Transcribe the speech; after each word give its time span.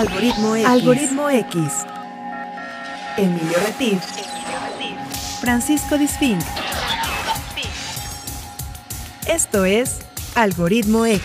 Algoritmo 0.00 0.56
X. 0.56 0.66
Algoritmo 0.66 1.28
X. 1.28 1.62
Emilio 3.18 3.58
Retif. 3.66 3.98
Francisco 5.42 5.98
Disfink. 5.98 6.40
Esto 9.28 9.66
es 9.66 9.98
Algoritmo 10.36 11.04
X. 11.04 11.22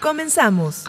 Comenzamos. 0.00 0.84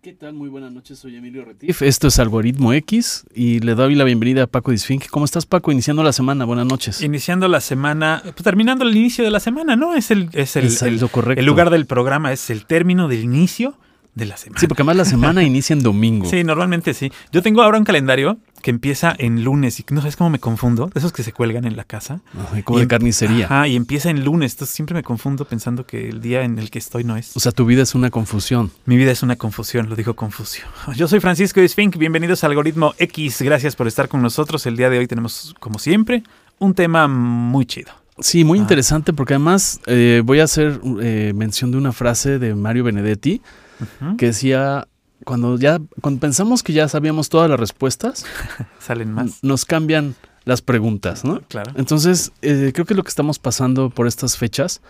¿Qué 0.00 0.14
tal? 0.14 0.32
Muy 0.32 0.48
buenas 0.48 0.72
noches, 0.72 0.98
soy 0.98 1.16
Emilio 1.16 1.44
Retif. 1.44 1.82
Esto 1.82 2.08
es 2.08 2.18
Algoritmo 2.18 2.72
X 2.72 3.24
y 3.34 3.60
le 3.60 3.74
doy 3.74 3.94
la 3.94 4.04
bienvenida 4.04 4.44
a 4.44 4.46
Paco 4.46 4.70
Disfink. 4.70 5.08
¿Cómo 5.10 5.26
estás, 5.26 5.44
Paco? 5.44 5.70
Iniciando 5.70 6.02
la 6.02 6.14
semana, 6.14 6.46
buenas 6.46 6.64
noches. 6.66 7.02
Iniciando 7.02 7.46
la 7.46 7.60
semana, 7.60 8.20
pues 8.22 8.36
terminando 8.42 8.84
el 8.86 8.96
inicio 8.96 9.22
de 9.22 9.30
la 9.30 9.40
semana, 9.40 9.76
¿no? 9.76 9.94
Es 9.94 10.10
el, 10.10 10.30
es 10.32 10.56
el, 10.56 10.64
Es 10.66 10.80
el- 10.80 10.94
el- 10.94 11.00
lo 11.00 11.08
correcto. 11.08 11.40
el 11.40 11.44
lugar 11.46 11.68
del 11.68 11.84
programa, 11.84 12.32
es 12.32 12.48
el 12.48 12.64
término 12.64 13.06
del 13.06 13.22
inicio 13.22 13.76
de 14.14 14.26
la 14.26 14.36
semana. 14.36 14.60
Sí, 14.60 14.66
porque 14.66 14.82
además 14.82 14.96
la 14.96 15.04
semana 15.04 15.42
inicia 15.44 15.74
en 15.74 15.82
domingo. 15.82 16.28
Sí, 16.28 16.44
normalmente 16.44 16.94
sí. 16.94 17.10
Yo 17.32 17.42
tengo 17.42 17.62
ahora 17.62 17.78
un 17.78 17.84
calendario 17.84 18.38
que 18.62 18.70
empieza 18.70 19.14
en 19.18 19.44
lunes 19.44 19.78
y 19.80 19.84
no 19.90 20.00
sabes 20.00 20.16
cómo 20.16 20.30
me 20.30 20.38
confundo, 20.38 20.86
de 20.86 20.98
esos 20.98 21.12
que 21.12 21.22
se 21.22 21.32
cuelgan 21.32 21.66
en 21.66 21.76
la 21.76 21.84
casa. 21.84 22.20
Ay, 22.52 22.62
como 22.62 22.78
de 22.78 22.84
Y- 22.86 22.88
carnicería. 22.88 23.44
Ajá, 23.44 23.68
y 23.68 23.76
empieza 23.76 24.08
en 24.08 24.24
lunes, 24.24 24.52
entonces 24.52 24.74
siempre 24.74 24.94
me 24.94 25.02
confundo 25.02 25.44
pensando 25.44 25.84
que 25.86 26.08
el 26.08 26.22
día 26.22 26.44
en 26.44 26.58
el 26.58 26.70
que 26.70 26.78
estoy 26.78 27.04
no 27.04 27.16
es. 27.16 27.36
O 27.36 27.40
sea, 27.40 27.52
tu 27.52 27.66
vida 27.66 27.82
es 27.82 27.94
una 27.94 28.10
confusión. 28.10 28.70
Mi 28.86 28.96
vida 28.96 29.10
es 29.10 29.22
una 29.22 29.36
confusión, 29.36 29.90
lo 29.90 29.96
dijo 29.96 30.14
Confucio. 30.14 30.64
Yo 30.96 31.08
soy 31.08 31.20
Francisco 31.20 31.60
Disfink, 31.60 31.96
bienvenidos 31.98 32.42
a 32.42 32.46
Algoritmo 32.46 32.94
X, 32.98 33.42
gracias 33.42 33.76
por 33.76 33.86
estar 33.86 34.08
con 34.08 34.22
nosotros. 34.22 34.64
El 34.64 34.76
día 34.78 34.88
de 34.88 34.98
hoy 34.98 35.06
tenemos, 35.06 35.54
como 35.60 35.78
siempre, 35.78 36.22
un 36.58 36.72
tema 36.72 37.06
muy 37.06 37.66
chido. 37.66 37.92
Sí, 38.20 38.44
muy 38.44 38.60
Ah. 38.60 38.62
interesante 38.62 39.12
porque 39.12 39.34
además 39.34 39.80
eh, 39.86 40.22
voy 40.24 40.38
a 40.40 40.44
hacer 40.44 40.80
eh, 41.02 41.32
mención 41.34 41.70
de 41.72 41.76
una 41.78 41.92
frase 41.92 42.38
de 42.38 42.54
Mario 42.54 42.84
Benedetti 42.84 43.42
Ujú. 43.80 44.16
que 44.16 44.26
decía, 44.26 44.86
cuando 45.24 45.58
ya 45.58 45.78
cuando 46.00 46.20
pensamos 46.20 46.62
que 46.62 46.72
ya 46.72 46.88
sabíamos 46.88 47.28
todas 47.28 47.48
las 47.50 47.58
respuestas, 47.58 48.24
Salen 48.78 49.12
más. 49.12 49.42
nos 49.42 49.64
cambian 49.64 50.14
las 50.44 50.60
preguntas, 50.62 51.24
¿no? 51.24 51.40
Claro. 51.48 51.72
Entonces, 51.76 52.30
eh, 52.42 52.70
creo 52.74 52.84
que 52.86 52.92
es 52.92 52.96
lo 52.96 53.02
que 53.02 53.08
estamos 53.08 53.38
pasando 53.38 53.88
por 53.90 54.06
estas 54.06 54.36
fechas 54.36 54.82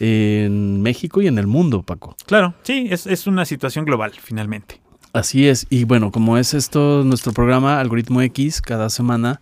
en 0.00 0.82
México 0.82 1.22
y 1.22 1.26
en 1.26 1.38
el 1.38 1.46
mundo, 1.46 1.82
Paco. 1.82 2.16
Claro, 2.26 2.54
sí, 2.62 2.88
es, 2.90 3.06
es 3.06 3.26
una 3.26 3.44
situación 3.44 3.84
global, 3.84 4.12
finalmente. 4.20 4.80
Así 5.12 5.46
es. 5.48 5.66
Y 5.70 5.84
bueno, 5.84 6.10
como 6.10 6.38
es 6.38 6.54
esto 6.54 7.02
nuestro 7.04 7.32
programa 7.32 7.80
Algoritmo 7.80 8.22
X, 8.22 8.62
cada 8.62 8.88
semana 8.90 9.38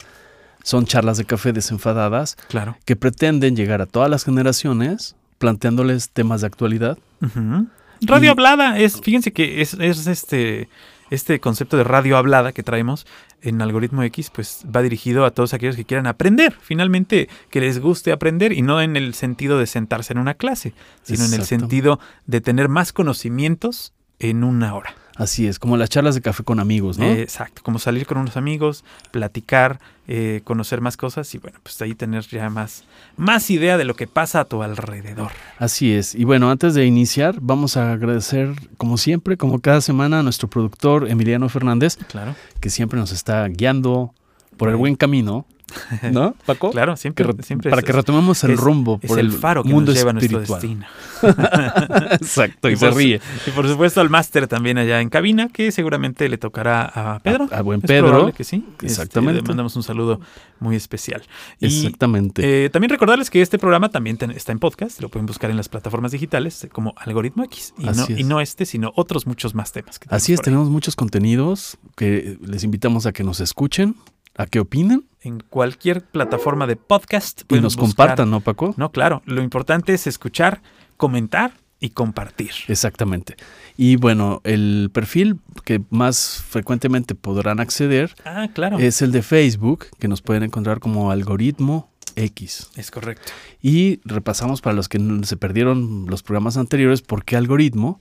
son 0.62 0.84
charlas 0.84 1.16
de 1.16 1.24
café 1.24 1.52
desenfadadas 1.52 2.36
Claro. 2.48 2.76
que 2.84 2.96
pretenden 2.96 3.54
llegar 3.56 3.80
a 3.80 3.86
todas 3.86 4.10
las 4.10 4.24
generaciones 4.24 5.14
planteándoles 5.38 6.10
temas 6.10 6.40
de 6.42 6.48
actualidad. 6.48 6.98
Ujú. 7.22 7.66
Radio 8.02 8.28
Y- 8.28 8.30
hablada 8.32 8.78
es, 8.78 9.00
fíjense 9.00 9.32
que 9.32 9.60
es, 9.60 9.74
es 9.74 10.06
este, 10.06 10.68
este 11.10 11.40
concepto 11.40 11.76
de 11.76 11.84
radio 11.84 12.16
hablada 12.16 12.52
que 12.52 12.62
traemos 12.62 13.06
en 13.42 13.62
Algoritmo 13.62 14.02
X, 14.02 14.30
pues 14.30 14.64
va 14.74 14.82
dirigido 14.82 15.24
a 15.24 15.30
todos 15.30 15.54
aquellos 15.54 15.76
que 15.76 15.84
quieran 15.84 16.06
aprender, 16.06 16.54
finalmente 16.60 17.28
que 17.50 17.60
les 17.60 17.78
guste 17.80 18.12
aprender 18.12 18.52
y 18.52 18.62
no 18.62 18.80
en 18.80 18.96
el 18.96 19.14
sentido 19.14 19.58
de 19.58 19.66
sentarse 19.66 20.12
en 20.12 20.18
una 20.18 20.34
clase, 20.34 20.74
sino 21.02 21.24
en 21.24 21.34
el 21.34 21.44
sentido 21.44 22.00
de 22.26 22.40
tener 22.40 22.68
más 22.68 22.92
conocimientos 22.92 23.92
en 24.18 24.44
una 24.44 24.74
hora. 24.74 24.94
Así 25.16 25.46
es, 25.46 25.58
como 25.58 25.76
las 25.76 25.90
charlas 25.90 26.14
de 26.14 26.20
café 26.20 26.44
con 26.44 26.60
amigos, 26.60 26.98
¿no? 26.98 27.04
Eh, 27.04 27.22
exacto, 27.22 27.62
como 27.62 27.78
salir 27.78 28.06
con 28.06 28.18
unos 28.18 28.36
amigos, 28.36 28.84
platicar, 29.10 29.80
eh, 30.08 30.40
conocer 30.44 30.80
más 30.80 30.96
cosas 30.96 31.34
y 31.34 31.38
bueno, 31.38 31.58
pues 31.62 31.80
ahí 31.82 31.94
tener 31.94 32.26
ya 32.26 32.48
más, 32.50 32.84
más 33.16 33.50
idea 33.50 33.76
de 33.76 33.84
lo 33.84 33.94
que 33.94 34.06
pasa 34.06 34.40
a 34.40 34.44
tu 34.44 34.62
alrededor. 34.62 35.30
Así 35.58 35.92
es. 35.92 36.14
Y 36.14 36.24
bueno, 36.24 36.50
antes 36.50 36.74
de 36.74 36.86
iniciar, 36.86 37.36
vamos 37.40 37.76
a 37.76 37.92
agradecer, 37.92 38.54
como 38.76 38.96
siempre, 38.96 39.36
como 39.36 39.60
cada 39.60 39.80
semana, 39.80 40.20
a 40.20 40.22
nuestro 40.22 40.48
productor 40.48 41.08
Emiliano 41.08 41.48
Fernández, 41.48 41.96
Claro, 42.08 42.34
que 42.60 42.70
siempre 42.70 42.98
nos 42.98 43.12
está 43.12 43.46
guiando 43.48 44.14
por 44.56 44.68
el 44.68 44.76
buen 44.76 44.96
camino, 44.96 45.46
¿no, 46.12 46.34
Paco? 46.46 46.70
claro, 46.70 46.94
Que 46.94 47.00
siempre, 47.00 47.24
re- 47.26 47.42
siempre 47.42 47.70
para 47.70 47.80
es- 47.80 47.86
que 47.86 47.92
retomemos 47.92 48.42
el 48.44 48.52
es- 48.52 48.60
rumbo 48.60 48.98
Es 49.02 49.08
por 49.08 49.18
el 49.18 49.32
faro 49.32 49.62
que 49.62 49.68
mundo 49.70 49.92
nos 49.92 49.98
lleva 49.98 50.10
a 50.10 50.12
nuestro 50.14 50.40
destino. 50.40 50.86
Exacto, 52.12 52.68
y, 52.68 52.72
Y 52.72 52.76
se 52.76 52.86
por 52.88 52.96
ríe. 52.96 53.20
Y 53.46 53.50
por 53.50 53.68
supuesto 53.68 54.00
al 54.00 54.10
máster 54.10 54.46
también 54.48 54.78
allá 54.78 55.00
en 55.00 55.08
cabina, 55.08 55.48
que 55.48 55.72
seguramente 55.72 56.28
le 56.28 56.38
tocará 56.38 56.84
a 56.86 57.18
Pedro. 57.20 57.48
A, 57.50 57.58
a 57.58 57.62
buen 57.62 57.80
Es 57.80 57.86
Pedro. 57.86 58.32
que 58.32 58.44
sí. 58.44 58.64
Este, 58.72 58.86
Exactamente. 58.86 59.40
le 59.42 59.46
mandamos 59.48 59.76
un 59.76 59.82
saludo 59.82 60.20
muy 60.58 60.76
especial. 60.76 61.22
Y 61.58 61.66
Exactamente. 61.66 62.64
eh, 62.66 62.70
también 62.70 62.90
recordarles 62.90 63.30
que 63.30 63.42
este 63.42 63.58
programa 63.58 63.88
también 63.90 64.16
ten- 64.16 64.30
está 64.30 64.52
en 64.52 64.58
podcast, 64.58 65.00
lo 65.00 65.08
pueden 65.08 65.26
buscar 65.26 65.50
en 65.50 65.56
las 65.56 65.68
plataformas 65.68 66.12
digitales 66.12 66.64
eh, 66.64 66.68
como 66.68 66.94
Algoritmo 66.96 67.44
X. 67.44 67.74
Y, 67.78 67.84
no, 67.84 67.90
Así 67.90 68.12
es. 68.14 68.18
y 68.20 68.24
no 68.24 68.40
este, 68.40 68.66
sino 68.66 68.92
otros 68.96 69.26
muchos 69.26 69.54
más 69.54 69.72
temas. 69.72 69.98
Que 69.98 70.08
Así 70.10 70.32
es, 70.32 70.40
tenemos 70.40 70.68
muchos 70.70 70.96
contenidos 70.96 71.78
que 71.96 72.38
les 72.42 72.64
invitamos 72.64 73.06
a 73.06 73.12
que 73.12 73.24
nos 73.24 73.40
escuchen, 73.40 73.96
a 74.36 74.46
que 74.46 74.60
opinen 74.60 75.04
En 75.22 75.40
cualquier 75.40 76.02
plataforma 76.02 76.66
de 76.66 76.76
podcast. 76.76 77.42
y 77.50 77.60
nos 77.60 77.76
buscar- 77.76 78.08
compartan, 78.08 78.30
¿no, 78.30 78.40
Paco? 78.40 78.74
No, 78.76 78.90
claro. 78.90 79.22
Lo 79.26 79.42
importante 79.42 79.92
es 79.92 80.06
escuchar, 80.06 80.62
comentar 80.96 81.52
y 81.78 81.90
compartir. 81.90 82.50
Exactamente. 82.68 83.36
Y 83.76 83.96
bueno, 83.96 84.40
el 84.44 84.90
perfil 84.92 85.40
que 85.64 85.82
más 85.90 86.42
frecuentemente 86.48 87.14
podrán 87.14 87.60
acceder 87.60 88.14
Ah, 88.24 88.48
claro. 88.52 88.78
es 88.78 89.02
el 89.02 89.12
de 89.12 89.22
Facebook, 89.22 89.86
que 89.98 90.08
nos 90.08 90.22
pueden 90.22 90.42
encontrar 90.42 90.80
como 90.80 91.10
algoritmo 91.10 91.90
X. 92.16 92.70
es 92.76 92.90
correcto. 92.90 93.32
Y 93.62 94.00
repasamos 94.04 94.60
para 94.60 94.74
los 94.74 94.88
que 94.88 94.98
se 95.22 95.36
perdieron 95.36 96.06
los 96.08 96.22
programas 96.22 96.56
anteriores, 96.56 97.02
¿por 97.02 97.24
qué 97.24 97.36
algoritmo? 97.36 98.00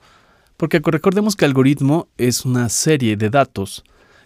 Porque 0.58 0.82
recordemos 0.84 1.36
que 1.36 1.46
algoritmo 1.46 2.10
es 2.18 2.44
una 2.44 2.68
serie 2.70 3.16
de 3.18 3.30
datos 3.30 3.84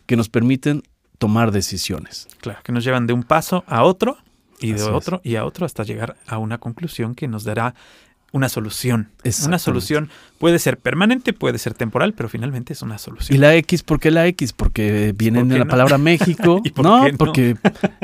que 0.08 0.16
nos 0.16 0.30
permiten 0.30 0.82
tomar 1.28 1.51
decisiones. 1.51 2.28
Claro, 2.41 2.59
que 2.63 2.72
nos 2.73 2.84
llevan 2.84 3.07
de 3.07 3.13
un 3.13 3.23
paso 3.23 3.63
a 3.67 3.84
otro 3.84 4.17
y 4.59 4.69
de 4.73 4.75
Así 4.81 4.84
es. 4.84 4.89
otro 4.89 5.22
y 5.23 5.35
a 5.38 5.45
otro 5.45 5.66
hasta 5.66 5.84
llegar 5.84 6.17
a 6.28 6.38
una 6.38 6.57
conclusión 6.57 7.16
que 7.16 7.28
nos 7.28 7.44
dará 7.44 7.73
una 8.34 8.50
solución. 8.50 9.09
Una 9.45 9.59
solución 9.59 10.09
puede 10.39 10.57
ser 10.57 10.78
permanente, 10.79 11.34
puede 11.34 11.59
ser 11.59 11.75
temporal, 11.75 12.13
pero 12.13 12.29
finalmente 12.29 12.73
es 12.73 12.81
una 12.81 12.95
¿Y 12.95 13.00
solución. 13.00 13.39
la 13.39 13.56
X? 13.57 13.84
¿Por 13.84 14.00
qué 14.00 14.09
la 14.09 14.25
X? 14.25 14.53
Porque 14.53 15.13
viene 15.16 15.39
¿Por 15.41 15.47
de 15.50 15.59
la 15.59 15.66
no? 15.66 15.69
palabra 15.69 15.97
México. 16.00 16.59
¿Y 16.66 16.72
por 16.72 16.84
no, 16.84 17.03
qué 17.06 17.11
no? 17.11 17.17
porque 17.19 17.55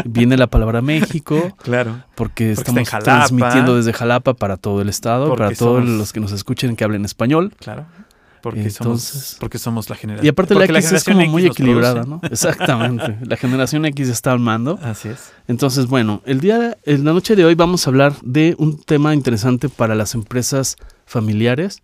viene 0.05 0.37
la 0.37 0.45
palabra 0.47 0.81
México, 0.83 1.55
Claro. 1.63 2.03
porque, 2.13 2.51
estamos 2.51 2.87
transmitiendo 2.89 3.75
desde 3.75 3.91
Jalapa 3.91 4.35
para 4.35 4.57
todo 4.57 4.81
el 4.83 4.89
estado, 4.89 5.29
Porque 5.29 5.43
para 5.45 5.55
todos 5.55 5.83
somos- 5.83 5.97
los 5.97 6.13
que 6.13 6.19
nos 6.19 6.31
escuchen 6.31 6.75
que 6.75 6.83
hablen 6.83 7.05
español. 7.05 7.51
Claro. 7.59 7.85
Porque 8.41 8.61
Entonces- 8.61 9.09
somos 9.11 9.37
porque 9.39 9.57
somos 9.59 9.89
la 9.89 9.95
generación. 9.95 10.25
Y 10.25 10.29
aparte 10.29 10.55
la 10.55 10.65
X 10.65 10.91
es 10.91 11.03
como 11.03 11.19
X 11.21 11.31
muy 11.31 11.45
equilibrada, 11.45 12.03
produce. 12.03 12.09
¿no? 12.09 12.21
Exactamente. 12.31 13.17
La 13.25 13.35
generación 13.37 13.85
X 13.85 14.07
está 14.09 14.31
al 14.31 14.39
mando. 14.39 14.79
Así 14.81 15.09
es. 15.09 15.31
Entonces, 15.47 15.87
bueno, 15.87 16.21
el 16.25 16.39
día, 16.39 16.77
en 16.85 17.03
la 17.05 17.13
noche 17.13 17.35
de 17.35 17.45
hoy 17.45 17.55
vamos 17.55 17.85
a 17.85 17.89
hablar 17.89 18.13
de 18.23 18.55
un 18.57 18.81
tema 18.81 19.13
interesante 19.13 19.69
para 19.69 19.95
las 19.95 20.13
empresas 20.15 20.75
familiares, 21.05 21.81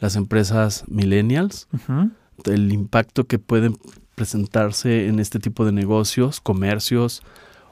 las 0.00 0.14
empresas 0.16 0.84
millennials, 0.86 1.66
el 2.44 2.72
impacto 2.72 3.24
que 3.24 3.38
pueden 3.38 3.76
presentarse 4.14 5.06
en 5.08 5.18
este 5.20 5.38
tipo 5.38 5.64
de 5.64 5.72
negocios, 5.72 6.40
comercios 6.40 7.22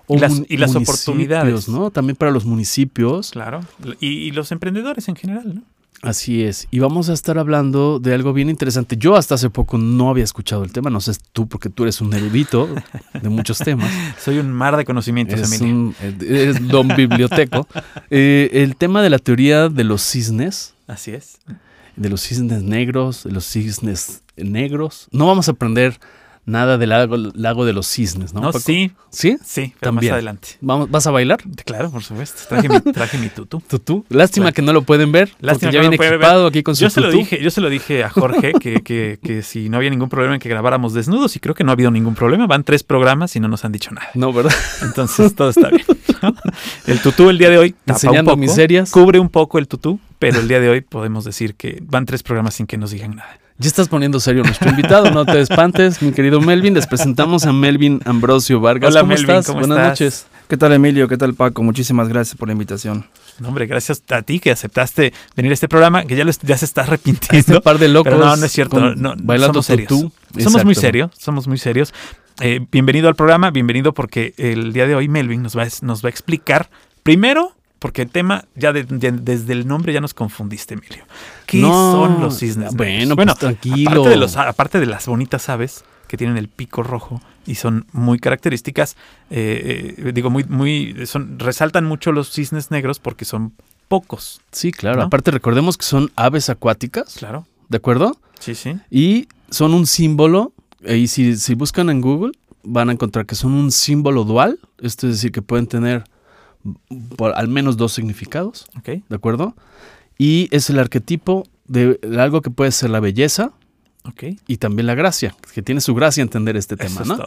Y 0.08 0.18
las- 0.18 0.32
mun- 0.32 0.46
y 0.48 0.56
las 0.56 0.74
oportunidades. 0.76 1.68
¿no? 1.68 1.90
También 1.90 2.16
para 2.16 2.30
los 2.30 2.44
municipios. 2.44 3.30
Claro. 3.30 3.60
Y, 4.00 4.08
y 4.08 4.30
los 4.30 4.52
emprendedores 4.52 5.08
en 5.08 5.16
general, 5.16 5.54
¿no? 5.56 5.62
Así 6.02 6.42
es. 6.42 6.68
Y 6.70 6.78
vamos 6.78 7.08
a 7.08 7.12
estar 7.14 7.38
hablando 7.38 7.98
de 7.98 8.14
algo 8.14 8.32
bien 8.32 8.50
interesante. 8.50 8.96
Yo 8.96 9.16
hasta 9.16 9.34
hace 9.34 9.50
poco 9.50 9.78
no 9.78 10.10
había 10.10 10.24
escuchado 10.24 10.62
el 10.62 10.70
tema, 10.72 10.90
no 10.90 11.00
sé 11.00 11.12
tú, 11.32 11.48
porque 11.48 11.68
tú 11.70 11.82
eres 11.84 12.00
un 12.00 12.12
erudito 12.14 12.68
de 13.20 13.28
muchos 13.28 13.58
temas. 13.58 13.90
Soy 14.22 14.38
un 14.38 14.52
mar 14.52 14.76
de 14.76 14.84
conocimientos, 14.84 15.38
Eres, 15.38 15.60
Emilio. 15.60 15.74
un, 15.76 15.94
eres 16.20 16.68
don 16.68 16.88
biblioteco. 16.96 17.66
Eh, 18.10 18.50
el 18.52 18.76
tema 18.76 19.02
de 19.02 19.10
la 19.10 19.18
teoría 19.18 19.68
de 19.68 19.84
los 19.84 20.02
cisnes, 20.02 20.74
Así 20.86 21.12
es. 21.12 21.38
de 21.96 22.08
los 22.10 22.20
cisnes 22.20 22.62
negros, 22.62 23.24
de 23.24 23.32
los 23.32 23.44
cisnes 23.46 24.22
negros. 24.36 25.08
No 25.12 25.26
vamos 25.26 25.48
a 25.48 25.52
aprender 25.52 25.98
nada 26.46 26.78
del 26.78 26.88
lago, 26.90 27.16
lago 27.34 27.64
de 27.66 27.72
los 27.72 27.86
cisnes, 27.86 28.32
¿no? 28.32 28.40
No, 28.40 28.46
Paco? 28.48 28.60
sí, 28.60 28.92
¿Sí? 29.10 29.36
sí, 29.44 29.72
pero 29.80 29.92
También. 29.92 30.10
más 30.12 30.14
adelante. 30.14 30.48
Vamos, 30.60 30.90
¿Vas 30.90 31.06
a 31.06 31.10
bailar? 31.10 31.40
Claro, 31.64 31.90
por 31.90 32.02
supuesto. 32.02 32.42
Traje 32.48 32.68
mi, 32.68 32.80
traje 32.80 33.18
mi 33.18 33.28
tutú. 33.28 33.60
Tutú. 33.68 34.04
Lástima 34.08 34.44
Claro. 34.46 34.54
que 34.54 34.62
no 34.62 34.72
lo 34.72 34.82
pueden 34.82 35.10
ver, 35.12 35.30
Lástima 35.40 35.48
porque 35.52 35.66
que 35.66 35.72
ya 35.72 35.78
no 35.82 35.90
viene 35.90 35.96
ver. 35.98 36.12
equipado 36.14 36.46
aquí 36.46 36.62
con 36.62 36.76
su 36.76 36.82
Yo 36.84 36.90
se 36.90 37.00
lo 37.00 37.10
dije, 37.10 37.42
yo 37.42 37.50
se 37.50 37.60
lo 37.60 37.68
dije 37.68 38.04
a 38.04 38.10
Jorge 38.10 38.52
que, 38.60 38.82
que, 38.82 39.18
que 39.22 39.42
si 39.42 39.68
no 39.68 39.76
había 39.78 39.90
ningún 39.90 40.08
problema 40.08 40.34
en 40.34 40.40
que 40.40 40.48
grabáramos 40.48 40.94
desnudos 40.94 41.34
y 41.36 41.40
creo 41.40 41.54
que 41.54 41.64
no 41.64 41.70
ha 41.70 41.74
habido 41.74 41.90
ningún 41.90 42.14
problema. 42.14 42.46
Van 42.46 42.62
tres 42.64 42.82
programas 42.84 43.34
y 43.36 43.40
no 43.40 43.48
nos 43.48 43.64
han 43.64 43.72
dicho 43.72 43.90
nada. 43.90 44.08
No, 44.14 44.32
¿verdad? 44.32 44.54
Entonces 44.82 45.34
todo 45.34 45.50
está 45.50 45.68
bien. 45.70 45.84
El 46.86 47.00
tutú 47.00 47.28
el 47.30 47.38
día 47.38 47.50
de 47.50 47.58
hoy 47.58 47.70
tapa 47.72 47.92
Enseñando 47.94 48.32
un 48.32 48.36
poco, 48.36 48.40
miserias. 48.40 48.90
cubre 48.90 49.18
un 49.18 49.28
poco 49.28 49.58
el 49.58 49.68
tutú, 49.68 50.00
pero 50.18 50.40
el 50.40 50.48
día 50.48 50.60
de 50.60 50.68
hoy 50.70 50.80
podemos 50.80 51.24
decir 51.24 51.54
que 51.54 51.78
van 51.82 52.06
tres 52.06 52.22
programas 52.22 52.54
sin 52.54 52.66
que 52.66 52.78
nos 52.78 52.90
digan 52.90 53.16
nada. 53.16 53.38
Ya 53.58 53.68
estás 53.68 53.88
poniendo 53.88 54.20
serio 54.20 54.42
nuestro 54.42 54.68
invitado, 54.68 55.10
no 55.10 55.24
te 55.24 55.40
espantes, 55.40 56.02
mi 56.02 56.12
querido 56.12 56.42
Melvin. 56.42 56.74
Les 56.74 56.86
presentamos 56.86 57.46
a 57.46 57.52
Melvin 57.54 58.00
Ambrosio 58.04 58.60
Vargas. 58.60 58.90
Hola, 58.90 59.00
¿Cómo 59.00 59.08
Melvin, 59.14 59.30
estás? 59.30 59.46
¿cómo 59.46 59.60
Buenas 59.60 59.78
estás? 59.78 59.88
noches. 59.88 60.26
¿Qué 60.46 60.56
tal 60.58 60.72
Emilio? 60.74 61.08
¿Qué 61.08 61.16
tal 61.16 61.32
Paco? 61.32 61.62
Muchísimas 61.62 62.08
gracias 62.08 62.36
por 62.36 62.48
la 62.48 62.52
invitación. 62.52 63.06
No, 63.40 63.48
hombre, 63.48 63.66
gracias 63.66 64.02
a 64.10 64.20
ti 64.20 64.40
que 64.40 64.50
aceptaste 64.50 65.14
venir 65.36 65.52
a 65.52 65.54
este 65.54 65.68
programa, 65.68 66.04
que 66.04 66.16
ya, 66.16 66.24
lo, 66.24 66.32
ya 66.42 66.58
se 66.58 66.66
está 66.66 66.82
arrepintiendo. 66.82 67.38
Este 67.38 67.60
par 67.62 67.78
de 67.78 67.88
locos 67.88 68.12
Pero 68.12 68.24
no, 68.26 68.36
no 68.36 68.44
es 68.44 68.52
cierto, 68.52 68.76
con- 68.76 69.00
no, 69.00 69.14
no, 69.14 69.22
bailando 69.24 69.54
somos 69.62 69.66
serios. 69.66 69.88
tutú. 69.88 70.12
Somos 70.38 70.64
muy 70.64 70.74
serios, 70.74 71.10
somos 71.18 71.48
muy 71.48 71.56
serios. 71.56 71.94
Eh, 72.42 72.60
bienvenido 72.70 73.08
al 73.08 73.14
programa, 73.14 73.50
bienvenido 73.50 73.94
porque 73.94 74.34
el 74.36 74.74
día 74.74 74.86
de 74.86 74.94
hoy 74.94 75.08
Melvin 75.08 75.42
nos 75.42 75.56
va, 75.56 75.62
a- 75.62 75.68
nos 75.80 76.04
va 76.04 76.08
a 76.08 76.10
explicar 76.10 76.68
primero, 77.02 77.52
porque 77.78 78.02
el 78.02 78.10
tema, 78.10 78.44
ya, 78.54 78.72
de- 78.72 78.86
ya 78.98 79.10
desde 79.12 79.52
el 79.52 79.66
nombre 79.66 79.92
ya 79.92 80.00
nos 80.00 80.14
confundiste, 80.14 80.74
Emilio. 80.74 81.04
¿Qué 81.46 81.58
No, 81.58 81.92
son 81.92 82.20
los 82.20 82.38
cisnes? 82.38 82.74
bueno, 82.74 83.14
negros? 83.14 83.26
pues, 83.26 83.38
tranquilo. 83.38 83.90
Aparte 83.90 84.08
de, 84.10 84.16
los, 84.16 84.36
aparte 84.36 84.80
de 84.80 84.86
las 84.86 85.06
bonitas 85.06 85.48
aves 85.48 85.84
que 86.08 86.16
tienen 86.16 86.36
el 86.36 86.48
pico 86.48 86.82
rojo 86.82 87.20
y 87.46 87.56
son 87.56 87.86
muy 87.92 88.18
características, 88.18 88.96
eh, 89.30 89.94
eh, 89.98 90.12
digo, 90.12 90.30
muy, 90.30 90.44
muy, 90.44 91.06
son, 91.06 91.38
resaltan 91.38 91.84
mucho 91.84 92.12
los 92.12 92.30
cisnes 92.32 92.70
negros 92.70 92.98
porque 92.98 93.24
son 93.24 93.52
pocos. 93.88 94.40
Sí, 94.52 94.72
claro. 94.72 95.00
¿No? 95.00 95.06
Aparte 95.06 95.30
recordemos 95.30 95.76
que 95.76 95.84
son 95.84 96.10
aves 96.16 96.48
acuáticas, 96.48 97.14
Claro. 97.18 97.46
¿de 97.68 97.76
acuerdo? 97.76 98.16
Sí, 98.40 98.54
sí. 98.54 98.76
Y 98.90 99.28
son 99.50 99.74
un 99.74 99.86
símbolo, 99.86 100.52
y 100.86 101.08
si, 101.08 101.36
si 101.36 101.54
buscan 101.54 101.90
en 101.90 102.00
Google 102.00 102.32
van 102.62 102.88
a 102.88 102.92
encontrar 102.92 103.26
que 103.26 103.34
son 103.36 103.52
un 103.52 103.70
símbolo 103.70 104.24
dual, 104.24 104.58
esto 104.80 105.06
es 105.06 105.14
decir, 105.14 105.30
que 105.32 105.42
pueden 105.42 105.66
tener 105.66 106.04
por 107.16 107.32
al 107.36 107.48
menos 107.48 107.76
dos 107.76 107.92
significados, 107.92 108.66
Ok. 108.78 108.88
¿de 109.08 109.16
acuerdo? 109.16 109.54
Y 110.18 110.48
es 110.50 110.70
el 110.70 110.78
arquetipo 110.78 111.46
de 111.66 111.98
algo 112.18 112.42
que 112.42 112.50
puede 112.50 112.70
ser 112.72 112.90
la 112.90 113.00
belleza 113.00 113.52
Ok. 114.04 114.24
y 114.46 114.56
también 114.58 114.86
la 114.86 114.94
gracia, 114.94 115.34
que 115.52 115.62
tiene 115.62 115.80
su 115.80 115.94
gracia 115.94 116.22
entender 116.22 116.56
este 116.56 116.74
Eso 116.76 116.84
tema, 116.84 117.02
es 117.02 117.08
¿no? 117.08 117.26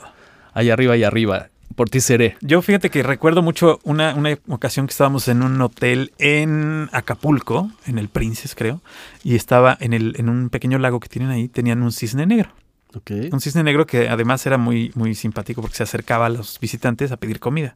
Allá 0.54 0.74
arriba, 0.74 0.94
allá 0.94 1.08
arriba, 1.08 1.50
por 1.76 1.90
ti 1.90 2.00
seré. 2.02 2.36
Yo 2.42 2.62
fíjate 2.62 2.90
que 2.90 3.04
recuerdo 3.04 3.42
mucho 3.42 3.80
una, 3.84 4.16
una 4.16 4.38
ocasión 4.48 4.88
que 4.88 4.92
estábamos 4.92 5.28
en 5.28 5.44
un 5.44 5.62
hotel 5.62 6.12
en 6.18 6.90
Acapulco, 6.92 7.72
en 7.86 8.00
el 8.00 8.10
Princes 8.10 8.56
creo, 8.56 8.82
y 9.24 9.36
estaba 9.36 9.78
en, 9.80 9.94
el, 9.94 10.16
en 10.18 10.30
un 10.30 10.50
pequeño 10.50 10.80
lago 10.80 11.00
que 11.00 11.10
tienen 11.10 11.30
ahí, 11.30 11.48
tenían 11.48 11.84
un 11.84 11.92
cisne 11.92 12.26
negro. 12.26 12.50
Un 13.32 13.40
cisne 13.40 13.64
negro 13.64 13.86
que 13.86 14.10
además 14.10 14.44
era 14.48 14.58
muy, 14.58 14.92
muy 14.96 15.14
simpático 15.14 15.62
porque 15.62 15.78
se 15.78 15.84
acercaba 15.84 16.26
a 16.26 16.30
los 16.30 16.60
visitantes 16.60 17.12
a 17.12 17.18
pedir 17.18 17.40
comida. 17.40 17.76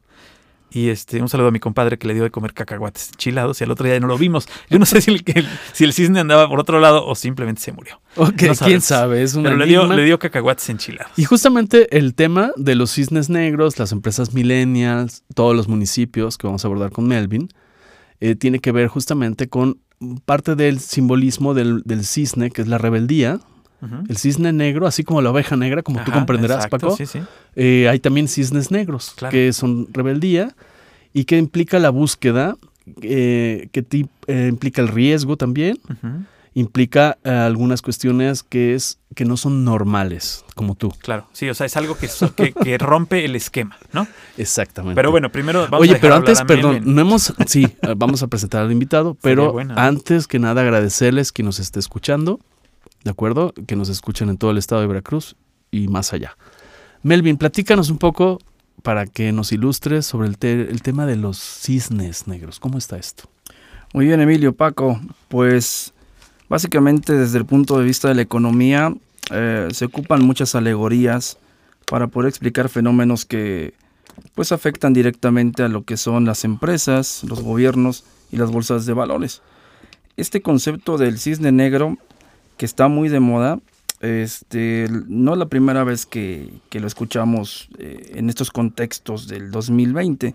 Y 0.74 0.88
este, 0.88 1.22
un 1.22 1.28
saludo 1.28 1.48
a 1.48 1.50
mi 1.52 1.60
compadre 1.60 1.98
que 1.98 2.08
le 2.08 2.14
dio 2.14 2.24
de 2.24 2.30
comer 2.32 2.52
cacahuates 2.52 3.10
enchilados 3.12 3.60
y 3.60 3.64
al 3.64 3.70
otro 3.70 3.86
día 3.86 3.98
no 4.00 4.08
lo 4.08 4.18
vimos. 4.18 4.48
Yo 4.68 4.78
no 4.80 4.86
sé 4.86 5.00
si 5.00 5.12
el, 5.12 5.22
que- 5.22 5.44
si 5.72 5.84
el 5.84 5.92
cisne 5.92 6.18
andaba 6.18 6.48
por 6.48 6.58
otro 6.58 6.80
lado 6.80 7.06
o 7.06 7.14
simplemente 7.14 7.60
se 7.62 7.70
murió. 7.70 8.00
Ok, 8.16 8.42
No 8.42 8.54
quién 8.56 8.80
sabe, 8.80 9.22
es 9.22 9.34
un 9.34 9.44
Pero 9.44 9.56
le 9.56 9.66
dio, 9.66 9.86
le 9.86 10.04
dio 10.04 10.18
cacahuates 10.18 10.68
enchilados. 10.70 11.12
Y 11.16 11.24
justamente 11.24 11.96
el 11.96 12.14
tema 12.16 12.50
de 12.56 12.74
los 12.74 12.90
cisnes 12.90 13.30
negros, 13.30 13.78
las 13.78 13.92
empresas 13.92 14.34
millennials, 14.34 15.22
todos 15.34 15.54
los 15.54 15.68
municipios 15.68 16.36
que 16.38 16.46
vamos 16.48 16.64
a 16.64 16.68
abordar 16.68 16.90
con 16.90 17.06
Melvin, 17.06 17.48
eh, 18.20 18.34
tiene 18.34 18.58
que 18.58 18.72
ver 18.72 18.88
justamente 18.88 19.48
con 19.48 19.78
parte 20.24 20.56
del 20.56 20.80
simbolismo 20.80 21.54
del, 21.54 21.82
del 21.84 22.04
cisne, 22.04 22.50
que 22.50 22.62
es 22.62 22.68
la 22.68 22.78
rebeldía. 22.78 23.38
El 24.08 24.16
cisne 24.16 24.52
negro, 24.52 24.86
así 24.86 25.04
como 25.04 25.20
la 25.22 25.30
oveja 25.30 25.56
negra, 25.56 25.82
como 25.82 26.02
tú 26.04 26.12
comprenderás, 26.12 26.64
exacto, 26.64 26.78
Paco, 26.88 26.96
Sí, 26.96 27.06
sí. 27.06 27.20
eh, 27.56 27.88
hay 27.88 27.98
también 28.00 28.28
cisnes 28.28 28.70
negros, 28.70 29.12
Claro. 29.16 29.30
que 29.32 29.52
son 29.52 29.88
rebeldía 29.92 30.54
y 31.12 31.24
que 31.24 31.38
implica 31.38 31.78
la 31.78 31.90
búsqueda, 31.90 32.56
eh, 33.02 33.68
que 33.72 33.82
ti- 33.82 34.08
eh, 34.26 34.46
implica 34.50 34.82
el 34.82 34.88
riesgo 34.88 35.36
también, 35.36 35.78
implica 36.56 37.18
eh, 37.24 37.30
algunas 37.30 37.82
cuestiones 37.82 38.42
que, 38.44 38.74
es, 38.74 38.98
que 39.16 39.24
no 39.24 39.36
son 39.36 39.64
normales, 39.64 40.44
como 40.54 40.76
tú. 40.76 40.92
Claro, 41.02 41.26
sí, 41.32 41.48
o 41.48 41.54
sea, 41.54 41.66
es 41.66 41.76
algo 41.76 41.96
que, 41.96 42.08
que, 42.36 42.52
que 42.52 42.78
rompe 42.78 43.24
el 43.24 43.34
esquema, 43.34 43.76
¿no? 43.92 44.06
Exactamente. 44.36 44.94
Pero 44.94 45.10
bueno, 45.10 45.32
primero 45.32 45.62
vamos 45.62 45.74
a 45.74 45.78
Oye, 45.78 45.96
pero 46.00 46.14
antes, 46.14 46.42
perdón, 46.42 46.82
no 46.84 47.00
hemos, 47.00 47.34
sí, 47.46 47.66
vamos 47.96 48.22
a 48.22 48.28
presentar 48.28 48.62
al 48.62 48.70
invitado, 48.72 49.16
pero 49.20 49.52
bueno. 49.52 49.74
antes 49.76 50.28
que 50.28 50.38
nada 50.38 50.60
agradecerles 50.62 51.32
que 51.32 51.42
nos 51.42 51.58
esté 51.58 51.80
escuchando, 51.80 52.38
¿de 53.04 53.10
acuerdo? 53.10 53.52
Que 53.66 53.76
nos 53.76 53.88
escuchen 53.88 54.28
en 54.28 54.38
todo 54.38 54.50
el 54.50 54.58
estado 54.58 54.80
de 54.80 54.86
Veracruz 54.86 55.36
y 55.70 55.88
más 55.88 56.12
allá. 56.12 56.36
Melvin, 57.02 57.36
platícanos 57.36 57.90
un 57.90 57.98
poco 57.98 58.38
para 58.82 59.06
que 59.06 59.32
nos 59.32 59.52
ilustres 59.52 60.06
sobre 60.06 60.28
el 60.28 60.82
tema 60.82 61.06
de 61.06 61.16
los 61.16 61.38
cisnes 61.38 62.26
negros. 62.26 62.60
¿Cómo 62.60 62.78
está 62.78 62.96
esto? 62.96 63.24
Muy 63.94 64.06
bien, 64.06 64.20
Emilio, 64.20 64.52
Paco. 64.52 65.00
Pues 65.28 65.94
básicamente 66.48 67.12
desde 67.12 67.38
el 67.38 67.46
punto 67.46 67.78
de 67.78 67.84
vista 67.84 68.08
de 68.08 68.14
la 68.14 68.22
economía 68.22 68.92
eh, 69.30 69.68
se 69.72 69.84
ocupan 69.84 70.24
muchas 70.24 70.54
alegorías 70.54 71.38
para 71.86 72.08
poder 72.08 72.28
explicar 72.28 72.68
fenómenos 72.68 73.24
que 73.24 73.74
pues 74.34 74.52
afectan 74.52 74.92
directamente 74.92 75.62
a 75.62 75.68
lo 75.68 75.84
que 75.84 75.96
son 75.96 76.24
las 76.24 76.44
empresas, 76.44 77.22
los 77.24 77.42
gobiernos 77.42 78.04
y 78.32 78.36
las 78.36 78.50
bolsas 78.50 78.84
de 78.84 78.92
valores. 78.92 79.42
Este 80.16 80.42
concepto 80.42 80.98
del 80.98 81.18
cisne 81.18 81.52
negro 81.52 81.96
que 82.56 82.66
está 82.66 82.88
muy 82.88 83.08
de 83.08 83.20
moda, 83.20 83.60
este, 84.00 84.88
no 85.08 85.36
la 85.36 85.46
primera 85.46 85.84
vez 85.84 86.06
que, 86.06 86.52
que 86.68 86.80
lo 86.80 86.86
escuchamos 86.86 87.68
eh, 87.78 88.12
en 88.14 88.28
estos 88.28 88.50
contextos 88.50 89.28
del 89.28 89.50
2020. 89.50 90.34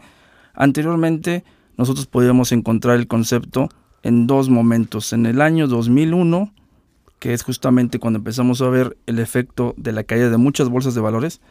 Anteriormente 0.54 1.44
nosotros 1.78 2.08
podíamos 2.08 2.52
encontrar 2.52 2.98
el 2.98 3.08
concepto 3.08 3.70
en 4.04 4.28
dos 4.28 4.50
momentos. 4.50 5.14
En 5.14 5.26
el 5.26 5.42
año 5.42 5.68
2001, 5.68 6.52
que 7.20 7.34
es 7.34 7.44
justamente 7.44 8.00
cuando 8.00 8.18
empezamos 8.18 8.62
a 8.62 8.70
ver 8.70 8.98
el 9.06 9.20
efecto 9.20 9.74
de 9.78 9.92
la 9.92 10.04
caída 10.04 10.30
de 10.30 10.38
muchas 10.38 10.70
bolsas 10.70 10.96
de 10.96 11.02
valores. 11.02 11.42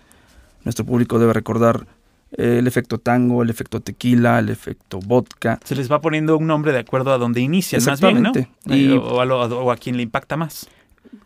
Nuestro 0.65 0.85
público 0.85 1.19
debe 1.19 1.35
recordar 1.35 1.87
el 2.33 2.67
efecto 2.67 2.99
tango, 2.99 3.43
el 3.43 3.51
efecto 3.51 3.81
tequila, 3.81 4.39
el 4.39 4.49
efecto 4.51 4.99
vodka. 5.01 5.59
Se 5.65 5.75
les 5.75 5.91
va 5.91 6.01
poniendo 6.01 6.37
un 6.37 6.47
nombre 6.47 6.73
de 6.73 6.79
acuerdo 6.81 7.13
a 7.13 7.19
donde 7.19 7.41
inician, 7.41 7.83
más 7.85 8.01
bien, 8.01 8.23
¿no? 8.23 8.31
Exactamente. 8.31 8.51
Eh, 8.75 8.93
Y- 8.95 8.97
o, 8.97 9.21
a 9.21 9.25
lo- 9.25 9.41
o 9.41 9.71
a 9.71 9.77
quien 9.77 9.97
le 9.97 10.03
impacta 10.03 10.37
más. 10.37 10.69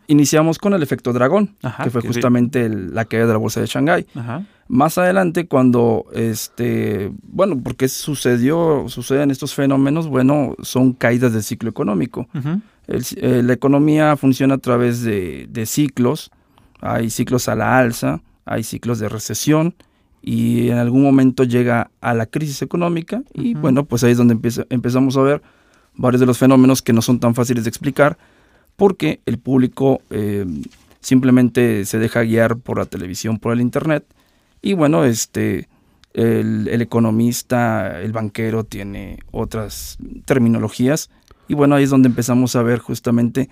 Iniciamos 0.07 0.59
con 0.59 0.73
el 0.73 0.83
efecto 0.83 1.11
dragón, 1.13 1.55
Ajá, 1.61 1.83
que 1.83 1.89
fue 1.89 2.01
que- 2.01 2.07
justamente 2.07 2.65
el- 2.65 2.93
la 2.93 3.05
caída 3.05 3.25
de 3.27 3.33
la 3.33 3.37
bolsa 3.39 3.59
de 3.61 3.67
Shanghái. 3.67 4.05
Ajá. 4.15 4.45
Más 4.69 4.97
adelante, 4.97 5.45
cuando, 5.47 6.05
este, 6.13 7.11
bueno, 7.23 7.59
porque 7.61 7.87
sucedió, 7.89 8.85
suceden 8.87 9.29
estos 9.31 9.53
fenómenos, 9.53 10.07
bueno, 10.07 10.55
son 10.61 10.93
caídas 10.93 11.33
del 11.33 11.43
ciclo 11.43 11.69
económico. 11.69 12.27
El 12.87 13.05
eh, 13.17 13.41
la 13.43 13.53
economía 13.53 14.15
funciona 14.17 14.55
a 14.55 14.57
través 14.57 15.03
de, 15.03 15.47
de 15.49 15.65
ciclos. 15.65 16.31
Hay 16.81 17.09
ciclos 17.09 17.47
a 17.47 17.55
la 17.55 17.77
alza, 17.77 18.21
hay 18.45 18.63
ciclos 18.63 18.99
de 18.99 19.07
recesión 19.09 19.73
y 20.25 20.69
en 20.69 20.77
algún 20.77 21.03
momento 21.03 21.43
llega 21.43 21.91
a 21.99 22.13
la 22.13 22.25
crisis 22.25 22.61
económica 22.61 23.21
y 23.33 23.53
bueno, 23.55 23.83
pues 23.83 24.03
ahí 24.05 24.11
es 24.13 24.17
donde 24.17 24.33
empieza- 24.33 24.65
empezamos 24.69 25.17
a 25.17 25.21
ver 25.21 25.41
varios 25.95 26.21
de 26.21 26.25
los 26.25 26.37
fenómenos 26.37 26.81
que 26.81 26.93
no 26.93 27.01
son 27.01 27.19
tan 27.19 27.35
fáciles 27.35 27.65
de 27.65 27.69
explicar 27.69 28.17
porque 28.77 29.19
el 29.25 29.37
público 29.37 30.01
eh, 30.09 30.45
simplemente 31.01 31.85
se 31.85 31.99
deja 31.99 32.21
guiar 32.23 32.55
por 32.57 32.77
la 32.77 32.85
televisión, 32.85 33.37
por 33.37 33.51
el 33.53 33.59
internet 33.61 34.05
y 34.61 34.73
bueno, 34.73 35.03
este 35.03 35.67
el, 36.13 36.67
el 36.69 36.81
economista, 36.81 37.99
el 38.01 38.13
banquero 38.13 38.63
tiene 38.63 39.19
otras 39.31 39.97
terminologías 40.25 41.09
y 41.47 41.53
bueno, 41.55 41.75
ahí 41.75 41.83
es 41.83 41.89
donde 41.89 42.07
empezamos 42.07 42.55
a 42.55 42.63
ver 42.63 42.79
justamente 42.79 43.49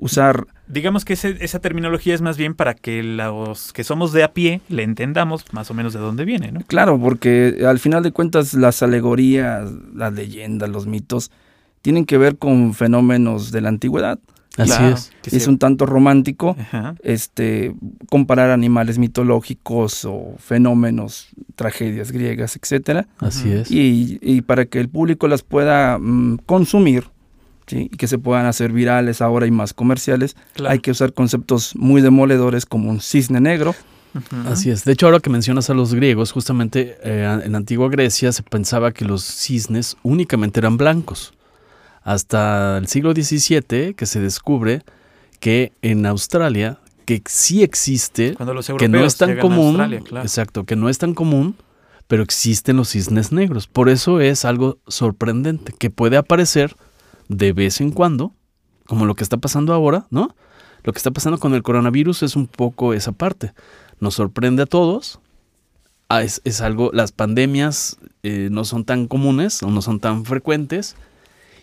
usar 0.00 0.46
Digamos 0.66 1.04
que 1.04 1.12
ese- 1.14 1.36
esa 1.40 1.58
terminología 1.58 2.14
es 2.14 2.22
más 2.22 2.36
bien 2.36 2.54
para 2.54 2.74
que 2.74 3.02
los 3.02 3.72
que 3.72 3.84
somos 3.84 4.12
de 4.12 4.22
a 4.24 4.32
pie 4.32 4.60
le 4.68 4.82
entendamos 4.84 5.44
más 5.52 5.70
o 5.70 5.74
menos 5.74 5.92
de 5.92 5.98
dónde 6.00 6.24
viene, 6.24 6.52
¿no? 6.52 6.60
Claro, 6.66 6.98
porque 6.98 7.64
al 7.66 7.78
final 7.78 8.02
de 8.02 8.12
cuentas 8.12 8.54
las 8.54 8.82
alegorías, 8.82 9.68
las 9.94 10.12
leyendas, 10.12 10.68
los 10.68 10.86
mitos, 10.86 11.30
tienen 11.82 12.04
que 12.06 12.18
ver 12.18 12.36
con 12.38 12.72
fenómenos 12.74 13.50
de 13.52 13.60
la 13.62 13.68
antigüedad. 13.68 14.18
Así 14.58 14.72
Claro, 14.72 14.96
es. 14.96 15.12
que 15.22 15.36
es 15.36 15.46
un 15.46 15.58
tanto 15.58 15.86
romántico 15.86 16.56
Ajá. 16.58 16.94
este, 17.02 17.74
comparar 18.08 18.50
animales 18.50 18.98
mitológicos 18.98 20.04
o 20.04 20.34
fenómenos, 20.38 21.28
tragedias 21.54 22.10
griegas, 22.12 22.56
etcétera, 22.56 23.06
Así 23.18 23.50
es. 23.52 23.70
y, 23.70 24.18
y 24.20 24.42
para 24.42 24.66
que 24.66 24.80
el 24.80 24.88
público 24.88 25.28
las 25.28 25.42
pueda 25.42 25.98
mm, 25.98 26.38
consumir 26.46 27.04
¿sí? 27.70 27.88
y 27.92 27.96
que 27.96 28.06
se 28.08 28.18
puedan 28.18 28.46
hacer 28.46 28.72
virales 28.72 29.22
ahora 29.22 29.46
y 29.46 29.50
más 29.50 29.72
comerciales, 29.72 30.36
Claro. 30.54 30.72
hay 30.72 30.80
que 30.80 30.90
usar 30.90 31.12
conceptos 31.12 31.74
muy 31.76 32.02
demoledores 32.02 32.66
como 32.66 32.90
un 32.90 33.00
cisne 33.00 33.40
negro. 33.40 33.74
Así 34.46 34.70
es. 34.70 34.84
De 34.84 34.92
hecho, 34.92 35.06
ahora 35.06 35.20
que 35.20 35.30
mencionas 35.30 35.70
a 35.70 35.74
los 35.74 35.94
griegos, 35.94 36.32
justamente 36.32 36.96
eh, 37.04 37.40
en 37.44 37.54
antigua 37.54 37.88
Grecia 37.88 38.32
se 38.32 38.42
pensaba 38.42 38.90
que 38.90 39.04
los 39.04 39.22
cisnes 39.22 39.96
únicamente 40.02 40.58
eran 40.58 40.76
blancos. 40.76 41.32
Hasta 42.02 42.78
el 42.78 42.88
siglo 42.88 43.12
XVII 43.12 43.94
que 43.94 44.06
se 44.06 44.20
descubre 44.20 44.82
que 45.38 45.72
en 45.82 46.06
Australia, 46.06 46.78
que 47.04 47.22
sí 47.26 47.62
existe, 47.62 48.36
que 48.78 48.88
no 48.88 49.04
es 49.04 49.16
tan 49.16 49.38
común, 49.38 49.76
claro. 50.04 50.24
exacto, 50.24 50.64
que 50.64 50.76
no 50.76 50.88
es 50.88 50.98
tan 50.98 51.14
común, 51.14 51.54
pero 52.08 52.22
existen 52.22 52.76
los 52.78 52.88
cisnes 52.90 53.30
negros. 53.32 53.66
Por 53.68 53.88
eso 53.88 54.20
es 54.20 54.44
algo 54.44 54.78
sorprendente, 54.88 55.72
que 55.78 55.90
puede 55.90 56.16
aparecer 56.16 56.74
de 57.30 57.52
vez 57.52 57.80
en 57.80 57.92
cuando, 57.92 58.34
como 58.86 59.06
lo 59.06 59.14
que 59.14 59.22
está 59.22 59.36
pasando 59.36 59.72
ahora, 59.72 60.06
¿no? 60.10 60.34
Lo 60.82 60.92
que 60.92 60.98
está 60.98 61.12
pasando 61.12 61.38
con 61.38 61.54
el 61.54 61.62
coronavirus 61.62 62.24
es 62.24 62.34
un 62.34 62.48
poco 62.48 62.92
esa 62.92 63.12
parte. 63.12 63.52
Nos 64.00 64.14
sorprende 64.14 64.64
a 64.64 64.66
todos. 64.66 65.20
Ah, 66.08 66.24
es, 66.24 66.60
algo, 66.60 66.90
las 66.92 67.12
pandemias 67.12 67.98
eh, 68.24 68.48
no 68.50 68.64
son 68.64 68.84
tan 68.84 69.06
comunes 69.06 69.62
o 69.62 69.70
no 69.70 69.80
son 69.80 70.00
tan 70.00 70.24
frecuentes 70.24 70.96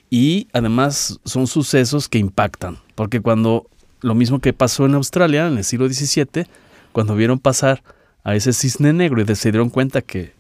y 0.10 0.48
además 0.54 1.20
son 1.26 1.48
sucesos 1.48 2.08
que 2.08 2.18
impactan, 2.18 2.78
porque 2.96 3.20
cuando 3.20 3.70
lo 4.00 4.16
mismo 4.16 4.40
que 4.40 4.54
pasó 4.54 4.86
en 4.86 4.94
Australia 4.94 5.48
en 5.48 5.58
el 5.58 5.66
siglo 5.66 5.90
XVII, 5.90 6.48
cuando 6.94 7.14
vieron 7.14 7.40
pasar 7.40 7.84
a 8.24 8.36
ese 8.36 8.54
cisne 8.54 8.94
negro 8.94 9.22
y 9.22 9.36
se 9.36 9.52
dieron 9.52 9.70
cuenta 9.70 10.02
que, 10.02 10.34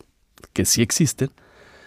que 0.53 0.63
sí 0.63 0.81
existen, 0.81 1.31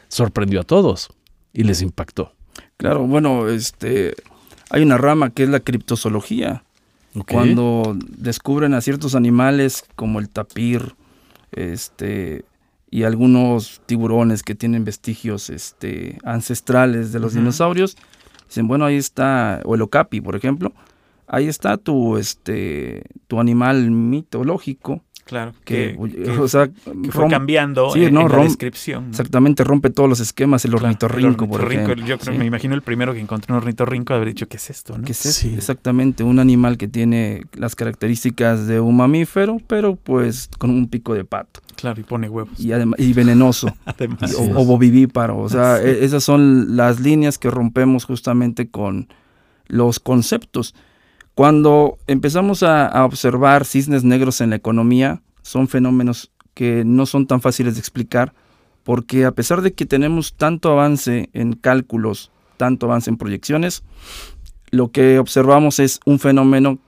sorprendió 0.09 0.61
a 0.61 0.64
todos 0.64 1.09
y 1.54 1.62
les 1.62 1.80
impactó. 1.80 2.35
Claro, 2.80 3.06
bueno, 3.06 3.46
este, 3.49 4.14
hay 4.70 4.82
una 4.82 4.96
rama 4.96 5.28
que 5.28 5.42
es 5.42 5.50
la 5.50 5.60
criptozoología. 5.60 6.64
Cuando 7.30 7.94
descubren 8.16 8.72
a 8.72 8.80
ciertos 8.80 9.14
animales 9.14 9.84
como 9.96 10.18
el 10.18 10.30
tapir, 10.30 10.94
este, 11.52 12.46
y 12.90 13.02
algunos 13.02 13.82
tiburones 13.84 14.42
que 14.42 14.54
tienen 14.54 14.87
vestigios 14.87 15.50
este, 15.50 16.16
ancestrales 16.25 17.12
de 17.12 17.20
los 17.20 17.34
dinosaurios, 17.34 17.99
dicen, 18.49 18.66
bueno, 18.66 18.87
ahí 18.87 18.96
está, 18.96 19.60
o 19.66 19.75
el 19.75 19.82
okapi, 19.82 20.22
por 20.22 20.34
ejemplo, 20.34 20.72
ahí 21.26 21.49
está 21.49 21.76
tu, 21.76 22.16
este, 22.16 23.02
tu 23.28 23.40
animal 23.40 23.90
mitológico 23.90 25.02
Claro, 25.30 25.52
que, 25.64 25.96
fue 27.12 27.28
cambiando 27.28 27.94
en, 27.94 28.12
la 28.12 28.42
descripción. 28.42 29.10
Exactamente, 29.10 29.62
rompe 29.62 29.90
todos 29.90 30.08
los 30.08 30.18
esquemas, 30.18 30.64
el 30.64 30.75
ornitorrinco, 30.75 31.49
por 31.49 31.72
ejemplo. 31.72 32.04
Yo 32.04 32.18
creo, 32.18 32.37
me 32.37 32.46
imagino 32.46 32.75
el 32.75 32.82
primero 32.82 33.14
que 33.14 33.20
encontró 33.20 33.54
un 33.54 33.58
ornitorrinco 33.58 34.12
haber 34.12 34.26
dicho, 34.26 34.49
¿qué 34.49 34.56
es 34.56 34.70
esto? 34.70 34.99
¿no? 34.99 35.04
¿Qué 35.04 35.12
es 35.12 35.44
Exactamente, 35.44 36.25
un 36.25 36.40
animal 36.40 36.76
que 36.76 36.88
tiene 36.88 37.44
las 37.52 37.76
características 37.76 38.66
de 38.66 38.80
un 38.80 38.96
mamífero, 38.96 39.58
pero 39.68 39.94
pues 39.94 40.50
con 40.58 40.70
un 40.70 40.88
pico 40.88 41.14
de 41.14 41.25
pato. 41.25 41.60
Claro, 41.76 42.00
y 42.00 42.02
pone 42.02 42.28
huevos. 42.28 42.58
Y, 42.58 42.72
y 42.99 43.12
venenoso. 43.12 43.72
además. 43.84 44.34
o, 44.34 44.42
o, 44.42 44.64
bovivíparo. 44.64 45.38
O 45.38 45.49
sea, 45.49 45.80
e, 45.80 46.04
esas 46.04 46.25
son 46.25 46.76
las 46.76 46.99
líneas 46.99 47.38
que 47.38 47.50
rompemos 47.50 48.04
justamente 48.04 48.68
con 48.68 49.06
los 49.68 50.00
conceptos. 50.00 50.75
Cuando 51.34 51.99
empezamos 52.06 52.62
a, 52.62 53.04
observar 53.04 53.64
cisnes 53.64 54.04
negros 54.04 54.40
en 54.40 54.50
la 54.50 54.56
economía, 54.56 55.22
son 55.42 55.68
fenómenos 55.68 56.32
que 56.54 56.84
no 56.84 57.06
son 57.06 57.26
tan 57.26 57.40
fáciles 57.40 57.75
de 57.75 57.80
explicar, 57.80 58.34
porque 58.84 59.25
a 59.25 59.32
pesar 59.32 59.62
de 59.62 59.72
que 59.72 59.87
tenemos 59.87 60.34
tanto 60.34 60.70
avance 60.70 61.30
en 61.32 61.54
cálculos, 61.54 62.30
tanto 62.56 62.87
avance 62.87 63.10
en 63.10 63.16
proyecciones, 63.16 63.82
lo 64.70 64.90
que 64.90 65.18
observamos 65.18 65.78
es 65.78 66.00
un 66.04 66.18
fenómeno 66.18 66.78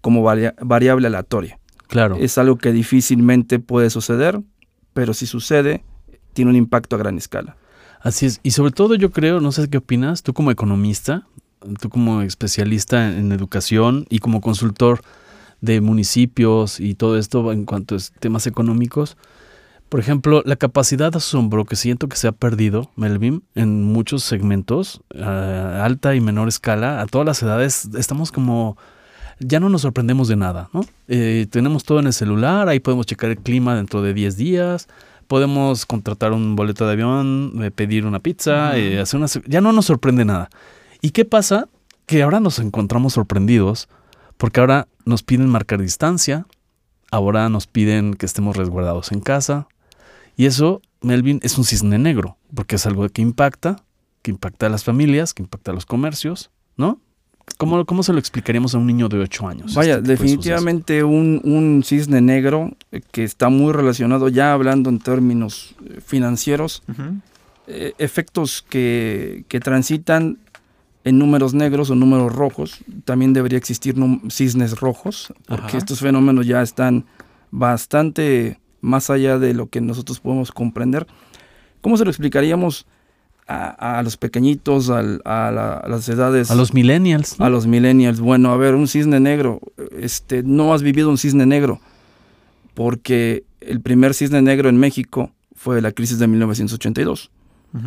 como 0.00 0.22
variable 0.22 1.06
aleatoria. 1.06 1.58
Claro. 1.88 2.16
Es 2.20 2.38
algo 2.38 2.56
que 2.56 2.72
difícilmente 2.72 3.58
puede 3.58 3.90
suceder, 3.90 4.40
pero 4.92 5.14
si 5.14 5.26
sucede, 5.26 5.82
tiene 6.34 6.50
un 6.50 6.56
impacto 6.56 6.96
a 6.96 6.98
gran 6.98 7.18
escala. 7.18 7.56
Así 8.00 8.26
es. 8.26 8.40
Y 8.42 8.52
sobre 8.52 8.72
todo 8.72 8.94
yo 8.94 9.10
creo, 9.10 9.40
no 9.40 9.52
sé 9.52 9.68
qué 9.68 9.78
opinas, 9.78 10.22
tú 10.22 10.34
como 10.34 10.50
economista, 10.50 11.26
tú 11.80 11.88
como 11.88 12.22
especialista 12.22 13.16
en 13.16 13.32
educación 13.32 14.06
y 14.08 14.18
como 14.18 14.40
consultor 14.40 15.02
de 15.60 15.80
municipios 15.80 16.80
y 16.80 16.94
todo 16.94 17.18
esto 17.18 17.52
en 17.52 17.64
cuanto 17.64 17.96
a 17.96 17.98
temas 18.20 18.46
económicos, 18.46 19.16
por 19.88 20.00
ejemplo, 20.00 20.42
la 20.44 20.56
capacidad 20.56 21.10
de 21.10 21.18
asombro 21.18 21.64
que 21.64 21.74
siento 21.74 22.08
que 22.08 22.16
se 22.16 22.28
ha 22.28 22.32
perdido, 22.32 22.90
Melvin, 22.96 23.42
en 23.54 23.84
muchos 23.84 24.22
segmentos, 24.22 25.00
a 25.18 25.82
alta 25.84 26.14
y 26.14 26.20
menor 26.20 26.48
escala, 26.48 27.00
a 27.00 27.06
todas 27.06 27.26
las 27.26 27.42
edades, 27.42 27.88
estamos 27.96 28.30
como, 28.30 28.76
ya 29.40 29.60
no 29.60 29.70
nos 29.70 29.82
sorprendemos 29.82 30.28
de 30.28 30.36
nada, 30.36 30.68
¿no? 30.74 30.84
Eh, 31.08 31.46
tenemos 31.50 31.84
todo 31.84 32.00
en 32.00 32.06
el 32.06 32.12
celular, 32.12 32.68
ahí 32.68 32.80
podemos 32.80 33.06
checar 33.06 33.30
el 33.30 33.38
clima 33.38 33.76
dentro 33.76 34.02
de 34.02 34.12
10 34.12 34.36
días, 34.36 34.88
podemos 35.26 35.86
contratar 35.86 36.32
un 36.32 36.54
boleto 36.54 36.86
de 36.86 36.92
avión, 36.92 37.52
eh, 37.62 37.70
pedir 37.70 38.04
una 38.04 38.18
pizza, 38.18 38.76
eh, 38.76 39.00
hacer 39.00 39.18
una... 39.18 39.28
Ya 39.46 39.62
no 39.62 39.72
nos 39.72 39.86
sorprende 39.86 40.24
nada. 40.24 40.50
¿Y 41.00 41.10
qué 41.10 41.24
pasa? 41.24 41.68
Que 42.06 42.22
ahora 42.22 42.40
nos 42.40 42.58
encontramos 42.58 43.14
sorprendidos 43.14 43.88
porque 44.36 44.60
ahora 44.60 44.88
nos 45.04 45.22
piden 45.22 45.48
marcar 45.48 45.80
distancia, 45.80 46.46
ahora 47.10 47.48
nos 47.48 47.66
piden 47.66 48.14
que 48.14 48.26
estemos 48.26 48.56
resguardados 48.56 49.12
en 49.12 49.20
casa. 49.20 49.68
Y 50.36 50.46
eso, 50.46 50.80
Melvin, 51.02 51.40
es 51.42 51.58
un 51.58 51.64
cisne 51.64 51.98
negro, 51.98 52.36
porque 52.54 52.76
es 52.76 52.86
algo 52.86 53.08
que 53.08 53.22
impacta, 53.22 53.82
que 54.22 54.30
impacta 54.30 54.66
a 54.66 54.68
las 54.68 54.84
familias, 54.84 55.34
que 55.34 55.42
impacta 55.42 55.72
a 55.72 55.74
los 55.74 55.86
comercios, 55.86 56.50
¿no? 56.76 57.00
¿Cómo, 57.56 57.84
cómo 57.86 58.02
se 58.02 58.12
lo 58.12 58.18
explicaríamos 58.18 58.74
a 58.74 58.78
un 58.78 58.86
niño 58.86 59.08
de 59.08 59.18
8 59.18 59.48
años? 59.48 59.74
Vaya, 59.74 59.96
este 59.96 60.08
definitivamente 60.08 61.02
un, 61.02 61.40
un, 61.44 61.82
cisne 61.82 62.20
negro 62.20 62.72
que 63.10 63.24
está 63.24 63.48
muy 63.48 63.72
relacionado, 63.72 64.28
ya 64.28 64.52
hablando 64.52 64.90
en 64.90 64.98
términos 64.98 65.74
eh, 65.84 66.00
financieros, 66.04 66.82
eh, 67.66 67.94
efectos 67.98 68.64
que, 68.68 69.44
que 69.48 69.60
transitan 69.60 70.38
en 71.08 71.18
números 71.18 71.54
negros 71.54 71.90
o 71.90 71.94
números 71.94 72.34
rojos. 72.34 72.84
También 73.04 73.32
debería 73.32 73.56
existir 73.56 73.94
cisnes 74.28 74.78
rojos, 74.78 75.32
porque 75.46 75.78
estos 75.78 76.00
fenómenos 76.00 76.46
ya 76.46 76.60
están 76.60 77.06
bastante 77.50 78.60
más 78.82 79.08
allá 79.08 79.38
de 79.38 79.54
lo 79.54 79.68
que 79.68 79.80
nosotros 79.80 80.20
podemos 80.20 80.52
comprender. 80.52 81.06
¿Cómo 81.80 81.96
se 81.96 82.04
lo 82.04 82.10
explicaríamos 82.10 82.86
a, 83.46 84.02
los 84.04 84.18
pequeñitos, 84.18 84.90
a, 84.90 85.02
las 85.02 86.08
edades? 86.10 86.50
A 86.50 86.54
los 86.54 86.74
millennials. 86.74 87.40
A 87.40 87.48
los 87.48 87.66
millennials. 87.66 88.20
Bueno, 88.20 88.52
a 88.52 88.58
ver, 88.58 88.74
un 88.74 88.86
cisne 88.86 89.18
negro. 89.18 89.60
Este, 89.98 90.42
no 90.42 90.74
has 90.74 90.82
vivido 90.82 91.08
un 91.08 91.16
cisne 91.16 91.46
negro, 91.46 91.80
porque 92.74 93.44
el 93.62 93.80
primer 93.80 94.12
cisne 94.12 94.42
negro 94.42 94.68
en 94.68 94.76
México 94.76 95.32
fue 95.54 95.80
la 95.80 95.92
crisis 95.92 96.18
de 96.18 96.26
1982. 96.26 97.30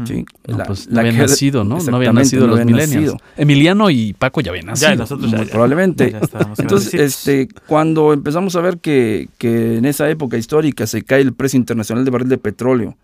¿Sí? 0.06 0.26
Pues, 0.68 0.90
no 0.90 1.00
habían 1.00 1.18
nacido, 1.18 1.64
¿no? 1.64 1.80
No 1.80 1.98
habían 1.98 2.16
nacido 2.16 2.48
los 2.48 2.64
milenios. 2.66 3.16
Emiliano 3.38 3.90
y 3.90 4.14
Paco 4.14 4.42
ya 4.42 4.52
habían 4.52 4.68
nacido. 4.68 4.92
Ya, 4.92 4.96
nosotros 4.96 5.32
ya, 5.32 5.46
probablemente. 5.46 6.16
Entonces, 6.58 6.94
este, 6.94 7.48
cuando 7.68 8.14
empezamos 8.14 8.56
a 8.56 8.62
ver 8.62 8.78
que, 8.78 9.30
que, 9.38 9.78
en 9.78 9.86
esa 9.86 10.10
época 10.10 10.38
histórica 10.38 10.88
se 10.88 11.04
cae 11.04 11.22
el 11.22 11.34
precio 11.34 11.58
internacional 11.58 12.06
de 12.06 12.12
barril 12.12 12.30
de 12.30 12.38
petróleo 12.38 12.96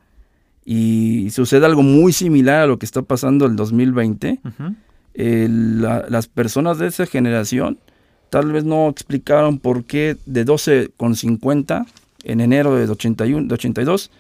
y 0.70 1.30
sucede 1.30 1.66
algo 1.66 1.82
muy 1.82 2.12
similar 2.12 2.64
a 2.64 2.68
lo 2.68 2.78
que 2.78 2.86
está 2.86 3.02
pasando 3.02 3.46
el 3.46 3.56
2020, 3.56 4.42
las 5.16 6.28
personas 6.28 6.78
de 6.78 6.88
esa 6.88 7.06
generación 7.06 7.78
tal 8.30 8.52
vez 8.52 8.66
no 8.66 8.90
explicaron 8.90 9.60
por 9.60 9.86
qué 9.86 10.18
de 10.26 10.46
12,50 10.46 11.86
en 12.26 12.42
enero 12.42 12.76
de, 12.76 12.90
81, 12.90 13.48
de 13.48 13.54
82 13.54 14.12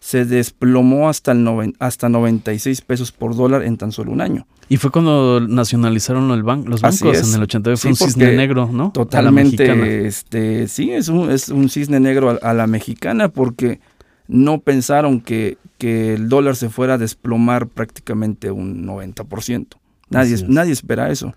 se 0.00 0.24
desplomó 0.24 1.08
hasta, 1.08 1.32
el 1.32 1.74
hasta 1.78 2.08
96 2.08 2.80
pesos 2.82 3.12
por 3.12 3.36
dólar 3.36 3.62
en 3.62 3.76
tan 3.76 3.92
solo 3.92 4.12
un 4.12 4.20
año. 4.20 4.46
Y 4.68 4.76
fue 4.76 4.90
cuando 4.90 5.40
nacionalizaron 5.40 6.30
el 6.30 6.40
los 6.40 6.82
bancos 6.82 7.02
en 7.02 7.34
el 7.34 7.42
82, 7.42 7.80
fue 7.80 7.90
un 7.90 7.96
cisne 7.96 8.36
negro, 8.36 8.68
¿no? 8.70 8.92
Totalmente, 8.92 10.06
este, 10.06 10.68
sí, 10.68 10.90
es 10.90 11.08
un, 11.08 11.30
es 11.30 11.48
un 11.48 11.70
cisne 11.70 12.00
negro 12.00 12.38
a, 12.40 12.54
la 12.54 12.66
mexicana 12.66 13.28
porque 13.28 13.80
no 14.26 14.60
pensaron 14.60 15.20
que, 15.20 15.56
que, 15.78 16.14
el 16.14 16.28
dólar 16.28 16.54
se 16.54 16.68
fuera 16.68 16.94
a 16.94 16.98
desplomar 16.98 17.66
prácticamente 17.66 18.50
un 18.50 18.86
90%. 18.86 19.66
Nadie, 20.10 20.44
nadie 20.46 20.72
espera 20.72 21.10
eso, 21.10 21.34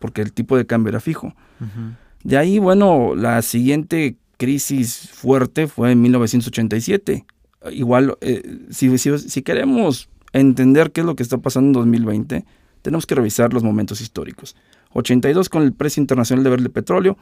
porque 0.00 0.22
el 0.22 0.32
tipo 0.32 0.56
de 0.56 0.66
cambio 0.66 0.90
era 0.90 1.00
fijo. 1.00 1.34
De 2.24 2.36
ahí, 2.36 2.58
bueno, 2.58 3.14
la 3.14 3.40
siguiente 3.42 4.16
crisis 4.36 5.08
fuerte 5.12 5.68
fue 5.68 5.92
en 5.92 6.02
1987 6.02 7.24
igual, 7.70 8.16
eh, 8.20 8.42
si, 8.70 8.96
si, 8.98 9.42
queremos 9.42 10.08
entender 10.32 10.92
qué 10.92 11.02
es 11.02 11.06
lo 11.06 11.16
que 11.16 11.22
está 11.22 11.38
pasando 11.38 11.68
en 11.68 11.72
2020, 11.74 12.44
tenemos 12.82 13.06
que 13.06 13.14
revisar 13.14 13.52
los 13.52 13.62
momentos 13.62 14.00
históricos. 14.00 14.56
82 14.94 15.48
con 15.48 15.62
el 15.62 15.72
precio 15.72 16.00
internacional 16.00 16.44
de 16.44 16.50
barril 16.50 16.64
de 16.64 16.70
petróleo, 16.70 17.16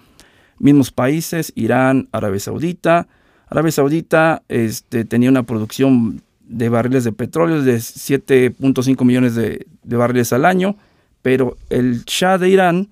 mismos 0.59 0.91
países, 0.91 1.53
Irán, 1.55 2.09
Arabia 2.13 2.41
Saudita. 2.41 3.09
Arabia 3.49 3.73
Saudita 3.73 4.43
este, 4.49 5.05
tenía 5.05 5.31
una 5.31 5.43
producción 5.43 6.23
de 6.41 6.69
barriles 6.69 7.05
de 7.05 7.13
petróleo 7.13 7.63
de 7.63 7.77
7.5 7.77 9.05
millones 9.05 9.35
de, 9.35 9.67
de 9.83 9.97
barriles 9.97 10.33
al 10.33 10.45
año, 10.45 10.77
pero 11.23 11.57
el 11.69 12.05
Shah 12.05 12.39
de 12.39 12.49
Irán 12.49 12.89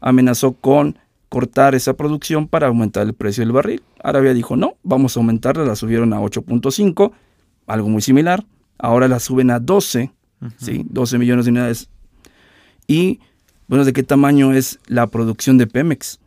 amenazó 0.00 0.52
con 0.52 0.98
cortar 1.34 1.74
esa 1.74 1.94
producción 1.94 2.46
para 2.46 2.68
aumentar 2.68 3.04
el 3.04 3.12
precio 3.12 3.42
del 3.42 3.50
barril. 3.50 3.82
Arabia 4.04 4.32
dijo, 4.32 4.54
no, 4.54 4.76
vamos 4.84 5.16
a 5.16 5.20
aumentarla, 5.20 5.64
la 5.64 5.74
subieron 5.74 6.12
a 6.12 6.20
8.5, 6.20 7.10
algo 7.66 7.88
muy 7.88 8.02
similar. 8.02 8.44
Ahora 8.78 9.08
la 9.08 9.18
suben 9.18 9.50
a 9.50 9.58
12, 9.58 10.12
¿sí? 10.58 10.86
12 10.88 11.18
millones 11.18 11.46
de 11.46 11.50
unidades. 11.50 11.88
Y, 12.86 13.18
bueno, 13.66 13.84
¿de 13.84 13.92
qué 13.92 14.04
tamaño 14.04 14.52
es 14.52 14.78
la 14.86 15.08
producción 15.08 15.58
de 15.58 15.66
Pemex? 15.66 16.20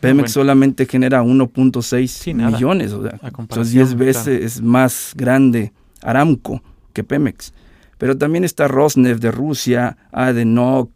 Pemex 0.00 0.32
solamente 0.32 0.84
genera 0.84 1.22
1.6 1.22 2.34
millones, 2.34 2.92
o 2.92 3.02
sea, 3.02 3.18
entonces 3.38 3.72
10 3.72 3.94
veces 3.94 4.60
más 4.60 5.14
grande 5.16 5.72
Aramco 6.02 6.62
que 6.92 7.02
Pemex. 7.02 7.54
Pero 7.96 8.18
también 8.18 8.44
está 8.44 8.68
Rosneft 8.68 9.22
de 9.22 9.30
Rusia, 9.30 9.96
Adenok, 10.12 10.90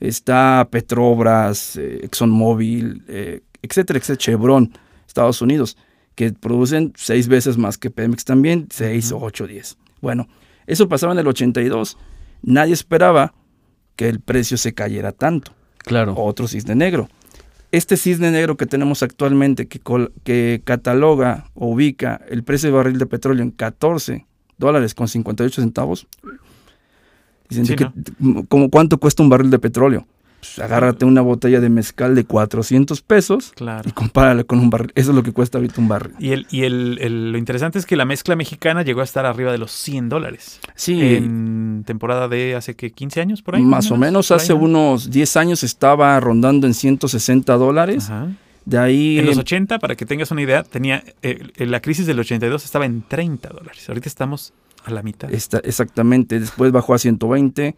está 0.00 0.66
Petrobras, 0.70 1.76
eh, 1.76 2.00
ExxonMobil, 2.04 3.04
eh, 3.08 3.42
etcétera, 3.62 3.98
etcétera, 3.98 4.18
Chevron, 4.18 4.72
Estados 5.06 5.42
Unidos, 5.42 5.76
que 6.14 6.32
producen 6.32 6.92
seis 6.96 7.28
veces 7.28 7.58
más 7.58 7.78
que 7.78 7.90
Pemex 7.90 8.24
también, 8.24 8.66
seis, 8.70 9.12
ocho, 9.12 9.46
diez. 9.46 9.76
Bueno, 10.00 10.28
eso 10.66 10.88
pasaba 10.88 11.12
en 11.12 11.18
el 11.18 11.28
82. 11.28 11.96
Nadie 12.42 12.72
esperaba 12.72 13.34
que 13.96 14.08
el 14.08 14.20
precio 14.20 14.56
se 14.56 14.72
cayera 14.72 15.12
tanto. 15.12 15.52
Claro. 15.78 16.14
Otro 16.16 16.48
cisne 16.48 16.74
negro. 16.74 17.08
este 17.72 17.96
cisne 17.96 18.30
negro 18.30 18.56
que 18.56 18.66
tenemos 18.66 19.02
actualmente, 19.02 19.68
que, 19.68 19.80
que 20.24 20.62
cataloga 20.64 21.50
o 21.54 21.68
ubica 21.68 22.20
el 22.28 22.42
precio 22.42 22.70
de 22.70 22.76
barril 22.76 22.98
de 22.98 23.06
petróleo 23.06 23.42
en 23.42 23.50
14 23.50 24.26
dólares 24.58 24.94
con 24.94 25.08
58 25.08 25.62
centavos, 25.62 26.06
dicen 27.50 27.76
que, 27.76 27.90
como 28.48 28.70
cuánto 28.70 28.98
cuesta 28.98 29.22
un 29.22 29.28
barril 29.28 29.50
de 29.50 29.58
petróleo 29.58 30.06
pues, 30.40 30.58
agárrate 30.58 31.04
una 31.04 31.20
botella 31.20 31.60
de 31.60 31.68
mezcal 31.68 32.14
de 32.14 32.24
400 32.24 33.02
pesos 33.02 33.52
y 33.84 33.90
compárala 33.92 34.44
con 34.44 34.58
un 34.58 34.70
barril. 34.70 34.90
Eso 34.94 35.10
es 35.10 35.16
lo 35.16 35.22
que 35.22 35.32
cuesta 35.32 35.58
ahorita 35.58 35.80
un 35.80 35.88
barril. 35.88 36.14
Y, 36.18 36.32
el, 36.32 36.46
y 36.50 36.64
el, 36.64 37.32
lo 37.32 37.38
interesante 37.38 37.78
es 37.78 37.84
que 37.84 37.94
la 37.94 38.06
mezcla 38.06 38.36
mexicana 38.36 38.82
llegó 38.82 39.02
a 39.02 39.04
estar 39.04 39.26
arriba 39.26 39.52
de 39.52 39.58
los 39.58 39.70
100 39.70 40.08
dólares. 40.08 40.60
Sí. 40.74 40.98
En 41.00 41.84
temporada 41.86 42.28
de 42.28 42.54
hace 42.54 42.74
que 42.74 42.90
15 42.90 43.20
años 43.20 43.42
por 43.42 43.56
ahí. 43.56 43.62
Más 43.62 43.90
o 43.90 43.98
menos, 43.98 44.30
hace 44.30 44.54
unos 44.54 45.10
10 45.10 45.36
años 45.36 45.62
estaba 45.62 46.18
rondando 46.20 46.66
en 46.66 46.72
160 46.72 47.54
dólares. 47.56 48.10
De 48.64 48.78
ahí. 48.78 49.18
En 49.18 49.26
los 49.26 49.36
80, 49.36 49.78
para 49.78 49.94
que 49.94 50.06
tengas 50.06 50.30
una 50.30 50.40
idea, 50.40 50.62
tenía 50.62 51.04
eh, 51.22 51.48
la 51.58 51.80
crisis 51.80 52.06
del 52.06 52.18
82 52.18 52.64
estaba 52.64 52.86
en 52.86 53.02
30 53.06 53.48
dólares. 53.50 53.86
Ahorita 53.88 54.08
estamos 54.08 54.54
a 54.84 54.90
la 54.90 55.02
mitad. 55.02 55.32
Está, 55.32 55.58
exactamente. 55.58 56.40
Después 56.40 56.72
bajó 56.72 56.94
a 56.94 56.98
120 56.98 57.76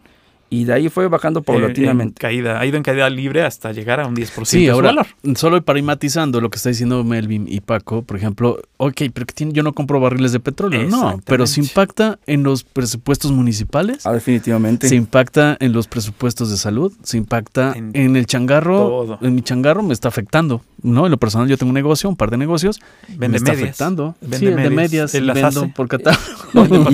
y 0.52 0.64
de 0.64 0.74
ahí 0.74 0.90
fue 0.90 1.08
bajando 1.08 1.40
eh, 1.40 1.44
paulatinamente. 1.44 2.20
caída, 2.20 2.60
ha 2.60 2.66
ido 2.66 2.76
en 2.76 2.82
caída 2.82 3.08
libre 3.08 3.42
hasta 3.42 3.72
llegar 3.72 4.00
a 4.00 4.06
un 4.06 4.14
10% 4.14 4.44
sí, 4.44 4.68
ahora, 4.68 4.88
valor. 4.88 5.06
Solo 5.34 5.62
para 5.62 5.80
matizando 5.80 6.42
lo 6.42 6.50
que 6.50 6.56
está 6.56 6.68
diciendo 6.68 7.02
Melvin 7.04 7.46
y 7.48 7.60
Paco, 7.60 8.02
por 8.02 8.18
ejemplo, 8.18 8.60
ok, 8.76 9.00
pero 9.14 9.26
yo 9.50 9.62
no 9.62 9.72
compro 9.72 9.98
barriles 9.98 10.32
de 10.32 10.40
petróleo. 10.40 10.86
No, 10.90 11.18
pero 11.24 11.46
se 11.46 11.60
impacta 11.60 12.18
en 12.26 12.42
los 12.42 12.64
presupuestos 12.64 13.32
municipales. 13.32 14.04
Ah, 14.04 14.12
definitivamente. 14.12 14.90
Se 14.90 14.94
impacta 14.94 15.56
en 15.58 15.72
los 15.72 15.88
presupuestos 15.88 16.50
de 16.50 16.58
salud, 16.58 16.92
se 17.02 17.16
impacta 17.16 17.72
en, 17.74 18.14
el 18.14 18.26
changarro. 18.26 19.18
En 19.22 19.34
mi 19.34 19.40
changarro 19.40 19.82
me 19.82 19.94
está 19.94 20.08
afecando. 20.08 20.60
¿No? 20.82 21.06
En 21.06 21.10
lo 21.10 21.18
personal 21.18 21.48
yo 21.48 21.56
tengo 21.56 21.70
un 21.70 21.74
negocio, 21.74 22.08
un 22.08 22.16
par 22.16 22.30
de 22.30 22.36
negocios. 22.36 22.80
Vende 23.08 23.28
me 23.28 23.36
está 23.38 23.52
afectando. 23.52 24.14
Vende 24.20 24.38
sí, 24.38 24.44
medias. 24.46 24.62
de 24.62 24.70
medias. 24.70 25.14
Él 25.14 25.30
vendo 25.32 25.68
por 25.68 25.88
catálogo. 25.88 26.90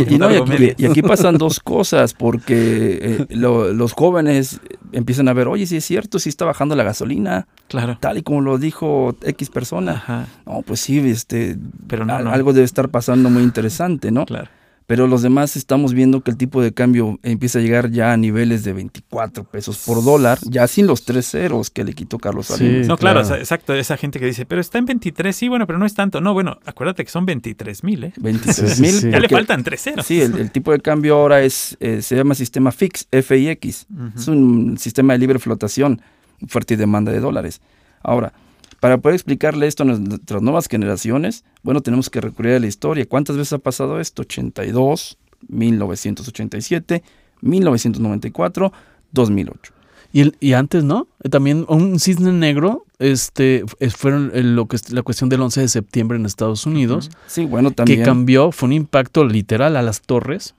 y, 0.78 0.84
aquí, 0.84 1.02
pasan 1.02 1.38
dos 1.38 1.60
cosas, 1.64 2.14
porque 2.14 3.26
eh, 3.28 3.36
los 3.36 3.92
jóvenes 3.92 4.60
empiezan 4.92 5.28
a 5.28 5.32
ver, 5.32 5.48
oye, 5.48 5.66
si 5.66 5.76
es 5.76 5.84
cierto, 5.84 6.18
si 6.18 6.28
está 6.28 6.44
bajando 6.44 6.76
la 6.76 6.84
gasolina. 6.84 7.46
Claro. 7.68 7.98
Tal 8.00 8.18
y 8.18 8.22
como 8.22 8.40
lo 8.40 8.58
dijo 8.58 9.16
X 9.22 9.50
persona. 9.50 9.92
Ajá. 9.92 10.26
No, 10.46 10.62
pues 10.62 10.80
sí, 10.80 10.98
este, 10.98 11.56
Pero 11.86 12.04
algo 12.08 12.52
debe 12.52 12.64
estar 12.64 12.88
pasando 12.88 13.30
muy 13.30 13.42
interesante, 13.42 14.10
¿no? 14.10 14.26
Claro 14.26 14.50
pero 14.88 15.06
los 15.06 15.20
demás 15.20 15.54
estamos 15.54 15.92
viendo 15.92 16.22
que 16.22 16.30
el 16.30 16.38
tipo 16.38 16.62
de 16.62 16.72
cambio 16.72 17.20
empieza 17.22 17.58
a 17.58 17.62
llegar 17.62 17.90
ya 17.90 18.14
a 18.14 18.16
niveles 18.16 18.64
de 18.64 18.72
24 18.72 19.44
pesos 19.44 19.82
por 19.84 20.02
dólar, 20.02 20.38
ya 20.44 20.66
sin 20.66 20.86
los 20.86 21.04
tres 21.04 21.30
ceros 21.30 21.68
que 21.68 21.84
le 21.84 21.92
quitó 21.92 22.18
Carlos 22.18 22.46
Salinas. 22.46 22.86
no, 22.86 22.96
claro, 22.96 23.20
exacto, 23.20 23.74
esa 23.74 23.98
gente 23.98 24.18
que 24.18 24.24
dice, 24.24 24.46
pero 24.46 24.62
está 24.62 24.78
en 24.78 24.86
23, 24.86 25.36
sí, 25.36 25.48
bueno, 25.48 25.66
pero 25.66 25.78
no 25.78 25.84
es 25.84 25.92
tanto. 25.92 26.22
No, 26.22 26.32
bueno, 26.32 26.58
acuérdate 26.64 27.04
que 27.04 27.10
son 27.10 27.26
23 27.26 27.84
mil, 27.84 28.04
¿eh? 28.04 28.14
23 28.16 28.80
mil. 28.80 29.10
ya 29.12 29.20
le 29.20 29.28
faltan 29.28 29.62
tres 29.62 29.82
ceros. 29.82 30.06
Sí, 30.06 30.22
el, 30.22 30.50
tipo 30.50 30.72
de 30.72 30.80
cambio 30.80 31.16
ahora 31.16 31.42
es 31.42 31.76
eh, 31.80 32.00
se 32.00 32.16
llama 32.16 32.34
sistema 32.34 32.72
FIX, 32.72 33.08
FIX. 33.10 33.86
Es 34.16 34.26
un 34.26 34.78
sistema 34.78 35.12
de 35.12 35.18
libre 35.18 35.38
flotación, 35.38 36.00
fuerte 36.46 36.72
y 36.74 36.76
demanda 36.78 37.12
de 37.12 37.20
dólares. 37.20 37.60
Ahora, 38.02 38.32
para 38.80 38.98
poder 38.98 39.14
explicarle 39.14 39.66
esto 39.66 39.82
a 39.82 39.86
nuestras 39.86 40.42
nuevas 40.42 40.68
generaciones, 40.68 41.44
bueno, 41.62 41.80
tenemos 41.80 42.10
que 42.10 42.20
recurrir 42.20 42.54
a 42.54 42.60
la 42.60 42.66
historia. 42.66 43.06
¿Cuántas 43.06 43.36
veces 43.36 43.54
ha 43.54 43.58
pasado 43.58 44.00
esto? 44.00 44.22
82, 44.22 45.18
1987, 45.48 47.02
1994, 47.40 48.72
2008. 49.12 49.72
Y, 50.12 50.32
y 50.40 50.52
antes, 50.54 50.84
¿no? 50.84 51.06
Eh, 51.22 51.28
también 51.28 51.66
un 51.68 52.00
cisne 52.00 52.32
negro, 52.32 52.86
este, 52.98 53.64
fueron 53.94 54.30
lo 54.54 54.66
que 54.66 54.78
la 54.90 55.02
cuestión 55.02 55.28
del 55.28 55.42
11 55.42 55.62
de 55.62 55.68
septiembre 55.68 56.16
en 56.16 56.24
Estados 56.24 56.64
Unidos. 56.64 57.10
Sí, 57.26 57.44
bueno, 57.44 57.72
también. 57.72 58.00
Que 58.00 58.04
cambió, 58.04 58.52
fue 58.52 58.68
un 58.68 58.72
impacto 58.72 59.24
literal 59.24 59.76
a 59.76 59.82
las 59.82 60.00
torres, 60.02 60.54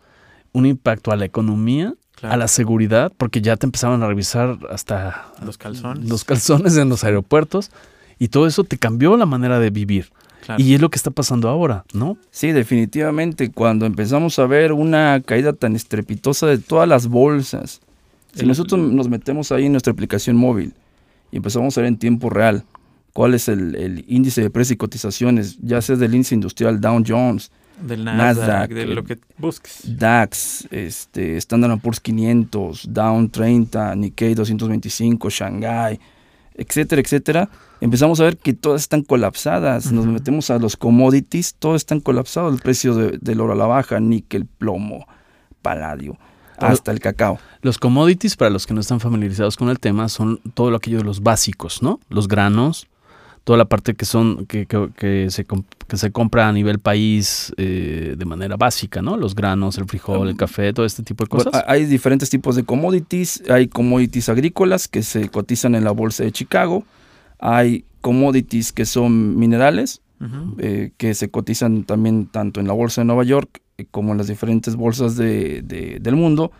un 0.52 0.66
impacto 0.66 1.12
a 1.12 1.16
la 1.16 1.26
economía, 1.26 1.96
a 2.22 2.38
la 2.38 2.48
seguridad, 2.48 3.12
porque 3.18 3.42
ya 3.42 3.56
te 3.56 3.66
empezaban 3.66 4.04
a 4.04 4.08
revisar 4.08 4.60
hasta 4.70 5.32
los 5.44 5.58
calzones. 5.58 6.08
Los 6.08 6.26
calzones 6.26 6.76
en 6.78 6.90
los 6.90 7.04
aeropuertos. 7.04 7.72
Y 8.20 8.28
todo 8.28 8.46
eso 8.46 8.64
te 8.64 8.78
cambió 8.78 9.18
la 9.18 9.26
manera 9.26 9.60
de 9.60 9.70
vivir. 9.70 10.12
Y 10.58 10.74
es 10.74 10.82
lo 10.82 10.90
que 10.90 10.98
está 10.98 11.12
pasando 11.12 11.48
ahora, 11.48 11.86
¿no? 11.94 12.18
Sí, 12.32 12.52
definitivamente. 12.52 13.52
Cuando 13.52 13.86
empezamos 13.86 14.40
a 14.40 14.48
ver 14.48 14.74
una 14.74 15.22
caída 15.24 15.54
tan 15.54 15.76
estrepitosa 15.76 16.48
de 16.48 16.58
todas 16.58 16.88
las 16.88 17.08
bolsas, 17.08 17.82
si 18.34 18.46
nosotros 18.46 18.80
nos 18.80 19.10
metemos 19.10 19.52
ahí 19.52 19.66
en 19.66 19.74
nuestra 19.74 19.94
aplicación 19.94 20.36
móvil 20.36 20.74
y 21.32 21.38
empezamos 21.38 21.78
a 21.78 21.82
ver 21.82 21.88
en 21.88 21.98
tiempo 21.98 22.30
real 22.30 22.64
cuál 23.14 23.34
es 23.34 23.48
el, 23.48 24.06
índice 24.08 24.42
de 24.42 24.50
precios 24.50 24.76
y 24.76 24.78
cotizaciones, 24.78 25.58
ya 25.62 25.82
sea 25.82 25.96
del 25.96 26.14
índice 26.14 26.36
industrial 26.36 26.80
Dow 26.80 27.04
Jones, 27.06 27.52
del 27.82 28.04
Nasdaq, 28.04 28.72
de 28.72 28.86
lo 28.88 29.04
que 29.04 29.18
busques. 29.38 29.82
DAX, 29.86 30.68
este, 30.70 31.38
Standard 31.38 31.80
Poor's 31.80 32.00
500, 32.00 32.88
Down 32.92 33.30
30, 33.30 33.96
Nikkei 33.96 34.36
225, 34.36 35.30
Shanghai, 35.30 36.00
etcétera, 36.56 37.02
etcétera, 37.02 37.50
empezamos 37.82 38.20
a 38.20 38.24
ver 38.24 38.38
que 38.38 38.54
todas 38.54 38.82
están 38.82 39.04
colapsadas. 39.04 39.92
Nos 39.92 40.06
metemos 40.06 40.50
a 40.50 40.60
los 40.60 40.78
commodities, 40.78 41.56
todo 41.56 41.76
están 41.76 42.00
colapsados. 42.00 42.54
El 42.54 42.62
precio 42.62 42.96
del 42.96 43.42
oro 43.42 43.54
a 43.54 43.56
la 43.56 43.66
baja, 43.66 44.00
níquel, 44.00 44.46
plomo, 44.46 45.08
paladio, 45.62 46.18
hasta 46.58 46.92
el 46.92 47.00
cacao. 47.00 47.40
Los 47.62 47.78
commodities, 47.78 48.36
para 48.36 48.50
los 48.50 48.66
que 48.66 48.74
no 48.74 48.82
están 48.82 49.00
familiarizados 49.00 49.56
con 49.56 49.70
el 49.70 49.80
tema, 49.80 50.10
son 50.10 50.40
todo 50.54 50.76
aquello 50.76 50.98
de 50.98 51.04
los 51.04 51.22
básicos, 51.22 51.82
¿no? 51.82 52.00
Los 52.10 52.28
granos, 52.28 52.88
toda 53.44 53.58
la 53.58 53.66
parte 53.66 53.96
que 53.96 54.06
son 54.06 54.46
que, 54.46 54.66
que, 54.66 55.32
se, 55.32 55.46
que 55.46 55.98
se 55.98 56.12
compra 56.12 56.48
a 56.48 56.52
nivel 56.52 56.80
país 56.80 57.54
eh, 57.58 58.16
de 58.18 58.26
manera 58.26 58.58
básica, 58.58 59.02
¿no? 59.02 59.18
Los 59.18 59.36
granos, 59.36 59.78
el 59.78 59.86
frijol, 59.86 60.30
el 60.30 60.36
café, 60.38 60.74
todo 60.74 60.86
este 60.86 61.04
tipo 61.04 61.24
de 61.24 61.30
cosas. 61.30 61.64
hay 61.66 61.86
diferentes 61.86 62.30
tipos 62.30 62.56
de 62.56 62.64
commodities. 62.64 63.44
Hay 63.50 63.68
commodities 63.68 64.30
agrícolas 64.30 64.88
que 64.88 65.02
se 65.02 65.30
cotizan 65.30 65.76
en 65.76 65.84
la 65.84 65.92
bolsa 65.92 66.24
de 66.24 66.32
Chicago 66.32 66.84
hay 67.40 67.86
commodities 68.02 68.72
que 68.72 68.86
son 68.86 69.38
minerales, 69.38 70.02
eh, 70.58 70.92
que 70.98 71.14
se 71.14 71.30
cotizan 71.30 71.86
también 71.86 72.28
tanto 72.28 72.60
en 72.60 72.68
la 72.68 72.74
bolsa 72.74 73.02
de 73.02 73.06
Nueva 73.06 73.24
York 73.24 73.62
eh, 73.78 73.86
como 73.90 74.12
en 74.12 74.18
las 74.18 74.28
diferentes 74.28 74.76
bolsas 74.76 75.16
de, 75.16 75.62
del 75.62 76.16
mundo. 76.16 76.52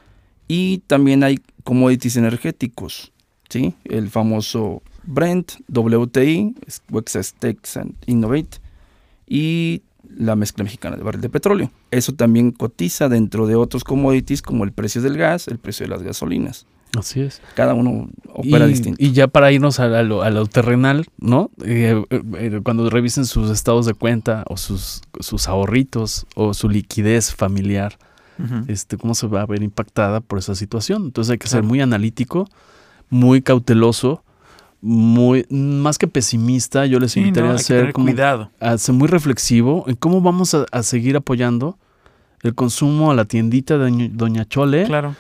Y 0.48 0.80
también 0.88 1.24
hay 1.24 1.40
commodities 1.64 2.16
energéticos, 2.16 3.12
¿sí? 3.50 3.76
El 3.84 4.10
famoso 4.10 4.82
Brent, 5.04 5.52
WTI, 5.68 6.56
West 6.90 7.36
Texas 7.40 7.86
Innovate, 8.08 8.58
y 9.28 9.84
la 10.18 10.36
mezcla 10.36 10.64
mexicana 10.64 10.98
de 10.98 11.04
barril 11.04 11.22
de 11.22 11.30
petróleo. 11.30 11.72
Eso 11.92 12.14
también 12.14 12.52
cotiza 12.52 13.10
dentro 13.10 13.46
de 13.46 13.56
otros 13.56 13.84
commodities 13.84 14.42
como 14.42 14.64
el 14.64 14.72
precio 14.72 15.02
del 15.02 15.18
gas, 15.18 15.48
el 15.48 15.60
precio 15.60 15.86
de 15.86 15.92
las 15.92 16.02
gasolinas. 16.02 16.66
Así 16.98 17.22
es. 17.22 17.42
Cada 17.54 17.74
uno 17.74 18.10
opera 18.34 18.66
distinto. 18.66 18.98
Y 19.02 19.12
ya 19.12 19.28
para 19.28 19.52
irnos 19.52 19.80
a, 19.80 20.02
lo, 20.02 20.46
terrenal, 20.48 21.06
¿no? 21.20 21.52
Eh, 21.64 22.04
eh, 22.10 22.62
cuando 22.64 22.90
revisen 22.90 23.26
sus 23.26 23.52
estados 23.52 23.86
de 23.86 23.94
cuenta 23.94 24.44
o 24.48 24.58
sus, 24.58 25.02
sus 25.20 25.48
ahorritos 25.48 26.26
o 26.36 26.54
su 26.54 26.70
liquidez 26.70 27.34
familiar, 27.34 27.98
este, 28.70 28.96
cómo 28.96 29.16
se 29.16 29.28
va 29.28 29.42
a 29.42 29.46
ver 29.46 29.62
impactada 29.62 30.22
por 30.22 30.40
esa 30.40 30.56
situación. 30.56 31.04
Entonces 31.04 31.32
hay 31.32 31.38
que 31.38 31.48
ser 31.48 31.62
muy 31.62 31.82
analítico, 31.82 32.48
muy 33.10 33.42
cauteloso, 33.42 34.24
muy 34.82 35.46
más 35.50 35.98
que 35.98 36.08
pesimista. 36.08 36.86
Yo 36.86 37.00
les 37.00 37.18
invitaría 37.18 37.52
a 37.52 37.58
ser 37.58 37.92
cuidado. 37.92 38.50
a 38.62 38.78
ser 38.78 38.96
muy 38.96 39.10
reflexivo 39.10 39.84
en 39.88 39.98
cómo 39.98 40.22
vamos 40.22 40.56
a, 40.56 40.66
a 40.72 40.84
seguir 40.84 41.18
apoyando 41.18 41.78
el 42.42 42.56
consumo 42.56 43.12
a 43.12 43.14
la 43.14 43.26
tiendita 43.26 43.78
de 43.78 44.10
Doña 44.14 44.46
Chole. 44.46 44.86
Claro 44.86 45.16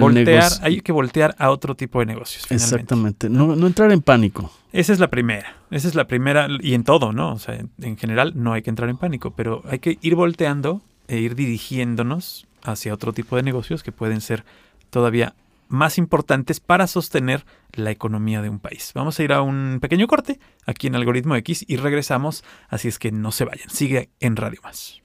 voltear, 0.00 0.50
hay 0.62 0.80
que 0.80 0.92
voltear 0.92 1.34
a 1.38 1.50
otro 1.50 1.74
tipo 1.74 2.00
de 2.00 2.06
negocios. 2.06 2.50
Exactamente, 2.50 3.28
no, 3.28 3.54
entrar 3.66 3.92
en 3.92 4.00
pánico. 4.00 4.52
Esa 4.72 4.92
es 4.92 4.98
la 4.98 5.08
primera, 5.08 5.56
esa 5.70 5.88
es 5.88 5.94
la 5.94 6.06
primera, 6.06 6.48
y 6.60 6.74
en 6.74 6.84
todo, 6.84 7.12
¿no? 7.12 7.32
O 7.32 7.38
sea, 7.38 7.58
en, 7.80 7.96
general 7.96 8.32
no 8.34 8.52
hay 8.52 8.62
que 8.62 8.70
entrar 8.70 8.88
en 8.88 8.96
pánico, 8.96 9.32
pero 9.32 9.62
hay 9.68 9.78
que 9.78 9.98
ir 10.00 10.14
volteando 10.14 10.82
e 11.08 11.18
ir 11.18 11.34
dirigiéndonos 11.34 12.46
hacia 12.62 12.94
otro 12.94 13.12
tipo 13.12 13.36
de 13.36 13.42
negocios 13.42 13.82
que 13.82 13.92
pueden 13.92 14.20
ser 14.20 14.44
todavía 14.90 15.34
más 15.68 15.98
importantes 15.98 16.60
para 16.60 16.86
sostener 16.86 17.44
la 17.72 17.90
economía 17.90 18.42
de 18.42 18.50
un 18.50 18.58
país. 18.58 18.92
Vamos 18.94 19.18
a 19.18 19.22
ir 19.22 19.32
a 19.32 19.42
un 19.42 19.78
pequeño 19.80 20.06
corte 20.06 20.38
aquí 20.66 20.86
en 20.86 20.94
Algoritmo 20.94 21.34
X 21.36 21.64
y 21.66 21.76
regresamos, 21.76 22.44
así 22.68 22.88
es 22.88 22.98
que 22.98 23.10
no 23.10 23.32
se 23.32 23.44
vayan, 23.44 23.68
sigue 23.70 24.10
en 24.20 24.36
Radio 24.36 24.60
Más. 24.62 25.02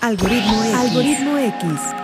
Algoritmo 0.00 0.62
Algoritmo 0.76 1.38
X. 1.38 2.03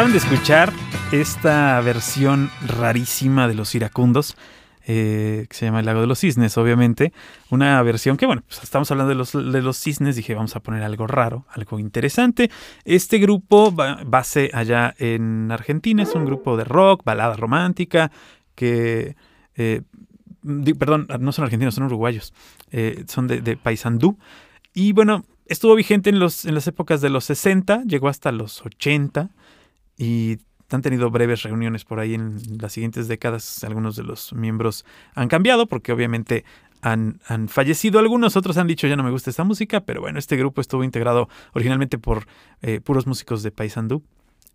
Acaban 0.00 0.12
de 0.12 0.18
escuchar 0.18 0.72
esta 1.12 1.78
versión 1.82 2.50
rarísima 2.66 3.46
de 3.46 3.52
los 3.52 3.74
iracundos, 3.74 4.34
eh, 4.86 5.44
que 5.46 5.54
se 5.54 5.66
llama 5.66 5.80
El 5.80 5.84
lago 5.84 6.00
de 6.00 6.06
los 6.06 6.20
cisnes, 6.20 6.56
obviamente. 6.56 7.12
Una 7.50 7.82
versión 7.82 8.16
que, 8.16 8.24
bueno, 8.24 8.42
pues 8.48 8.62
estamos 8.62 8.90
hablando 8.90 9.10
de 9.10 9.14
los, 9.16 9.32
de 9.32 9.60
los 9.60 9.76
cisnes, 9.76 10.16
dije, 10.16 10.34
vamos 10.34 10.56
a 10.56 10.60
poner 10.60 10.84
algo 10.84 11.06
raro, 11.06 11.44
algo 11.50 11.78
interesante. 11.78 12.50
Este 12.86 13.18
grupo, 13.18 13.72
ba- 13.72 14.00
base 14.06 14.50
allá 14.54 14.94
en 14.98 15.52
Argentina, 15.52 16.02
es 16.02 16.14
un 16.14 16.24
grupo 16.24 16.56
de 16.56 16.64
rock, 16.64 17.04
balada 17.04 17.36
romántica, 17.36 18.10
que... 18.54 19.16
eh, 19.56 19.82
perdón, 20.78 21.08
no 21.20 21.30
son 21.32 21.44
argentinos, 21.44 21.74
son 21.74 21.84
uruguayos, 21.84 22.32
eh, 22.70 23.04
son 23.06 23.26
de, 23.26 23.42
de 23.42 23.58
Paysandú. 23.58 24.16
Y 24.72 24.92
bueno, 24.94 25.26
estuvo 25.44 25.74
vigente 25.74 26.08
en, 26.08 26.20
los, 26.20 26.46
en 26.46 26.54
las 26.54 26.66
épocas 26.68 27.02
de 27.02 27.10
los 27.10 27.26
60, 27.26 27.82
llegó 27.84 28.08
hasta 28.08 28.32
los 28.32 28.64
80 28.64 29.28
y 30.00 30.38
han 30.70 30.80
tenido 30.80 31.10
breves 31.10 31.42
reuniones 31.42 31.84
por 31.84 32.00
ahí 32.00 32.14
en 32.14 32.38
las 32.58 32.72
siguientes 32.72 33.06
décadas. 33.06 33.62
Algunos 33.64 33.96
de 33.96 34.02
los 34.02 34.32
miembros 34.32 34.86
han 35.14 35.28
cambiado 35.28 35.66
porque 35.66 35.92
obviamente 35.92 36.44
han, 36.80 37.20
han 37.26 37.48
fallecido. 37.48 37.98
Algunos 37.98 38.34
otros 38.34 38.56
han 38.56 38.66
dicho 38.66 38.86
ya 38.86 38.96
no 38.96 39.02
me 39.02 39.10
gusta 39.10 39.28
esta 39.28 39.44
música, 39.44 39.82
pero 39.82 40.00
bueno, 40.00 40.18
este 40.18 40.38
grupo 40.38 40.62
estuvo 40.62 40.84
integrado 40.84 41.28
originalmente 41.52 41.98
por 41.98 42.26
eh, 42.62 42.80
puros 42.80 43.06
músicos 43.06 43.42
de 43.42 43.50
Paysandú 43.52 44.02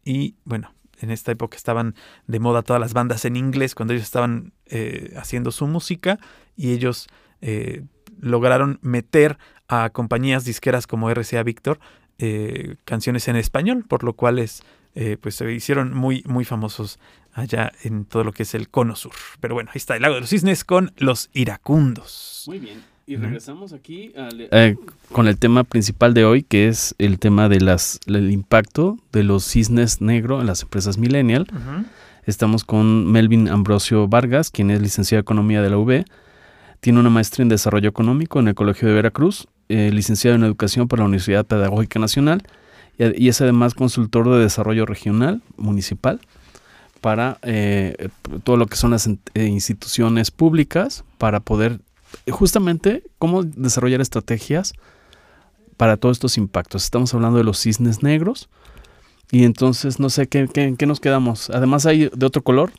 y 0.04 0.36
bueno. 0.44 0.72
En 1.02 1.12
esta 1.12 1.34
época 1.34 1.58
estaban 1.58 1.94
de 2.26 2.40
moda 2.40 2.62
todas 2.62 2.80
las 2.80 2.94
bandas 2.94 3.26
en 3.26 3.36
inglés 3.36 3.76
cuando 3.76 3.94
ellos 3.94 4.06
estaban 4.06 4.54
eh, 4.68 5.14
haciendo 5.18 5.52
su 5.52 5.68
música 5.68 6.20
y 6.56 6.72
ellos 6.72 7.08
eh, 7.42 7.84
lograron 8.18 8.80
meter 8.82 9.38
a 9.68 9.90
compañías 9.90 10.46
disqueras 10.46 10.88
como 10.88 11.10
RCA 11.10 11.44
Victor 11.44 11.80
eh, 12.18 12.78
canciones 12.86 13.28
en 13.28 13.36
español, 13.36 13.84
por 13.86 14.06
lo 14.06 14.14
cual 14.14 14.40
es, 14.40 14.64
eh, 14.96 15.18
pues 15.20 15.36
se 15.36 15.52
hicieron 15.54 15.94
muy, 15.96 16.24
muy 16.26 16.46
famosos 16.46 17.00
allá 17.34 17.72
en 17.84 18.06
todo 18.06 18.24
lo 18.24 18.32
que 18.32 18.44
es 18.44 18.56
el 18.56 18.70
cono 18.70 18.96
sur. 18.96 19.12
Pero 19.42 19.54
bueno, 19.54 19.70
ahí 19.72 19.78
está 19.78 19.96
el 19.96 20.02
lago 20.02 20.16
de 20.16 20.22
los 20.22 20.30
cisnes 20.30 20.64
con 20.64 20.92
los 20.98 21.30
iracundos. 21.34 22.44
Muy 22.48 22.60
bien. 22.60 22.82
Y 23.08 23.18
regresamos 23.18 23.72
aquí 23.74 24.14
al- 24.18 24.48
eh, 24.52 24.76
con 25.12 25.28
el 25.28 25.38
tema 25.38 25.64
principal 25.64 26.14
de 26.16 26.26
hoy, 26.26 26.42
que 26.42 26.68
es 26.68 26.96
el 26.98 27.20
tema 27.20 27.50
de 27.50 27.60
las 27.62 28.00
el 28.08 28.32
impacto 28.32 28.98
de 29.12 29.24
los 29.24 29.44
cisnes 29.46 30.02
negro 30.02 30.42
en 30.42 30.48
las 30.48 30.64
empresas 30.64 30.98
millennial. 30.98 31.46
Estamos 32.26 32.64
con 32.64 33.12
Melvin 33.12 33.48
Ambrosio 33.50 34.08
Vargas, 34.08 34.50
quien 34.50 34.72
es 34.72 34.82
licenciado 34.82 35.20
en 35.20 35.24
Economía 35.24 35.62
de 35.62 35.70
la 35.70 35.78
UB. 35.78 36.04
Tiene 36.80 37.00
una 37.00 37.12
maestría 37.12 37.44
en 37.44 37.50
Desarrollo 37.50 37.90
Económico 37.90 38.40
en 38.40 38.48
el 38.48 38.56
Colegio 38.56 38.88
de 38.88 38.96
Veracruz, 38.96 39.48
eh, 39.70 39.92
licenciado 39.94 40.36
en 40.36 40.44
Educación 40.44 40.88
por 40.88 40.98
la 41.00 41.06
Universidad 41.06 41.46
Pedagógica 41.46 42.00
Nacional 42.00 42.42
y, 42.98 43.28
es 43.28 43.42
además 43.42 43.74
consultor 43.74 44.30
de 44.30 44.40
Desarrollo 44.40 44.86
Regional 44.86 45.42
Municipal 45.58 46.20
para 47.02 47.38
eh, 47.44 48.10
todo 48.44 48.58
lo 48.58 48.66
que 48.68 48.78
son 48.78 48.92
las 48.92 49.08
eh, 49.08 49.18
instituciones 49.46 50.32
públicas 50.32 51.04
para 51.18 51.40
poder 51.40 51.80
eh, 52.26 52.32
justamente 52.32 53.04
cómo 53.20 53.44
desarrollar 53.44 54.02
estrategias 54.02 54.74
para 55.78 55.98
todos 55.98 56.18
estos 56.18 56.38
impactos. 56.38 56.84
Estamos 56.84 57.14
hablando 57.14 57.38
de 57.38 57.44
los 57.44 57.60
cisnes 57.60 58.02
negros 58.02 58.50
y 59.32 59.44
entonces 59.44 60.00
no 60.00 60.10
sé 60.10 60.28
qué, 60.28 60.48
qué, 60.52 60.76
qué 60.78 60.86
nos 60.86 61.00
quedamos. 61.00 61.50
Además 61.50 61.86
hay 61.86 62.10
de 62.14 62.26
otro 62.26 62.44
color. 62.44 62.72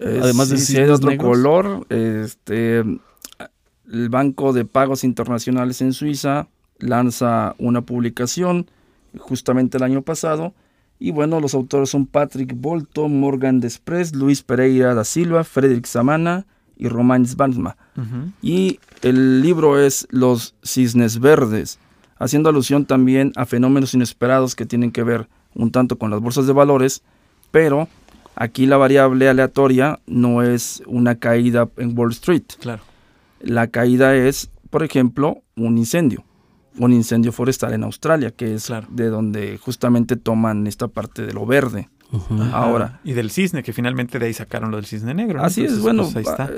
Eh, 0.00 0.20
Además 0.22 0.48
de 0.48 0.58
sí 0.58 0.76
hay 0.76 0.84
de 0.84 0.88
cisnes 0.88 0.98
otro 0.98 1.10
negros. 1.10 1.28
color, 1.28 1.86
este, 1.88 2.78
el 2.78 4.08
Banco 4.08 4.52
de 4.52 4.64
Pagos 4.64 5.04
Internacionales 5.04 5.80
en 5.80 5.92
Suiza 5.92 6.48
lanza 6.78 7.54
una 7.58 7.82
publicación 7.82 8.70
justamente 9.18 9.76
el 9.76 9.82
año 9.82 10.02
pasado 10.02 10.54
y 10.98 11.10
bueno, 11.10 11.40
los 11.40 11.54
autores 11.54 11.90
son 11.90 12.06
Patrick 12.06 12.54
Bolto, 12.56 13.08
Morgan 13.08 13.60
Desprez, 13.60 14.14
Luis 14.14 14.42
Pereira 14.42 14.94
da 14.94 15.04
Silva, 15.04 15.44
Frederick 15.44 15.86
Samana 15.86 16.46
y 16.76 16.88
Romain 16.88 17.26
Svansma. 17.26 17.76
Ujú. 17.96 18.32
Y 18.42 18.80
el 19.02 19.42
libro 19.42 19.78
es 19.78 20.06
Los 20.10 20.54
Cisnes 20.62 21.18
Verdes, 21.20 21.78
haciendo 22.18 22.48
alusión 22.48 22.86
también 22.86 23.32
a 23.36 23.44
fenómenos 23.44 23.94
inesperados 23.94 24.54
que 24.54 24.66
tienen 24.66 24.92
que 24.92 25.02
ver 25.02 25.28
un 25.54 25.70
tanto 25.70 25.98
con 25.98 26.10
las 26.10 26.20
bolsas 26.20 26.46
de 26.46 26.52
valores, 26.52 27.02
pero 27.50 27.88
aquí 28.34 28.66
la 28.66 28.76
variable 28.76 29.28
aleatoria 29.28 30.00
no 30.06 30.42
es 30.42 30.82
una 30.86 31.16
caída 31.16 31.68
en 31.76 31.98
Wall 31.98 32.12
Street. 32.12 32.44
Claro. 32.60 32.82
La 33.40 33.66
caída 33.66 34.16
es, 34.16 34.50
por 34.70 34.82
ejemplo, 34.82 35.42
un 35.56 35.76
incendio, 35.76 36.24
un 36.78 36.92
incendio 36.92 37.32
forestal 37.32 37.72
en 37.74 37.84
Australia, 37.84 38.30
que 38.30 38.54
es 38.54 38.66
Claro. 38.66 38.86
de 38.90 39.08
donde 39.08 39.58
justamente 39.58 40.16
toman 40.16 40.66
esta 40.66 40.88
parte 40.88 41.24
de 41.26 41.32
lo 41.32 41.46
verde. 41.46 41.88
Ahora. 42.52 43.00
Y 43.04 43.12
del 43.12 43.30
cisne, 43.30 43.62
que 43.62 43.72
finalmente 43.72 44.18
de 44.18 44.26
ahí 44.26 44.34
sacaron 44.34 44.70
lo 44.70 44.76
del 44.76 44.86
cisne 44.86 45.14
negro. 45.14 45.38
¿no? 45.40 45.44
Así 45.44 45.64
es, 45.64 45.80
bueno, 45.80 46.04
pues, 46.12 46.16
ahí 46.16 46.22
está. 46.22 46.50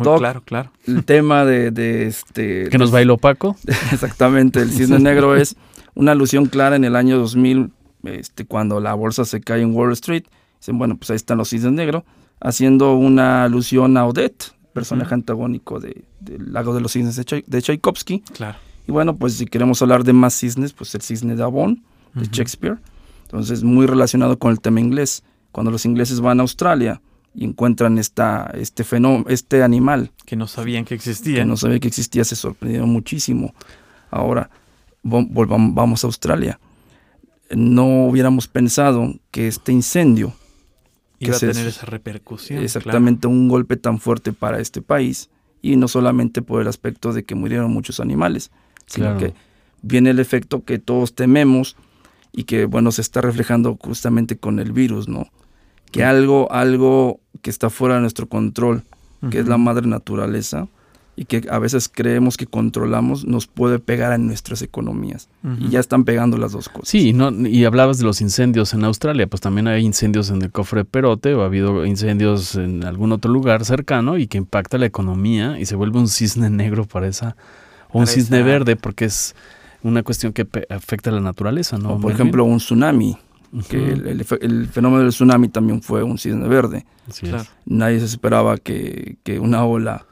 hoc, 0.00 0.18
claro, 0.18 0.42
claro. 0.44 0.72
el 0.86 1.04
tema 1.04 1.44
de, 1.44 1.70
de 1.70 2.06
este... 2.06 2.68
Que 2.68 2.78
nos 2.78 2.90
bailó 2.90 3.18
Paco. 3.18 3.56
Exactamente, 3.92 4.60
el 4.60 4.70
cisne 4.70 4.98
negro 5.00 5.36
es 5.36 5.56
una 5.94 6.12
alusión 6.12 6.46
clara 6.46 6.76
en 6.76 6.84
el 6.84 6.96
año 6.96 7.18
2000, 7.18 7.70
este, 8.04 8.44
cuando 8.46 8.80
la 8.80 8.94
bolsa 8.94 9.24
se 9.24 9.40
cae 9.40 9.62
en 9.62 9.74
Wall 9.74 9.92
Street. 9.92 10.24
Dicen, 10.58 10.78
bueno, 10.78 10.96
pues 10.96 11.10
ahí 11.10 11.16
están 11.16 11.38
los 11.38 11.48
cisnes 11.50 11.72
negros, 11.72 12.02
haciendo 12.40 12.94
una 12.94 13.44
alusión 13.44 13.96
a 13.96 14.06
Odette, 14.06 14.52
personaje 14.72 15.08
Ujú. 15.08 15.14
antagónico 15.14 15.80
de, 15.80 16.04
del 16.20 16.52
lago 16.52 16.74
de 16.74 16.80
los 16.80 16.92
cisnes 16.92 17.16
de, 17.16 17.24
Chai- 17.24 17.44
de 17.46 17.60
Tchaikovsky. 17.62 18.20
Claro. 18.34 18.58
Y 18.86 18.92
bueno, 18.92 19.16
pues 19.16 19.34
si 19.34 19.46
queremos 19.46 19.80
hablar 19.82 20.04
de 20.04 20.12
más 20.12 20.34
cisnes, 20.34 20.72
pues 20.72 20.94
el 20.94 21.02
cisne 21.02 21.36
de 21.36 21.42
Avon, 21.42 21.82
de. 22.14 22.26
Shakespeare. 22.30 22.78
Entonces, 23.24 23.62
muy 23.62 23.86
relacionado 23.86 24.38
con 24.38 24.50
el 24.52 24.60
tema 24.60 24.80
inglés. 24.80 25.22
Cuando 25.52 25.70
los 25.70 25.84
ingleses 25.86 26.20
van 26.20 26.38
a 26.40 26.42
Australia 26.42 27.00
y 27.34 27.44
encuentran 27.44 27.98
esta, 27.98 28.50
este 28.54 28.84
fenómeno, 28.84 29.24
este 29.28 29.62
animal 29.62 30.10
Que 30.26 30.36
no 30.36 30.46
sabían 30.46 30.84
que 30.84 30.94
existía. 30.94 31.36
que 31.38 31.44
no 31.44 31.56
sabía 31.56 31.78
que 31.80 31.88
existía, 31.88 32.24
se 32.24 32.36
sorprendieron 32.36 32.90
muchísimo. 32.90 33.54
Ahora, 34.10 34.50
vo- 35.04 35.26
volvamos, 35.30 35.74
vamos 35.74 36.04
a 36.04 36.06
Australia. 36.08 36.58
No 37.54 38.06
hubiéramos 38.06 38.48
pensado 38.48 39.14
que 39.30 39.46
este 39.46 39.72
incendio, 39.72 40.32
Iba 41.18 41.36
a 41.36 41.38
que 41.40 41.46
tener 41.48 41.66
esa 41.66 41.86
repercusión. 41.86 42.62
exactamente 42.62 43.26
un 43.26 43.48
golpe 43.48 43.76
tan 43.76 43.98
fuerte 44.00 44.32
para 44.32 44.58
este 44.58 44.80
país, 44.82 45.28
y 45.60 45.76
no 45.76 45.86
solamente 45.88 46.42
por 46.42 46.60
el 46.62 46.68
aspecto 46.68 47.12
de 47.12 47.24
que 47.24 47.34
murieron 47.34 47.70
muchos 47.70 48.00
animales, 48.00 48.50
sino 48.86 49.06
Claro. 49.06 49.18
que 49.18 49.34
viene 49.82 50.10
el 50.10 50.18
efecto 50.18 50.64
que 50.64 50.78
todos 50.78 51.14
tememos 51.14 51.76
y 52.32 52.44
que, 52.44 52.64
bueno, 52.66 52.92
se 52.92 53.00
está 53.02 53.20
reflejando 53.20 53.76
justamente 53.80 54.36
con 54.36 54.58
el 54.58 54.72
virus, 54.72 55.08
¿no? 55.08 55.26
Que 55.90 56.04
algo, 56.04 56.50
algo 56.50 57.20
que 57.42 57.50
está 57.50 57.68
fuera 57.68 57.96
de 57.96 58.00
nuestro 58.00 58.26
control, 58.26 58.82
que 59.30 59.40
es 59.40 59.46
la 59.46 59.58
madre 59.58 59.86
naturaleza, 59.86 60.66
y 61.14 61.26
que 61.26 61.46
a 61.50 61.58
veces 61.58 61.90
creemos 61.92 62.38
que 62.38 62.46
controlamos, 62.46 63.26
nos 63.26 63.46
puede 63.46 63.78
pegar 63.78 64.14
en 64.14 64.26
nuestras 64.26 64.62
economías. 64.62 65.28
Y 65.60 65.68
ya 65.68 65.78
están 65.78 66.04
pegando 66.04 66.38
las 66.38 66.52
dos 66.52 66.70
cosas. 66.70 66.88
Sí, 66.88 67.10
y 67.10 67.12
no, 67.12 67.30
y 67.46 67.66
hablabas 67.66 67.98
de 67.98 68.04
los 68.04 68.22
incendios 68.22 68.72
en 68.72 68.82
Australia, 68.84 69.26
pues 69.26 69.42
también 69.42 69.68
hay 69.68 69.84
incendios 69.84 70.30
en 70.30 70.40
el 70.40 70.50
cofre 70.50 70.80
de 70.80 70.84
Perote 70.86 71.34
o 71.34 71.42
ha 71.42 71.44
habido 71.44 71.84
incendios 71.84 72.54
en 72.54 72.84
algún 72.84 73.12
otro 73.12 73.30
lugar 73.30 73.66
cercano 73.66 74.16
y 74.16 74.26
que 74.26 74.38
impacta 74.38 74.78
la 74.78 74.86
economía 74.86 75.60
y 75.60 75.66
se 75.66 75.76
vuelve 75.76 75.98
un 75.98 76.08
cisne 76.08 76.48
negro 76.48 76.86
para 76.86 77.06
esa, 77.08 77.36
o 77.92 77.98
un 78.00 78.06
cisne 78.06 78.38
esa- 78.38 78.46
verde 78.46 78.76
porque 78.76 79.04
es 79.06 79.34
una 79.82 80.02
cuestión 80.02 80.32
que 80.32 80.46
afecta 80.70 81.10
a 81.10 81.12
la 81.12 81.20
naturaleza, 81.20 81.76
¿no? 81.78 81.94
O, 81.94 82.00
por 82.00 82.12
ejemplo, 82.12 82.44
un 82.44 82.58
tsunami, 82.58 83.16
que 83.68 83.92
el, 83.92 84.06
el 84.06 84.24
efe- 84.24 84.38
el 84.40 84.68
fenómeno 84.68 85.02
del 85.02 85.10
tsunami 85.10 85.48
también 85.48 85.82
fue 85.82 86.02
un 86.02 86.18
cisne 86.18 86.46
verde. 86.48 86.86
Así 87.08 87.26
es. 87.26 87.30
Claro. 87.32 87.48
Nadie 87.66 87.98
se 87.98 88.06
esperaba 88.06 88.56
que, 88.58 89.16
que 89.24 89.38
una 89.40 89.64
ola 89.64 90.06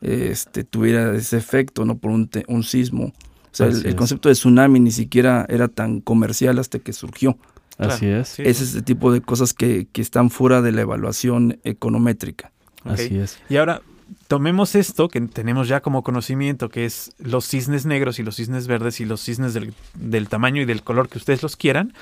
este, 0.00 0.64
tuviera 0.64 1.14
ese 1.14 1.36
efecto, 1.36 1.84
¿no? 1.84 1.96
Por 1.96 2.10
un, 2.10 2.26
te- 2.28 2.44
un 2.48 2.62
sismo. 2.64 3.04
O 3.06 3.54
sea, 3.54 3.66
el, 3.68 3.86
es. 3.86 3.94
concepto 3.94 4.28
de 4.28 4.34
tsunami 4.34 4.80
ni 4.80 4.90
siquiera 4.90 5.46
era 5.48 5.68
tan 5.68 6.00
comercial 6.00 6.58
hasta 6.58 6.78
que 6.80 6.92
surgió. 6.92 7.38
Claro. 7.76 7.92
Así 7.94 8.06
es. 8.06 8.28
Sí, 8.28 8.42
Es 8.44 8.58
sí. 8.58 8.64
ese 8.64 8.82
tipo 8.82 9.12
de 9.12 9.20
cosas 9.20 9.54
que, 9.54 9.86
que 9.92 10.02
están 10.02 10.30
fuera 10.30 10.60
de 10.62 10.72
la 10.72 10.80
evaluación 10.82 11.58
econométrica. 11.64 12.50
Así 12.84 13.16
es. 13.16 13.38
Y 13.48 13.56
ahora 13.56 13.82
tomemos 14.32 14.74
esto 14.76 15.10
que 15.10 15.20
tenemos 15.20 15.68
ya 15.68 15.80
como 15.80 16.02
conocimiento, 16.02 16.70
que 16.70 16.86
es 16.86 17.12
los 17.18 17.46
cisnes 17.46 17.84
negros 17.84 18.18
y 18.18 18.22
los 18.22 18.36
cisnes 18.36 18.66
verdes 18.66 18.98
y 18.98 19.04
los 19.04 19.20
cisnes 19.20 19.52
del, 19.52 19.74
del 19.92 20.30
tamaño 20.30 20.62
y 20.62 20.64
del 20.64 20.82
color 20.82 21.10
que 21.10 21.18
ustedes 21.18 21.42
los 21.42 21.54
quieran. 21.54 21.92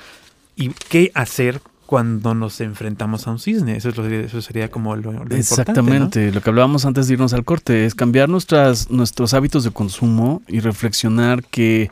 ¿Y 0.55 0.69
qué 0.69 1.11
hacer 1.13 1.59
cuando 1.87 2.33
nos 2.33 2.61
enfrentamos 2.61 3.27
a 3.27 3.31
un 3.31 3.39
cisne? 3.39 3.75
Eso, 3.75 3.89
es 3.89 4.45
sería 4.45 4.71
como 4.71 4.95
lo, 4.95 5.11
lo. 5.11 5.35
Exactamente, 5.35 6.31
lo 6.31 6.39
que 6.39 6.49
hablábamos 6.49 6.85
antes 6.85 7.09
de 7.09 7.15
irnos 7.15 7.33
al 7.33 7.43
corte 7.43 7.85
es 7.85 7.95
cambiar 7.95 8.29
nuestras, 8.29 8.89
nuestros 8.89 9.33
hábitos 9.33 9.65
de 9.65 9.71
consumo 9.71 10.41
y 10.47 10.61
reflexionar 10.61 11.43
que 11.43 11.91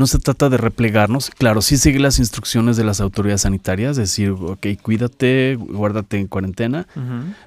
no 0.00 0.06
se 0.06 0.18
trata 0.18 0.48
de 0.48 0.56
replegarnos, 0.56 1.30
claro, 1.30 1.62
sí 1.62 1.76
seguir 1.76 2.00
las 2.00 2.18
instrucciones 2.18 2.76
de 2.76 2.84
las 2.84 3.00
autoridades 3.00 3.42
sanitarias, 3.42 3.96
decir, 3.96 4.30
ok, 4.30 4.66
cuídate, 4.82 5.56
guárdate 5.56 6.18
en 6.18 6.26
cuarentena, 6.26 6.86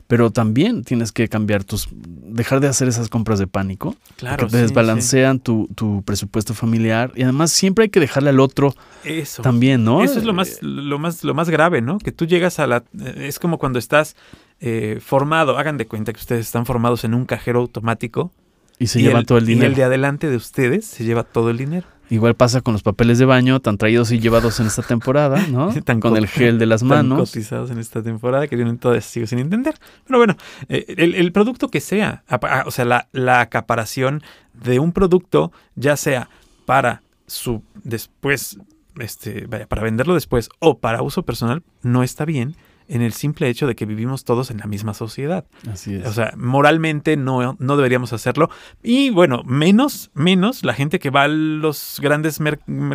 pero 0.08 0.32
también 0.32 0.84
tienes 0.84 1.12
que 1.12 1.28
cambiar 1.28 1.64
tus, 1.64 1.90
dejar 1.92 2.60
de 2.62 2.68
hacer 2.68 2.88
esas 2.88 3.10
compras 3.10 3.40
de 3.40 3.48
pánico, 3.48 3.96
Claro. 4.16 4.46
que 4.48 4.52
sí, 4.52 4.58
desbalancean 4.62 5.40
Tu, 5.40 5.68
tu 5.76 6.02
presupuesto 6.04 6.54
familiar 6.54 7.12
y 7.16 7.24
además 7.24 7.52
siempre 7.52 7.84
hay 7.84 7.90
que 7.90 8.00
dejarle 8.00 8.30
al 8.30 8.40
otro. 8.40 8.74
Eso. 9.04 9.42
también, 9.42 9.84
¿no? 9.84 10.04
Eso 10.04 10.20
es 10.20 10.24
lo 10.26 10.34
más, 10.34 10.60
lo 10.62 10.98
más, 11.00 11.24
lo 11.24 11.34
más 11.34 11.50
grave, 11.50 11.82
¿no? 11.82 11.98
Que 11.98 12.12
tú 12.14 12.26
llegas 12.26 12.60
a 12.60 12.68
la. 12.68 12.84
eh, 13.00 13.26
Es 13.28 13.40
como 13.40 13.58
cuando 13.58 13.80
estás 13.80 14.16
eh, 14.62 15.00
formado. 15.04 15.58
Hagan 15.58 15.78
de 15.78 15.88
cuenta 15.88 16.14
que 16.14 16.20
ustedes 16.20 16.46
están 16.46 16.66
formados 16.66 17.04
en 17.04 17.14
un 17.14 17.26
cajero 17.26 17.60
automático. 17.60 18.32
Y 18.80 18.88
se 18.88 19.00
y 19.00 19.04
llevan 19.04 19.26
todo 19.26 19.38
el 19.40 19.44
Y 19.46 19.48
dinero. 19.56 19.68
el 19.70 19.76
de 19.76 19.84
adelante 19.84 20.30
de 20.30 20.36
ustedes 20.38 20.86
se 20.86 21.04
lleva 21.04 21.24
todo 21.24 21.50
el 21.50 21.58
dinero. 21.58 21.88
Igual 22.14 22.36
pasa 22.36 22.62
con 22.62 22.74
los 22.74 22.84
papeles 22.84 23.18
de 23.18 23.26
baño 23.26 23.60
tan 23.60 23.78
traídos 23.78 24.12
y 24.12 24.20
llevados 24.20 24.60
en 24.60 24.68
esta 24.68 24.84
temporada, 24.84 25.48
¿no? 25.48 25.74
Tan 25.84 26.00
con 26.00 26.12
co- 26.12 26.18
el 26.18 26.28
gel 26.28 26.60
de 26.60 26.66
las 26.68 26.82
Tan 26.82 26.90
manos. 26.90 27.32
cotizados 27.32 27.72
en 27.72 27.80
esta 27.80 28.04
temporada 28.04 28.48
que 28.48 28.56
yo 28.58 28.76
todavía 28.78 29.02
sigo 29.02 29.26
sin 29.26 29.40
entender. 29.40 29.74
Pero 30.06 30.20
bueno, 30.20 30.38
eh, 30.70 30.86
el, 30.98 31.16
el 31.16 31.32
producto 31.32 31.70
que 31.70 31.80
sea, 31.80 32.24
ah, 32.30 32.64
o 32.68 32.72
sea, 32.72 32.86
la, 32.86 33.08
la 33.14 33.42
acaparación 33.42 34.22
de 34.54 34.78
un 34.80 34.92
producto, 34.92 35.52
ya 35.76 35.98
sea 35.98 36.30
para 36.66 37.02
su 37.26 37.64
después, 37.84 38.60
este, 39.00 39.48
vaya, 39.48 39.66
para 39.68 39.82
venderlo 39.82 40.14
después 40.14 40.50
o 40.60 40.78
para 40.78 41.02
uso 41.02 41.24
personal, 41.24 41.64
no 41.82 42.04
está 42.04 42.26
bien 42.26 42.56
en 42.88 43.02
el 43.02 43.14
simple 43.14 43.50
hecho 43.50 43.68
de 43.68 43.76
que 43.76 43.86
vivimos 43.86 44.24
todos 44.26 44.52
en 44.52 44.58
la 44.60 44.66
misma 44.66 44.94
sociedad. 44.94 45.46
Así 45.72 45.96
es. 45.96 46.06
O 46.06 46.14
sea, 46.14 46.34
moralmente 46.38 47.18
no, 47.18 47.56
no 47.60 47.76
deberíamos 47.78 48.14
hacerlo. 48.14 48.50
Y 48.82 49.10
bueno, 49.10 49.44
menos, 49.46 50.12
menos 50.14 50.64
la 50.64 50.74
gente 50.74 51.00
que 51.00 51.10
va 51.10 51.24
a 51.24 51.28
los 51.28 52.00
grandes 52.02 52.40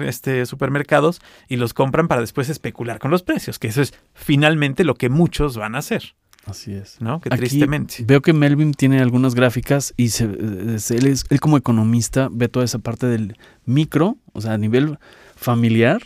este, 0.02 0.46
supermercados 0.46 1.20
y 1.48 1.56
los 1.56 1.74
compran 1.74 2.08
para 2.08 2.20
después 2.20 2.48
especular 2.48 2.98
con 2.98 3.10
los 3.10 3.22
precios, 3.22 3.58
que 3.58 3.68
eso 3.68 3.82
es 3.82 3.94
finalmente 4.14 4.84
lo 4.84 4.94
que 4.94 5.08
muchos 5.08 5.56
van 5.56 5.74
a 5.74 5.78
hacer, 5.78 6.14
Así 6.46 6.72
es. 6.72 7.00
¿no? 7.00 7.20
Que 7.20 7.28
Aquí 7.30 7.38
tristemente. 7.40 7.96
Veo 8.06 8.22
que 8.22 8.32
Melvin 8.32 8.72
tiene 8.72 9.00
algunas 9.00 9.34
gráficas 9.34 9.92
y 9.98 10.08
se, 10.08 10.24
él, 10.24 11.06
es- 11.06 11.26
él 11.28 11.40
como 11.40 11.56
economista 11.58 12.28
ve 12.30 12.48
toda 12.48 12.64
esa 12.64 12.78
parte 12.78 13.06
del 13.06 13.36
micro, 13.66 14.16
o 14.32 14.40
sea, 14.40 14.52
a 14.54 14.58
nivel 14.58 14.98
familiar. 15.36 16.00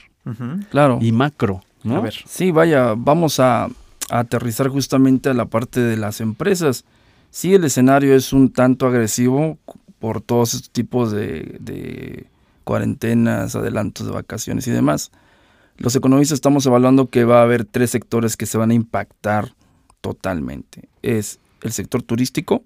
Claro. 0.70 0.98
y 1.02 1.10
macro, 1.10 1.62
¿no? 1.84 1.96
A 1.96 2.00
ver. 2.00 2.14
Sí, 2.26 2.50
vaya, 2.50 2.94
vamos 2.96 3.40
a, 3.40 3.64
a 3.64 3.70
aterrizar 4.18 4.68
justamente 4.68 5.28
a 5.30 5.34
la 5.34 5.46
parte 5.46 5.80
de 5.80 5.96
las 5.96 6.20
empresas. 6.20 6.84
Sí, 7.30 7.54
el 7.54 7.64
escenario 7.64 8.14
es 8.14 8.32
un 8.32 8.52
tanto 8.52 8.86
agresivo 8.86 9.58
por 9.98 10.20
todos 10.20 10.54
estos 10.54 10.70
tipos 10.70 11.12
de, 11.12 11.56
de 11.60 12.26
cuarentenas, 12.64 13.54
adelantos 13.56 14.06
de 14.06 14.12
vacaciones 14.12 14.66
y 14.66 14.70
demás. 14.70 15.10
Los 15.78 15.96
economistas 15.96 16.36
estamos 16.36 16.66
evaluando 16.66 17.08
que 17.08 17.24
va 17.24 17.40
a 17.40 17.42
haber 17.42 17.64
tres 17.64 17.90
sectores 17.90 18.36
que 18.36 18.46
se 18.46 18.58
van 18.58 18.70
a 18.70 18.74
impactar 18.74 19.54
totalmente. 20.00 20.88
Es 21.02 21.38
el 21.62 21.72
sector 21.72 22.02
turístico. 22.02 22.64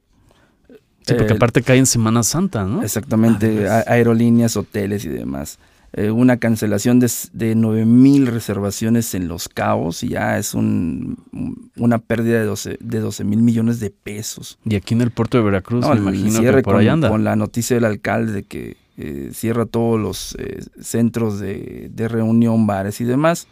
Sí, 1.06 1.14
porque 1.14 1.34
aparte 1.34 1.62
cae 1.62 1.78
en 1.78 1.86
Semana 1.86 2.22
Santa, 2.24 2.64
¿no? 2.64 2.82
Exactamente, 2.82 3.68
Ah, 3.68 3.84
a- 3.86 3.92
aerolíneas, 3.92 4.56
hoteles 4.56 5.04
y 5.04 5.08
demás. 5.08 5.58
Eh, 5.98 6.10
una 6.10 6.36
cancelación 6.36 7.00
de, 7.00 7.10
de 7.32 7.56
9.000 7.56 8.26
reservaciones 8.26 9.14
en 9.14 9.28
Los 9.28 9.48
Cabos 9.48 10.02
y 10.02 10.08
ya 10.10 10.36
es 10.36 10.52
un, 10.52 11.16
un- 11.32 11.70
una 11.78 11.96
pérdida 11.98 12.38
de 12.38 12.44
12 12.44 12.76
de 12.80 13.00
12 13.00 13.24
mil 13.24 13.40
millones 13.40 13.80
de 13.80 13.88
pesos. 13.90 14.58
Y 14.66 14.74
aquí 14.74 14.92
en 14.92 15.00
el 15.00 15.10
puerto 15.10 15.38
de 15.38 15.44
Veracruz, 15.44 15.80
No, 15.86 15.88
me 15.94 16.10
el 16.10 16.16
imagino 16.20 16.40
que 16.42 16.52
por 16.62 16.62
con, 16.74 16.76
ahí 16.76 16.88
anda. 16.88 17.08
con 17.08 17.24
la 17.24 17.34
noticia 17.34 17.76
del 17.76 17.86
alcalde 17.86 18.32
de 18.32 18.42
que 18.42 18.76
eh, 18.98 19.30
cierra 19.32 19.64
todos 19.64 19.98
los 19.98 20.34
eh, 20.38 20.62
centros 20.80 21.38
de, 21.40 21.90
de 21.90 22.08
reunión, 22.08 22.66
bares 22.66 23.00
y 23.00 23.04
demás. 23.04 23.46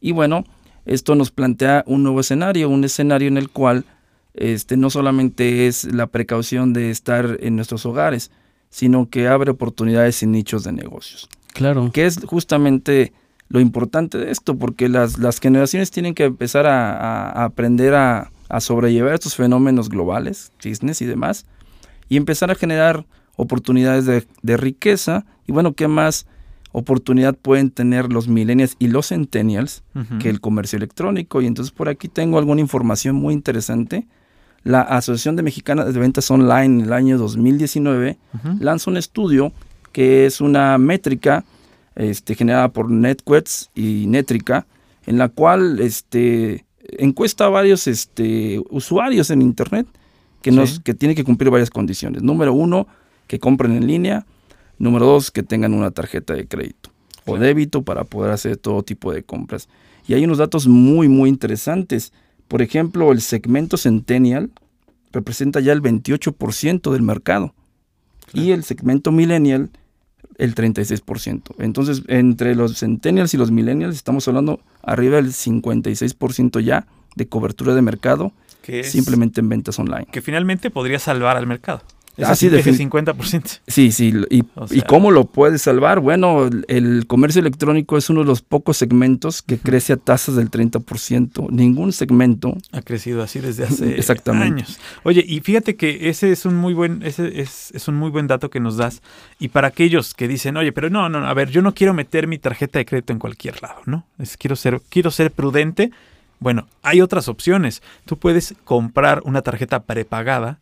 Y 0.00 0.12
bueno, 0.12 0.44
esto 0.86 1.14
nos 1.14 1.30
plantea 1.30 1.84
un 1.86 2.02
nuevo 2.02 2.20
escenario, 2.20 2.70
un 2.70 2.82
escenario 2.84 3.28
en 3.28 3.36
el 3.36 3.50
cual 3.50 3.84
este, 4.32 4.78
no 4.78 4.88
solamente 4.88 5.66
es 5.66 5.84
la 5.92 6.06
precaución 6.06 6.72
de 6.72 6.90
estar 6.90 7.36
en 7.42 7.56
nuestros 7.56 7.84
hogares, 7.84 8.30
sino 8.70 9.08
que 9.10 9.28
abre 9.28 9.50
oportunidades 9.50 10.22
y 10.22 10.26
nichos 10.26 10.64
de 10.64 10.72
negocios. 10.72 11.28
Claro. 11.52 11.90
Que 11.92 12.06
es 12.06 12.24
justamente 12.24 13.12
lo 13.48 13.60
importante 13.60 14.16
de 14.18 14.30
esto, 14.30 14.56
porque 14.56 14.88
las, 14.88 15.18
las 15.18 15.40
generaciones 15.40 15.90
tienen 15.90 16.14
que 16.14 16.24
empezar 16.24 16.66
a, 16.66 17.44
aprender 17.44 17.94
a, 17.94 18.30
a 18.48 18.60
sobrellevar 18.60 19.14
estos 19.14 19.34
fenómenos 19.34 19.88
globales, 19.88 20.52
chisnes 20.60 21.02
y 21.02 21.06
demás, 21.06 21.46
y 22.08 22.16
empezar 22.16 22.50
a 22.50 22.54
generar 22.54 23.06
oportunidades 23.36 24.06
de, 24.06 24.24
de 24.42 24.56
riqueza. 24.56 25.24
Y 25.46 25.52
bueno, 25.52 25.72
¿qué 25.72 25.88
más 25.88 26.26
oportunidad 26.72 27.34
pueden 27.34 27.70
tener 27.70 28.12
los 28.12 28.28
millennials 28.28 28.76
y 28.78 28.86
los 28.86 29.08
centennials 29.08 29.82
que 30.20 30.28
el 30.30 30.40
comercio 30.40 30.76
electrónico? 30.76 31.42
Y 31.42 31.46
entonces 31.46 31.72
por 31.72 31.88
aquí 31.88 32.06
tengo 32.08 32.38
alguna 32.38 32.60
información 32.60 33.16
muy 33.16 33.34
interesante. 33.34 34.06
La 34.62 34.82
Asociación 34.82 35.36
de 35.36 35.42
Mexicanas 35.42 35.92
de 35.92 35.98
Ventas 35.98 36.30
Online 36.30 36.66
en 36.66 36.80
el 36.82 36.92
año 36.92 37.18
2019 37.18 38.18
Ujú. 38.34 38.56
lanza 38.60 38.90
un 38.90 38.96
estudio 38.98 39.52
que 39.92 40.26
es 40.26 40.40
una 40.40 40.78
métrica 40.78 41.44
este, 41.96 42.34
generada 42.34 42.68
por 42.68 42.90
NetQuets 42.90 43.70
y 43.74 44.06
Netrica, 44.06 44.66
en 45.06 45.18
la 45.18 45.28
cual 45.28 45.80
este, 45.80 46.64
encuesta 46.98 47.46
a 47.46 47.48
varios 47.48 47.86
este, 47.86 48.60
usuarios 48.70 49.30
en 49.30 49.42
Internet 49.42 49.86
que, 50.42 50.50
nos, 50.52 50.70
Sí. 50.70 50.80
que 50.82 50.94
tienen 50.94 51.16
que 51.16 51.24
cumplir 51.24 51.50
varias 51.50 51.70
condiciones. 51.70 52.22
Número 52.22 52.52
uno, 52.52 52.86
que 53.26 53.38
compren 53.38 53.72
en 53.72 53.86
línea. 53.86 54.26
Número 54.78 55.04
dos, 55.06 55.30
que 55.30 55.42
tengan 55.42 55.74
una 55.74 55.90
tarjeta 55.90 56.34
de 56.34 56.46
crédito 56.46 56.90
o 57.26 57.36
débito 57.36 57.82
para 57.82 58.04
poder 58.04 58.32
hacer 58.32 58.56
todo 58.56 58.82
tipo 58.82 59.12
de 59.12 59.22
compras. 59.22 59.68
Y 60.06 60.14
hay 60.14 60.24
unos 60.24 60.38
datos 60.38 60.66
muy, 60.66 61.08
muy 61.08 61.28
interesantes. 61.28 62.12
Por 62.48 62.62
ejemplo, 62.62 63.12
el 63.12 63.20
segmento 63.20 63.76
Centennial 63.76 64.50
representa 65.12 65.60
ya 65.60 65.72
el 65.72 65.82
28% 65.82 66.90
del 66.92 67.02
mercado. 67.02 67.54
Y 68.34 68.52
el 68.52 68.64
segmento 68.64 69.12
Millennial 69.12 69.70
el 70.38 70.54
36%. 70.54 71.54
Entonces, 71.58 72.02
entre 72.08 72.54
los 72.54 72.78
centennials 72.78 73.34
y 73.34 73.36
los 73.36 73.50
millennials 73.50 73.94
estamos 73.94 74.26
hablando 74.26 74.60
arriba 74.82 75.16
del 75.16 75.32
56% 75.32 76.60
ya 76.60 76.86
de 77.14 77.28
cobertura 77.28 77.74
de 77.74 77.82
mercado 77.82 78.32
Que 78.62 78.84
simplemente 78.84 79.40
en 79.40 79.48
ventas 79.48 79.78
online. 79.78 80.06
Que 80.10 80.22
finalmente 80.22 80.70
podría 80.70 80.98
salvar 80.98 81.36
al 81.36 81.46
mercado. 81.46 81.82
Ese, 82.16 82.30
Así 82.30 82.48
defin- 82.50 82.90
50%. 82.90 83.60
Sí, 83.66 83.92
sí. 83.92 84.12
¿Y, 84.30 84.42
O 84.54 84.66
¿y 84.70 84.82
cómo 84.82 85.10
lo 85.10 85.24
puedes 85.24 85.62
salvar? 85.62 86.00
Bueno, 86.00 86.46
el, 86.46 86.64
el 86.68 87.06
comercio 87.06 87.40
electrónico 87.40 87.96
es 87.96 88.10
uno 88.10 88.20
de 88.20 88.26
los 88.26 88.42
pocos 88.42 88.76
segmentos 88.76 89.40
que 89.40 89.56
crece 89.58 89.94
a 89.94 89.96
tasas 89.96 90.36
del 90.36 90.50
30%. 90.50 91.50
Ningún 91.50 91.92
segmento. 91.92 92.58
Ha 92.72 92.82
crecido 92.82 93.22
así 93.22 93.38
desde 93.40 93.64
hace 93.64 93.94
Exactamente. 93.98 94.62
años. 94.64 94.78
Oye, 95.02 95.24
y 95.26 95.40
fíjate 95.40 95.76
que 95.76 96.10
ese 96.10 96.30
es 96.32 96.44
un 96.44 96.56
muy 96.56 96.74
buen, 96.74 97.02
ese 97.04 97.40
es, 97.40 97.70
es 97.74 97.88
un 97.88 97.96
muy 97.96 98.10
buen 98.10 98.26
dato 98.26 98.50
que 98.50 98.60
nos 98.60 98.76
das. 98.76 99.00
Y 99.38 99.48
para 99.48 99.68
aquellos 99.68 100.12
que 100.12 100.28
dicen, 100.28 100.56
oye, 100.58 100.72
pero 100.72 100.90
no, 100.90 101.08
no, 101.08 101.26
a 101.26 101.32
ver, 101.34 101.50
yo 101.50 101.62
no 101.62 101.72
quiero 101.74 101.94
meter 101.94 102.26
mi 102.26 102.38
tarjeta 102.38 102.78
de 102.78 102.84
crédito 102.84 103.12
en 103.14 103.18
cualquier 103.18 103.62
lado, 103.62 103.80
¿no? 103.86 104.04
Es, 104.18 104.36
quiero 104.36 104.56
ser, 104.56 104.82
quiero 104.90 105.10
ser 105.10 105.30
prudente. 105.30 105.90
Bueno, 106.38 106.66
hay 106.82 107.00
otras 107.00 107.28
opciones. 107.28 107.82
Tú 108.04 108.18
puedes 108.18 108.54
comprar 108.64 109.22
una 109.24 109.42
tarjeta 109.42 109.80
prepagada, 109.84 110.58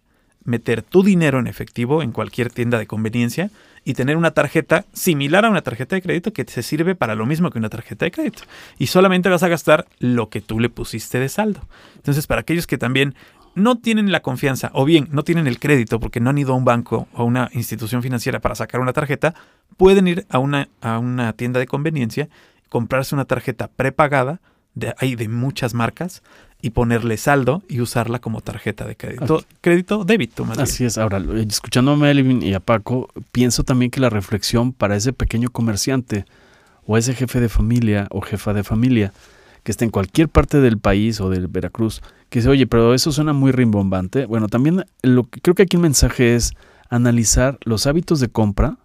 meter 0.48 0.82
tu 0.82 1.02
dinero 1.02 1.38
en 1.38 1.46
efectivo 1.46 2.02
en 2.02 2.12
cualquier 2.12 2.50
tienda 2.50 2.78
de 2.78 2.86
conveniencia 2.86 3.50
y 3.84 3.94
tener 3.94 4.16
una 4.16 4.32
tarjeta 4.32 4.84
similar 4.92 5.44
a 5.44 5.50
una 5.50 5.62
tarjeta 5.62 5.94
de 5.96 6.02
crédito 6.02 6.32
que 6.32 6.44
se 6.44 6.62
sirve 6.62 6.94
para 6.94 7.14
lo 7.14 7.26
mismo 7.26 7.50
que 7.50 7.58
una 7.58 7.68
tarjeta 7.68 8.04
de 8.04 8.10
crédito. 8.10 8.42
Y 8.78 8.88
solamente 8.88 9.28
vas 9.28 9.42
a 9.42 9.48
gastar 9.48 9.86
lo 9.98 10.28
que 10.28 10.40
tú 10.40 10.58
le 10.58 10.68
pusiste 10.68 11.18
de 11.18 11.28
saldo. 11.28 11.60
Entonces, 11.96 12.26
para 12.26 12.40
aquellos 12.40 12.66
que 12.66 12.78
también 12.78 13.14
no 13.54 13.76
tienen 13.76 14.12
la 14.12 14.20
confianza 14.20 14.70
o 14.72 14.84
bien 14.84 15.08
no 15.10 15.24
tienen 15.24 15.46
el 15.46 15.58
crédito 15.58 16.00
porque 16.00 16.20
no 16.20 16.30
han 16.30 16.38
ido 16.38 16.52
a 16.52 16.56
un 16.56 16.64
banco 16.64 17.08
o 17.12 17.22
a 17.22 17.24
una 17.24 17.50
institución 17.52 18.02
financiera 18.02 18.40
para 18.40 18.54
sacar 18.54 18.80
una 18.80 18.92
tarjeta, 18.92 19.34
pueden 19.76 20.06
ir 20.08 20.26
a 20.30 20.38
una, 20.38 20.68
a 20.80 20.98
una 20.98 21.32
tienda 21.32 21.60
de 21.60 21.66
conveniencia, 21.66 22.28
comprarse 22.68 23.14
una 23.14 23.24
tarjeta 23.24 23.68
prepagada, 23.68 24.40
de, 24.78 24.94
hay 24.98 25.16
de 25.16 25.28
muchas 25.28 25.74
marcas, 25.74 26.22
y 26.60 26.70
ponerle 26.70 27.16
saldo 27.16 27.62
y 27.68 27.80
usarla 27.80 28.18
como 28.18 28.40
tarjeta 28.40 28.84
de 28.84 28.96
crédito. 28.96 29.44
Crédito 29.60 30.04
débito, 30.04 30.44
más 30.44 30.58
Así 30.58 30.84
es. 30.84 30.98
Ahora, 30.98 31.22
escuchando 31.48 31.92
a 31.92 31.96
Melvin 31.96 32.42
y 32.42 32.54
a 32.54 32.60
Paco, 32.60 33.08
pienso 33.30 33.62
también 33.62 33.90
que 33.90 34.00
la 34.00 34.10
reflexión 34.10 34.72
para 34.72 34.96
ese 34.96 35.12
pequeño 35.12 35.50
comerciante 35.50 36.24
o 36.86 36.96
ese 36.96 37.14
jefe 37.14 37.40
de 37.40 37.48
familia 37.48 38.08
o 38.10 38.20
jefa 38.20 38.54
de 38.54 38.64
familia 38.64 39.12
que 39.62 39.70
está 39.70 39.84
en 39.84 39.90
cualquier 39.90 40.28
parte 40.28 40.60
del 40.60 40.78
país 40.78 41.20
o 41.20 41.30
del 41.30 41.46
Veracruz, 41.46 42.00
que 42.30 42.40
dice, 42.40 42.48
oye, 42.48 42.66
pero 42.66 42.94
eso 42.94 43.12
suena 43.12 43.32
muy 43.32 43.52
rimbombante. 43.52 44.24
Bueno, 44.24 44.48
también 44.48 44.84
lo 45.02 45.24
que 45.24 45.40
creo 45.40 45.54
que 45.54 45.64
aquí 45.64 45.76
el 45.76 45.82
mensaje 45.82 46.34
es 46.34 46.54
analizar 46.88 47.58
los 47.64 47.86
hábitos 47.86 48.18
de 48.18 48.28
compra 48.28 48.78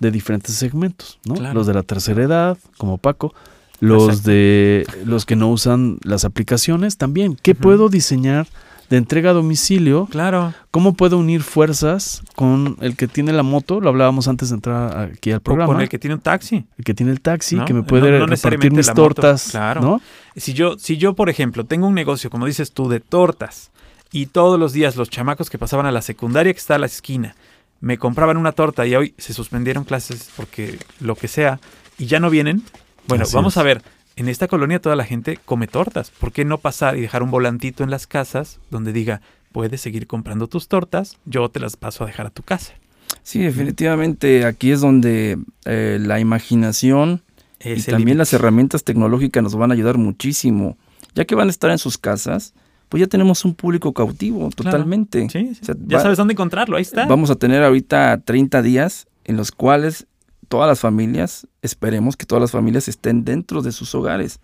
de 0.00 0.10
diferentes 0.10 0.54
segmentos, 0.54 1.20
¿no? 1.24 1.34
Claro. 1.34 1.54
Los 1.54 1.66
de 1.66 1.74
la 1.74 1.82
tercera 1.82 2.22
edad, 2.22 2.58
como 2.76 2.98
Paco, 2.98 3.32
los 3.80 4.22
de 4.24 4.86
los 5.04 5.24
que 5.26 5.36
no 5.36 5.48
usan 5.50 5.98
las 6.02 6.24
aplicacionas 6.24 6.96
también. 6.96 7.36
¿Qué 7.42 7.54
puedo 7.54 7.88
diseñar 7.88 8.46
de 8.90 8.96
entrega 8.96 9.30
a 9.30 9.32
domicilio 9.34 10.06
Claro. 10.10 10.54
¿Cómo 10.70 10.94
puedo 10.94 11.18
unir 11.18 11.42
fuerzas 11.42 12.22
con 12.34 12.76
el 12.80 12.96
que 12.96 13.06
tiene 13.06 13.32
la 13.32 13.42
moto? 13.42 13.80
Lo 13.80 13.90
hablábamos 13.90 14.28
antes 14.28 14.48
de 14.48 14.54
entrar 14.56 14.98
aquí 15.12 15.30
al 15.30 15.38
O 15.38 15.42
programa. 15.42 15.72
con 15.74 15.82
el 15.82 15.88
que 15.90 15.98
tiene 15.98 16.14
un 16.14 16.20
taxi. 16.22 16.64
el 16.78 16.84
que 16.84 16.94
tiene 16.94 17.12
el 17.12 17.20
taxi, 17.20 17.56
¿no? 17.56 17.64
que 17.66 17.74
me 17.74 17.80
No- 17.80 17.86
puede 17.86 18.02
no 18.02 18.08
repartir 18.26 18.30
necesariamente 18.30 18.76
mis 18.78 18.94
tortas, 18.94 19.48
claro. 19.50 19.80
¿no? 19.82 20.00
Si 20.36 20.54
yo, 20.54 20.78
si 20.78 20.96
yo, 20.96 21.14
por 21.14 21.28
ejemplo, 21.28 21.64
tengo 21.64 21.86
un 21.86 21.94
negocio, 21.94 22.30
como 22.30 22.46
dices 22.46 22.72
tú, 22.72 22.88
de 22.88 23.00
tortas, 23.00 23.70
y 24.10 24.26
todos 24.26 24.58
los 24.58 24.72
días 24.72 24.96
los 24.96 25.10
chamacos 25.10 25.50
que 25.50 25.58
pasaban 25.58 25.84
a 25.84 25.92
la 25.92 26.00
secundaria 26.00 26.52
que 26.54 26.58
está 26.58 26.76
a 26.76 26.78
la 26.78 26.86
esquina 26.86 27.34
me 27.80 27.98
compraban 27.98 28.38
una 28.38 28.52
torta 28.52 28.86
y 28.86 28.94
hoy 28.96 29.14
se 29.18 29.34
suspendieron 29.34 29.84
clases 29.84 30.30
porque 30.34 30.78
lo 31.00 31.14
que 31.14 31.28
sea 31.28 31.60
y 31.98 32.06
ya 32.06 32.18
no 32.20 32.30
vienen, 32.30 32.62
bueno, 33.08 33.24
Así 33.24 33.34
vamos 33.34 33.54
es. 33.54 33.58
a 33.58 33.62
ver, 33.62 33.82
en 34.16 34.28
esta 34.28 34.46
colonia 34.48 34.80
toda 34.80 34.94
la 34.96 35.04
gente 35.04 35.38
come 35.44 35.66
tortas. 35.66 36.10
¿Por 36.10 36.32
qué 36.32 36.44
no 36.44 36.58
pasar 36.58 36.96
y 36.96 37.00
dejar 37.00 37.22
un 37.22 37.30
volantito 37.30 37.82
en 37.84 37.90
las 37.90 38.06
casas 38.06 38.60
donde 38.70 38.92
diga, 38.92 39.20
puedes 39.52 39.80
seguir 39.80 40.06
comprando 40.06 40.46
tus 40.46 40.68
tortas, 40.68 41.16
yo 41.24 41.48
te 41.48 41.58
las 41.60 41.76
paso 41.76 42.04
a 42.04 42.06
dejar 42.06 42.26
a 42.26 42.30
tu 42.30 42.42
casa? 42.42 42.74
Sí, 43.22 43.40
definitivamente 43.40 44.44
aquí 44.44 44.70
es 44.70 44.80
donde 44.80 45.38
eh, 45.64 45.98
la 46.00 46.20
imaginación 46.20 47.22
y 47.60 47.72
Es 47.72 47.86
también 47.86 48.18
las 48.18 48.32
herramientas 48.32 48.84
tecnológicas 48.84 49.42
nos 49.42 49.54
van 49.56 49.70
a 49.70 49.74
ayudar 49.74 49.98
muchísimo. 49.98 50.76
Ya 51.14 51.24
que 51.24 51.34
van 51.34 51.48
a 51.48 51.50
estar 51.50 51.70
en 51.70 51.78
sus 51.78 51.98
casas, 51.98 52.54
pues 52.88 53.00
ya 53.00 53.06
tenemos 53.06 53.44
un 53.44 53.54
público 53.54 53.92
cautivo 53.92 54.50
totalmente. 54.50 55.28
Sí, 55.30 55.54
sí. 55.54 55.58
O 55.62 55.64
sea, 55.64 55.74
ya 55.86 55.96
va- 55.96 56.02
sabes 56.02 56.18
dónde 56.18 56.32
encontrarlo, 56.32 56.76
ahí 56.76 56.82
está. 56.82 57.06
Vamos 57.06 57.30
a 57.30 57.34
tener 57.36 57.62
ahorita 57.62 58.20
30 58.24 58.62
días 58.62 59.06
en 59.24 59.36
los 59.36 59.50
cuales 59.50 60.06
todas 60.48 60.68
las 60.68 60.80
familias, 60.80 61.46
esperemos 61.62 62.16
que 62.16 62.26
todas 62.26 62.40
las 62.40 62.50
familias 62.50 62.88
estén 62.88 63.24
dentro 63.24 63.62
de 63.62 63.72
sus 63.72 63.94
hogares. 63.94 64.38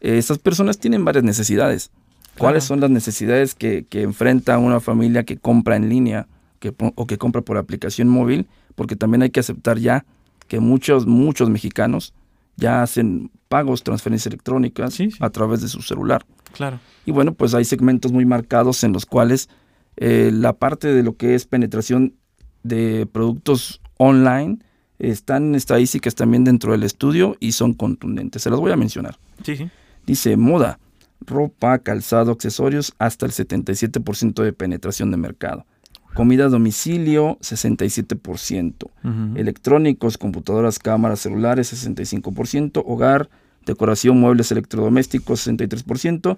Eh, 0.00 0.18
Estas 0.18 0.38
personas 0.38 0.78
tienen 0.78 1.04
varias 1.04 1.24
necesidades. 1.24 1.90
¿Cuáles 2.38 2.64
son 2.64 2.80
las 2.80 2.90
necesidades 2.90 3.54
que, 3.54 3.84
que 3.84 4.02
enfrenta 4.02 4.56
una 4.58 4.80
familia 4.80 5.24
que 5.24 5.36
compra 5.36 5.76
en 5.76 5.88
línea 5.88 6.26
que, 6.58 6.72
o 6.78 7.06
que 7.06 7.18
compra 7.18 7.42
por 7.42 7.56
aplicación 7.58 8.08
móvil? 8.08 8.46
Porque 8.76 8.96
también 8.96 9.22
hay 9.22 9.30
que 9.30 9.40
aceptar 9.40 9.78
ya 9.78 10.04
que 10.48 10.60
muchos, 10.60 11.06
muchos 11.06 11.50
mexicanos 11.50 12.14
ya 12.56 12.82
hacen 12.82 13.30
pagos, 13.48 13.82
transferencias 13.82 14.26
electrónicas 14.28 14.94
Sí, 14.94 15.10
sí. 15.10 15.18
a 15.20 15.30
través 15.30 15.60
de 15.60 15.68
su 15.68 15.82
celular. 15.82 16.24
Claro. 16.52 16.78
Y 17.04 17.10
bueno, 17.12 17.34
pues 17.34 17.54
hay 17.54 17.64
segmentos 17.64 18.12
muy 18.12 18.24
marcados 18.24 18.84
en 18.84 18.92
los 18.92 19.06
cuales 19.06 19.48
eh, 19.96 20.30
la 20.32 20.52
parte 20.54 20.88
de 20.88 21.02
lo 21.02 21.16
que 21.16 21.34
es 21.34 21.46
penetración 21.46 22.14
de 22.62 23.06
productos 23.10 23.80
online 23.98 24.58
están 25.00 25.48
en 25.48 25.54
estadísticas 25.54 26.14
también 26.14 26.44
dentro 26.44 26.72
del 26.72 26.82
estudio 26.82 27.36
y 27.40 27.52
son 27.52 27.72
contundentes. 27.72 28.42
Se 28.42 28.50
las 28.50 28.60
voy 28.60 28.70
a 28.70 28.76
mencionar. 28.76 29.18
Sí, 29.42 29.56
sí. 29.56 29.70
Dice 30.06 30.36
moda, 30.36 30.78
ropa, 31.20 31.78
calzado, 31.78 32.32
accesorios, 32.32 32.94
hasta 32.98 33.26
el 33.26 33.32
77% 33.32 34.42
de 34.42 34.52
penetración 34.52 35.10
de 35.10 35.16
mercado. 35.16 35.66
Comida 36.14 36.46
a 36.46 36.48
domicilio, 36.48 37.38
67%. 37.40 38.90
Ujú. 39.04 39.38
Electrónicos, 39.38 40.18
computadoras, 40.18 40.78
cámaras, 40.78 41.20
celulares, 41.20 41.72
65%. 41.72 42.82
Hogar, 42.84 43.30
decoración, 43.64 44.18
muebles 44.18 44.50
electrodomésticos, 44.50 45.46
63%. 45.46 46.36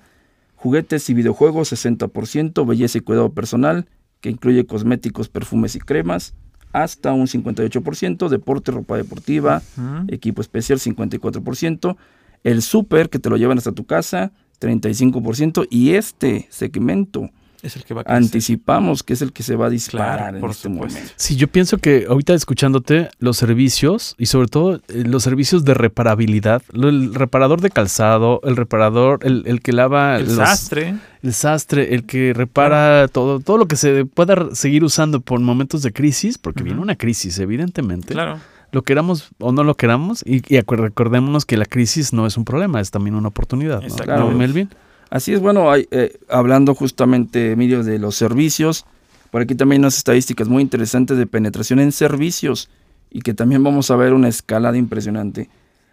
Juguetes 0.56 1.08
y 1.08 1.14
videojuegos, 1.14 1.72
60%. 1.72 2.66
Belleza 2.66 2.98
y 2.98 3.00
cuidado 3.00 3.32
personal, 3.32 3.88
que 4.20 4.30
incluye 4.30 4.66
cosméticos, 4.66 5.28
perfumes 5.28 5.74
y 5.74 5.80
cremas, 5.80 6.34
hasta 6.72 7.12
un 7.12 7.26
58%. 7.26 8.28
Deporte, 8.28 8.72
ropa 8.72 8.96
deportiva, 8.96 9.62
equipo 10.08 10.40
especial 10.40 10.78
54%, 10.78 11.96
el 12.44 12.62
súper 12.62 13.08
que 13.08 13.18
te 13.18 13.30
lo 13.30 13.36
llevan 13.36 13.58
hasta 13.58 13.72
tu 13.72 13.84
casa 13.84 14.32
35% 14.60 15.66
y 15.70 15.94
este 15.94 16.46
segmento 16.50 17.30
Es 17.62 17.76
el 17.76 17.84
que 17.84 17.94
va 17.94 18.00
a 18.00 18.04
crecer. 18.04 18.22
anticipamos 18.24 19.02
que 19.04 19.12
es 19.12 19.22
el 19.22 19.32
que 19.32 19.44
se 19.44 19.54
va 19.54 19.66
a 19.66 19.70
disparar 19.70 20.18
Claro, 20.18 20.36
en 20.36 20.40
por 20.40 20.50
este 20.50 20.64
supuesto. 20.64 20.94
momento. 20.98 21.14
Sí, 21.16 21.36
yo 21.36 21.46
pienso 21.46 21.78
que 21.78 22.06
ahorita 22.08 22.34
escuchándote, 22.34 23.08
los 23.20 23.36
servicios 23.36 24.16
y 24.18 24.26
sobre 24.26 24.48
todo 24.48 24.74
eh, 24.76 24.80
los 25.06 25.22
servicios 25.22 25.64
de 25.64 25.74
reparabilidad, 25.74 26.62
lo- 26.72 26.88
el 26.88 27.14
reparador 27.14 27.60
de 27.60 27.70
calzado, 27.70 28.40
el 28.42 28.56
reparador, 28.56 29.20
el, 29.22 29.44
el 29.46 29.60
que 29.62 29.72
lava 29.72 30.16
El 30.16 30.24
los- 30.26 30.34
sastre. 30.34 30.96
el 31.22 31.32
sastre, 31.32 31.94
el 31.94 32.04
que 32.04 32.32
repara 32.34 33.06
todo, 33.06 33.38
todo 33.38 33.58
lo 33.58 33.66
que 33.68 33.76
se 33.76 34.04
pueda 34.06 34.54
seguir 34.54 34.82
usando 34.82 35.20
por 35.20 35.38
momentos 35.38 35.82
de 35.82 35.92
crisis, 35.92 36.38
porque 36.38 36.64
viene 36.64 36.80
una 36.80 36.96
crisis, 36.96 37.38
evidentemente. 37.38 38.12
Claro. 38.14 38.38
Lo 38.72 38.82
queramos 38.82 39.30
o 39.38 39.52
no 39.52 39.62
lo 39.64 39.76
queramos, 39.76 40.24
y, 40.26 40.42
y 40.52 40.58
recordémonos 40.60 41.44
que 41.44 41.56
la 41.56 41.66
crisis 41.66 42.12
no 42.12 42.26
es 42.26 42.36
un 42.36 42.44
problema, 42.44 42.80
es 42.80 42.90
también 42.90 43.14
una 43.14 43.28
oportunidad. 43.28 43.80
¿no? 43.82 43.86
Exacto. 43.86 44.16
¿No, 44.16 44.30
Melvin? 44.32 44.68
Así 45.12 45.34
es, 45.34 45.40
bueno, 45.40 45.70
hay, 45.70 45.86
eh, 45.90 46.16
hablando 46.30 46.74
justamente, 46.74 47.52
Emilio, 47.52 47.84
de 47.84 47.98
los 47.98 48.14
servicios, 48.16 48.86
por 49.30 49.42
aquí 49.42 49.54
también 49.54 49.80
hay 49.80 49.84
unas 49.84 49.98
estadísticas 49.98 50.48
muy 50.48 50.62
interesantes 50.62 51.18
de 51.18 51.26
penetración 51.26 51.80
en 51.80 51.92
servicios 51.92 52.70
y 53.10 53.20
que 53.20 53.34
también 53.34 53.62
vamos 53.62 53.90
a 53.90 53.96
ver 53.96 54.14
una 54.14 54.28
escalada 54.28 54.78
impresionante. 54.78 55.50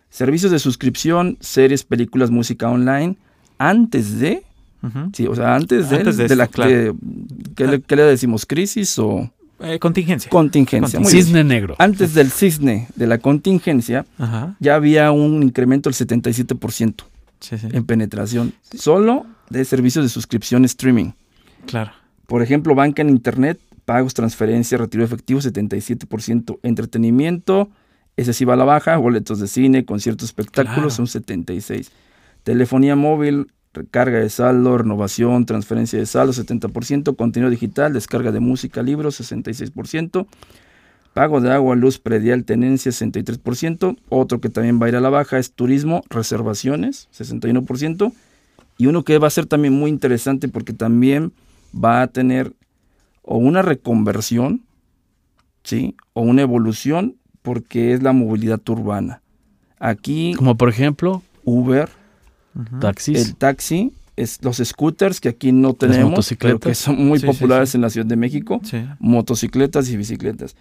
Servicios 0.09 0.53
de 0.53 0.59
suscripción, 0.59 1.37
series, 1.41 1.83
películas, 1.83 2.31
música 2.31 2.69
online, 2.69 3.17
antes 3.57 4.19
de, 4.19 4.43
sí, 5.11 5.27
o 5.27 5.35
sea, 5.35 5.53
antes 5.55 5.89
de, 5.89 5.97
Antes 5.97 6.15
de 6.15 6.27
de 6.29 6.35
la 6.37 6.47
claro. 6.47 6.69
que- 6.71 6.93
¿qué, 7.55 7.67
le, 7.67 7.81
qué 7.81 7.95
le 7.97 8.03
decimos? 8.03 8.45
¿Crisis 8.45 8.97
o 8.99 9.29
Eh, 9.59 9.79
contingencia. 9.79 10.29
contingencia? 10.29 10.97
Muy 10.97 11.11
bien. 11.11 11.25
Cisne 11.25 11.43
negro. 11.43 11.75
Antes 11.77 12.13
del 12.13 12.31
cisne 12.31 12.87
de 12.95 13.05
la 13.05 13.17
contingencia, 13.17 14.05
Ajá. 14.17 14.55
ya 14.61 14.75
había 14.75 15.11
un 15.11 15.43
incremento 15.43 15.89
del 15.89 15.95
77% 15.95 17.03
Sí, 17.39 17.57
sí. 17.57 17.67
en 17.71 17.85
penetración, 17.85 18.53
solo 18.73 19.25
de 19.49 19.63
servicios 19.65 20.03
de 20.05 20.09
suscripción 20.09 20.65
streaming. 20.65 21.11
Claro. 21.65 21.91
Por 22.27 22.41
ejemplo, 22.41 22.75
banca 22.75 23.01
en 23.01 23.09
internet, 23.09 23.59
pagos, 23.85 24.13
transferencias, 24.13 24.79
retiro 24.79 25.01
de 25.01 25.05
efectivo, 25.07 25.39
77%. 25.39 26.59
Entretenimiento, 26.63 27.69
ese 28.17 28.33
sí 28.33 28.45
va 28.45 28.53
a 28.53 28.57
la 28.57 28.65
baja, 28.65 28.97
boletos 28.97 29.39
de 29.39 29.47
cine, 29.47 29.85
conciertos, 29.85 30.25
espectáculos, 30.29 30.95
Claro. 30.95 31.07
son 31.07 31.07
76%. 31.07 31.89
Telefonía 32.43 32.95
móvil, 32.95 33.47
recarga 33.73 34.19
de 34.19 34.29
saldo, 34.29 34.77
renovación, 34.77 35.45
transferencia 35.45 35.97
de 35.99 36.05
saldo, 36.05 36.33
70%. 36.33 37.15
Contenido 37.15 37.49
digital, 37.49 37.93
descarga 37.93 38.31
de 38.31 38.39
música, 38.39 38.81
libros, 38.83 39.15
66%. 39.19 40.27
Pago 41.13 41.41
de 41.41 41.51
agua, 41.51 41.75
luz, 41.75 41.99
predial, 41.99 42.45
tenencia, 42.45 42.91
63%. 42.91 43.97
Otro 44.09 44.39
que 44.39 44.49
también 44.49 44.79
va 44.81 44.85
a 44.85 44.89
ir 44.89 44.95
a 44.95 45.01
la 45.01 45.09
baja 45.09 45.37
es 45.39 45.51
turismo, 45.51 46.03
reservaciones, 46.09 47.09
61%. 47.17 48.13
Y 48.77 48.85
uno 48.87 49.03
que 49.03 49.17
va 49.17 49.27
a 49.27 49.31
ser 49.31 49.45
también 49.45 49.73
muy 49.73 49.89
interesante 49.89 50.47
porque 50.47 50.71
también 50.73 51.33
va 51.73 52.01
a 52.01 52.07
tener 52.07 52.53
o 53.23 53.37
una 53.37 53.61
reconversión, 53.61 54.61
¿sí? 55.63 55.95
O 56.13 56.21
una 56.21 56.41
evolución 56.43 57.15
porque 57.41 57.93
es 57.93 58.01
la 58.03 58.13
movilidad 58.13 58.61
urbana. 58.69 59.21
Aquí 59.79 60.33
Como 60.37 60.55
por 60.55 60.69
ejemplo, 60.69 61.21
Uber, 61.43 61.89
taxis. 62.79 63.27
el 63.27 63.35
taxi, 63.35 63.91
es 64.15 64.43
los 64.43 64.57
scooters 64.57 65.19
que 65.21 65.29
aquí 65.29 65.51
no 65.51 65.73
tenemos, 65.73 66.33
pero 66.39 66.59
que 66.59 66.75
son 66.75 67.05
muy 67.07 67.19
Sí, 67.19 67.25
populares 67.25 67.69
sí. 67.71 67.77
en 67.77 67.81
la 67.81 67.89
Ciudad 67.89 68.07
de 68.07 68.15
México, 68.17 68.59
Sí. 68.63 68.77
motocicletas 68.99 69.89
y 69.89 69.97
bicicletas. 69.97 70.55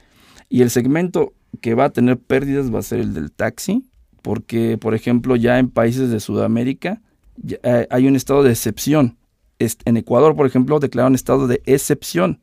Y 0.49 0.63
el 0.63 0.71
segmento 0.71 1.33
que 1.61 1.75
va 1.75 1.87
a 1.87 1.91
tener 1.91 2.19
pérdidas 2.19 2.73
va 2.75 2.79
a 2.79 2.83
ser 2.83 3.01
el 3.01 3.15
del 3.15 3.31
taxi, 3.33 3.85
porque 4.23 4.79
por 4.79 4.95
ejemplo 4.95 5.37
ya 5.37 5.59
en 5.59 5.69
países 5.71 6.11
de 6.11 6.21
Sudamérica 6.21 7.01
ya, 7.37 7.57
eh, 7.63 7.87
hay 7.91 8.07
un 8.09 8.17
estado 8.17 8.43
de 8.43 8.51
excepción. 8.51 9.17
Est- 9.59 9.83
En 9.85 9.97
Ecuador, 9.97 10.35
por 10.37 10.47
ejemplo, 10.47 10.79
declararon 10.81 11.15
estado 11.15 11.47
de 11.47 11.63
excepción. 11.67 12.41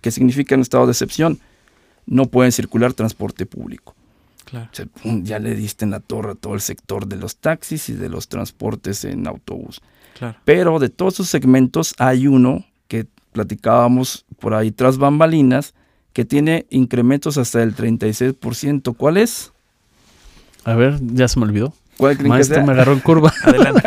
¿Qué 0.00 0.10
significa 0.10 0.54
un 0.54 0.60
estado 0.62 0.86
de 0.86 0.92
excepción? 0.92 1.38
No 2.06 2.26
pueden 2.26 2.52
circular 2.52 2.92
transporte 2.94 3.46
público. 3.46 3.94
Claro. 4.44 4.68
O 4.72 4.74
sea, 4.74 4.86
pum, 4.86 5.24
ya 5.24 5.38
le 5.38 5.54
diste 5.54 5.84
en 5.84 5.90
la 5.90 6.00
torre 6.00 6.32
a 6.32 6.34
todo 6.34 6.54
el 6.54 6.60
sector 6.60 7.06
de 7.06 7.16
los 7.16 7.36
taxis 7.36 7.88
y 7.90 7.92
de 7.94 8.08
los 8.08 8.28
transportes 8.28 9.04
en 9.04 9.26
autobús. 9.26 9.80
Claro. 10.18 10.38
Pero 10.44 10.78
de 10.78 10.88
todos 10.88 11.14
esos 11.14 11.28
segmentos 11.28 11.94
hay 11.98 12.26
uno 12.26 12.64
que 12.88 13.06
platicábamos 13.32 14.24
por 14.40 14.54
ahí 14.54 14.70
tras 14.70 14.98
bambalinas 14.98 15.74
que 16.18 16.24
tiene 16.24 16.66
incrementos 16.70 17.38
hasta 17.38 17.62
el 17.62 17.76
36%. 17.76 18.96
¿Cuál 18.96 19.18
es? 19.18 19.52
A 20.64 20.74
ver, 20.74 20.98
ya 21.00 21.28
se 21.28 21.38
me 21.38 21.46
olvidó. 21.46 21.72
¿Cuál 21.96 22.14
creen 22.16 22.24
que 22.24 22.28
Maestro, 22.30 22.56
sea? 22.56 22.66
me 22.66 22.72
agarró 22.72 22.92
en 22.94 22.98
curva. 22.98 23.32
Adelante. 23.44 23.82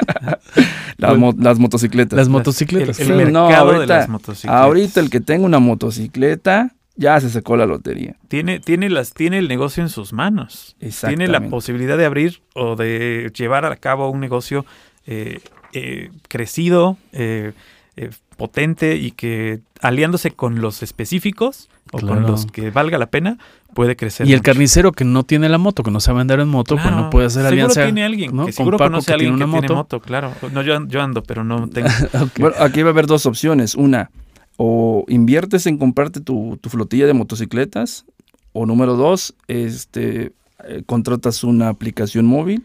Las, 0.98 1.18
mo- 1.18 1.36
las 1.38 1.60
motocicletas. 1.60 2.16
Las 2.16 2.30
motocicletas. 2.30 2.98
el, 3.02 3.06
Sí, 3.08 3.12
el 3.12 3.34
no, 3.34 3.48
mercado 3.48 3.72
de 3.72 3.76
ahorita- 3.80 3.98
las 3.98 4.08
motocicletas. 4.08 4.62
Ahorita 4.62 5.00
el 5.02 5.10
que 5.10 5.20
tenga 5.20 5.46
una 5.46 5.60
motocicleta 5.60 6.72
ya 6.96 7.20
se 7.20 7.30
sacó 7.30 7.58
la 7.58 7.66
lotería. 7.66 8.16
Tiene, 8.30 8.62
tiene, 8.62 8.90
las, 8.90 9.14
tiene 9.14 9.38
el 9.38 9.50
negocio 9.50 9.84
en 9.84 9.90
sus 9.90 10.14
manos. 10.14 10.78
Tiene 11.06 11.28
la 11.28 11.42
posibilidad 11.50 11.98
de 11.98 12.06
abrir 12.06 12.42
o 12.56 12.78
de 12.78 13.30
llevar 13.38 13.66
a 13.66 13.76
cabo 13.76 14.10
un 14.10 14.22
negocio 14.22 14.66
eh, 15.06 15.42
eh, 15.74 16.12
crecido, 16.30 16.96
eh, 17.12 17.52
eh, 17.98 18.10
potente 18.38 18.96
y 18.96 19.12
que 19.12 19.60
aliándose 19.82 20.32
con 20.32 20.62
los 20.62 20.82
específicos 20.84 21.70
o 21.92 22.00
con 22.00 22.22
los 22.24 22.46
que 22.46 22.72
valga 22.72 22.98
la 22.98 23.08
pena, 23.08 23.38
puede 23.74 23.96
crecer. 23.96 24.28
Y 24.28 24.32
el 24.32 24.40
mucho. 24.40 24.46
carnicero 24.46 24.92
que 24.92 25.04
no 25.04 25.24
tiene 25.24 25.50
la 25.50 25.58
moto, 25.58 25.84
que 25.84 25.92
no 25.92 26.00
sabe 26.00 26.22
andar 26.22 26.40
en 26.40 26.48
moto, 26.48 26.76
pues 26.76 26.92
no 26.92 27.10
puede 27.10 27.28
hacer 27.28 27.44
seguro 27.44 27.54
alianza. 27.54 27.84
tiene 27.84 28.04
alguien 28.04 28.36
¿no? 28.36 28.46
que 28.46 28.54
Con 28.54 28.54
seguro 28.54 28.78
Paco, 28.78 28.92
conoce 28.92 29.08
que 29.08 29.12
a 29.12 29.16
alguien 29.16 29.36
tiene 29.36 29.46
que 29.46 29.52
tiene 29.52 29.68
moto. 29.68 29.76
moto, 29.76 30.00
claro. 30.00 30.34
No, 30.52 30.62
yo, 30.62 30.88
yo 30.88 31.02
ando, 31.02 31.24
pero 31.24 31.44
no 31.44 31.68
tengo. 31.68 31.90
Bueno, 32.40 32.56
aquí 32.60 32.82
va 32.82 32.90
a 32.90 32.92
haber 32.92 33.08
dos 33.08 33.26
opciones. 33.26 33.76
Una, 33.76 34.10
o 34.58 35.06
inviertes 35.08 35.66
en 35.68 35.78
comprarte 35.78 36.22
tu, 36.22 36.58
tu 36.62 36.70
flotilla 36.70 37.08
de 37.08 37.14
motocicletas, 37.14 38.06
o 38.54 38.66
número 38.66 38.96
dos, 38.96 39.34
este, 39.48 40.34
eh, 40.66 40.84
contratas 40.86 41.44
una 41.44 41.70
aplicación 41.70 42.26
móvil. 42.26 42.64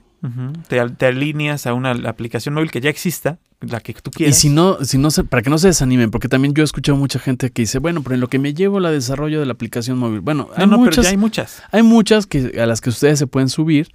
Te, 0.68 0.80
al- 0.80 0.96
te 0.96 1.06
alineas 1.06 1.66
a 1.66 1.74
una 1.74 1.90
aplicación 1.92 2.54
móvil 2.54 2.70
que 2.70 2.80
ya 2.80 2.90
exista, 2.90 3.38
la 3.60 3.80
que 3.80 3.92
tú 3.94 4.10
Y 4.14 4.16
quieras. 4.18 4.38
si 4.38 4.48
no, 4.50 4.84
si 4.84 4.98
no 4.98 5.10
se, 5.10 5.24
para 5.24 5.42
que 5.42 5.50
no 5.50 5.58
se 5.58 5.68
desanimen, 5.68 6.10
porque 6.10 6.28
también 6.28 6.52
yo 6.54 6.62
he 6.62 6.64
escuchado 6.64 6.96
mucha 6.98 7.18
gente 7.18 7.50
que 7.50 7.62
dice, 7.62 7.78
bueno, 7.78 8.02
pero 8.02 8.14
en 8.14 8.20
lo 8.20 8.28
que 8.28 8.38
me 8.38 8.52
llevo 8.54 8.80
la 8.80 8.90
desarrollo 8.90 9.40
de 9.40 9.46
la 9.46 9.52
aplicación 9.52 9.98
móvil. 9.98 10.20
Bueno, 10.20 10.48
no, 10.56 10.62
hay 10.62 10.66
no, 10.66 10.76
pero 10.76 10.84
muchas, 10.86 11.04
ya 11.04 11.10
hay 11.10 11.16
muchas. 11.16 11.62
hay 11.72 11.82
muchas 11.82 12.26
que, 12.26 12.60
a 12.60 12.66
las 12.66 12.80
que 12.80 12.90
ustedes 12.90 13.18
se 13.18 13.26
pueden 13.26 13.48
subir, 13.48 13.88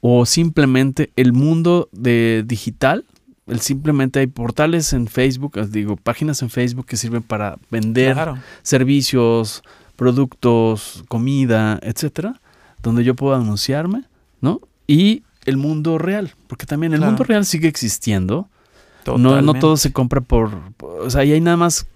o 0.00 0.26
simplemente 0.26 1.12
el 1.16 1.32
mundo 1.32 1.88
de 1.92 2.42
digital, 2.46 3.04
el 3.46 3.60
simplemente 3.60 4.20
hay 4.20 4.28
portales 4.28 4.92
en 4.92 5.06
Facebook, 5.08 5.60
digo, 5.70 5.96
páginas 5.96 6.42
en 6.42 6.50
Facebook 6.50 6.86
que 6.86 6.96
sirven 6.96 7.22
para 7.22 7.56
vender 7.70 8.14
Claro. 8.14 8.38
servicios, 8.62 9.62
productos, 9.96 11.04
comida, 11.08 11.78
etcétera, 11.82 12.40
donde 12.82 13.04
yo 13.04 13.14
puedo 13.14 13.34
anunciarme, 13.34 14.04
¿no? 14.40 14.60
Y 14.86 15.22
el 15.44 15.56
mundo 15.56 15.98
real, 15.98 16.32
porque 16.46 16.66
también 16.66 16.92
el 16.92 16.98
Claro. 17.00 17.12
mundo 17.12 17.24
real 17.24 17.44
sigue 17.46 17.68
existiendo. 17.68 18.48
No, 19.06 19.42
no 19.42 19.54
todo 19.54 19.76
se 19.76 19.92
compra 19.92 20.20
por, 20.20 20.72
por- 20.74 21.00
O 21.00 21.10
sea, 21.10 21.24
y 21.24 21.32
hay 21.32 21.40
nada 21.40 21.56
más. 21.56 21.86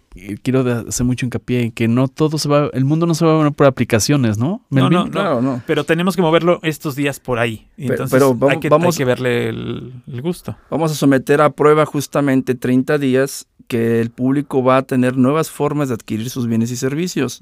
Quiero 0.42 0.60
hacer 0.88 1.04
mucho 1.04 1.26
hincapié 1.26 1.64
en 1.64 1.72
que 1.72 1.88
no 1.88 2.08
todo 2.08 2.38
se 2.38 2.48
va. 2.48 2.70
El 2.72 2.86
mundo 2.86 3.04
no 3.06 3.14
se 3.14 3.26
va 3.26 3.32
a 3.32 3.36
mover 3.36 3.52
por 3.52 3.66
aplicaciones, 3.66 4.38
¿no? 4.38 4.64
No, 4.70 4.88
no, 4.88 5.10
Claro, 5.10 5.42
no. 5.42 5.62
Pero 5.66 5.84
tenemos 5.84 6.16
que 6.16 6.22
moverlo 6.22 6.58
estos 6.62 6.96
días 6.96 7.20
por 7.20 7.38
ahí. 7.38 7.68
Entonces 7.76 8.10
pero 8.10 8.32
vamos- 8.34 8.54
hay, 8.54 8.60
que, 8.60 8.68
vamos- 8.70 8.94
hay 8.94 8.98
que 8.98 9.04
verle 9.04 9.50
el, 9.50 9.92
el 10.10 10.22
gusto. 10.22 10.56
Vamos 10.70 10.90
a 10.90 10.94
someter 10.94 11.42
a 11.42 11.50
prueba 11.50 11.84
justamente 11.84 12.54
30 12.54 12.96
días 12.96 13.46
que 13.68 14.00
el 14.00 14.08
público 14.08 14.64
va 14.64 14.78
a 14.78 14.82
tener 14.82 15.18
nuevas 15.18 15.50
formas 15.50 15.88
de 15.88 15.94
adquirir 15.94 16.30
sus 16.30 16.46
bienes 16.46 16.70
y 16.70 16.76
servicios. 16.76 17.40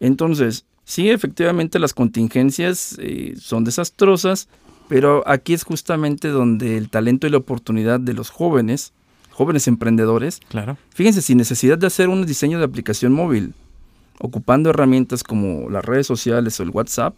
Entonces, 0.00 0.66
sí, 0.84 1.08
efectivamente 1.10 1.78
las 1.78 1.94
contingencias 1.94 2.96
eh, 3.00 3.34
son 3.40 3.64
desastrosas, 3.64 4.48
pero 4.88 5.22
aquí 5.26 5.54
es 5.54 5.64
justamente 5.64 6.28
donde 6.28 6.76
el 6.76 6.88
talento 6.90 7.26
y 7.26 7.30
la 7.30 7.38
oportunidad 7.38 8.00
de 8.00 8.14
los 8.14 8.30
jóvenes, 8.30 8.92
jóvenes 9.32 9.68
emprendedores, 9.68 10.40
Claro. 10.48 10.76
fíjense, 10.90 11.22
sin 11.22 11.38
necesidad 11.38 11.78
de 11.78 11.86
hacer 11.86 12.08
un 12.08 12.24
diseño 12.26 12.58
de 12.58 12.64
aplicación 12.64 13.12
móvil, 13.12 13.54
ocupando 14.18 14.70
herramientas 14.70 15.22
como 15.22 15.68
las 15.70 15.84
redes 15.84 16.06
sociales 16.06 16.58
o 16.58 16.62
el 16.62 16.70
WhatsApp. 16.70 17.14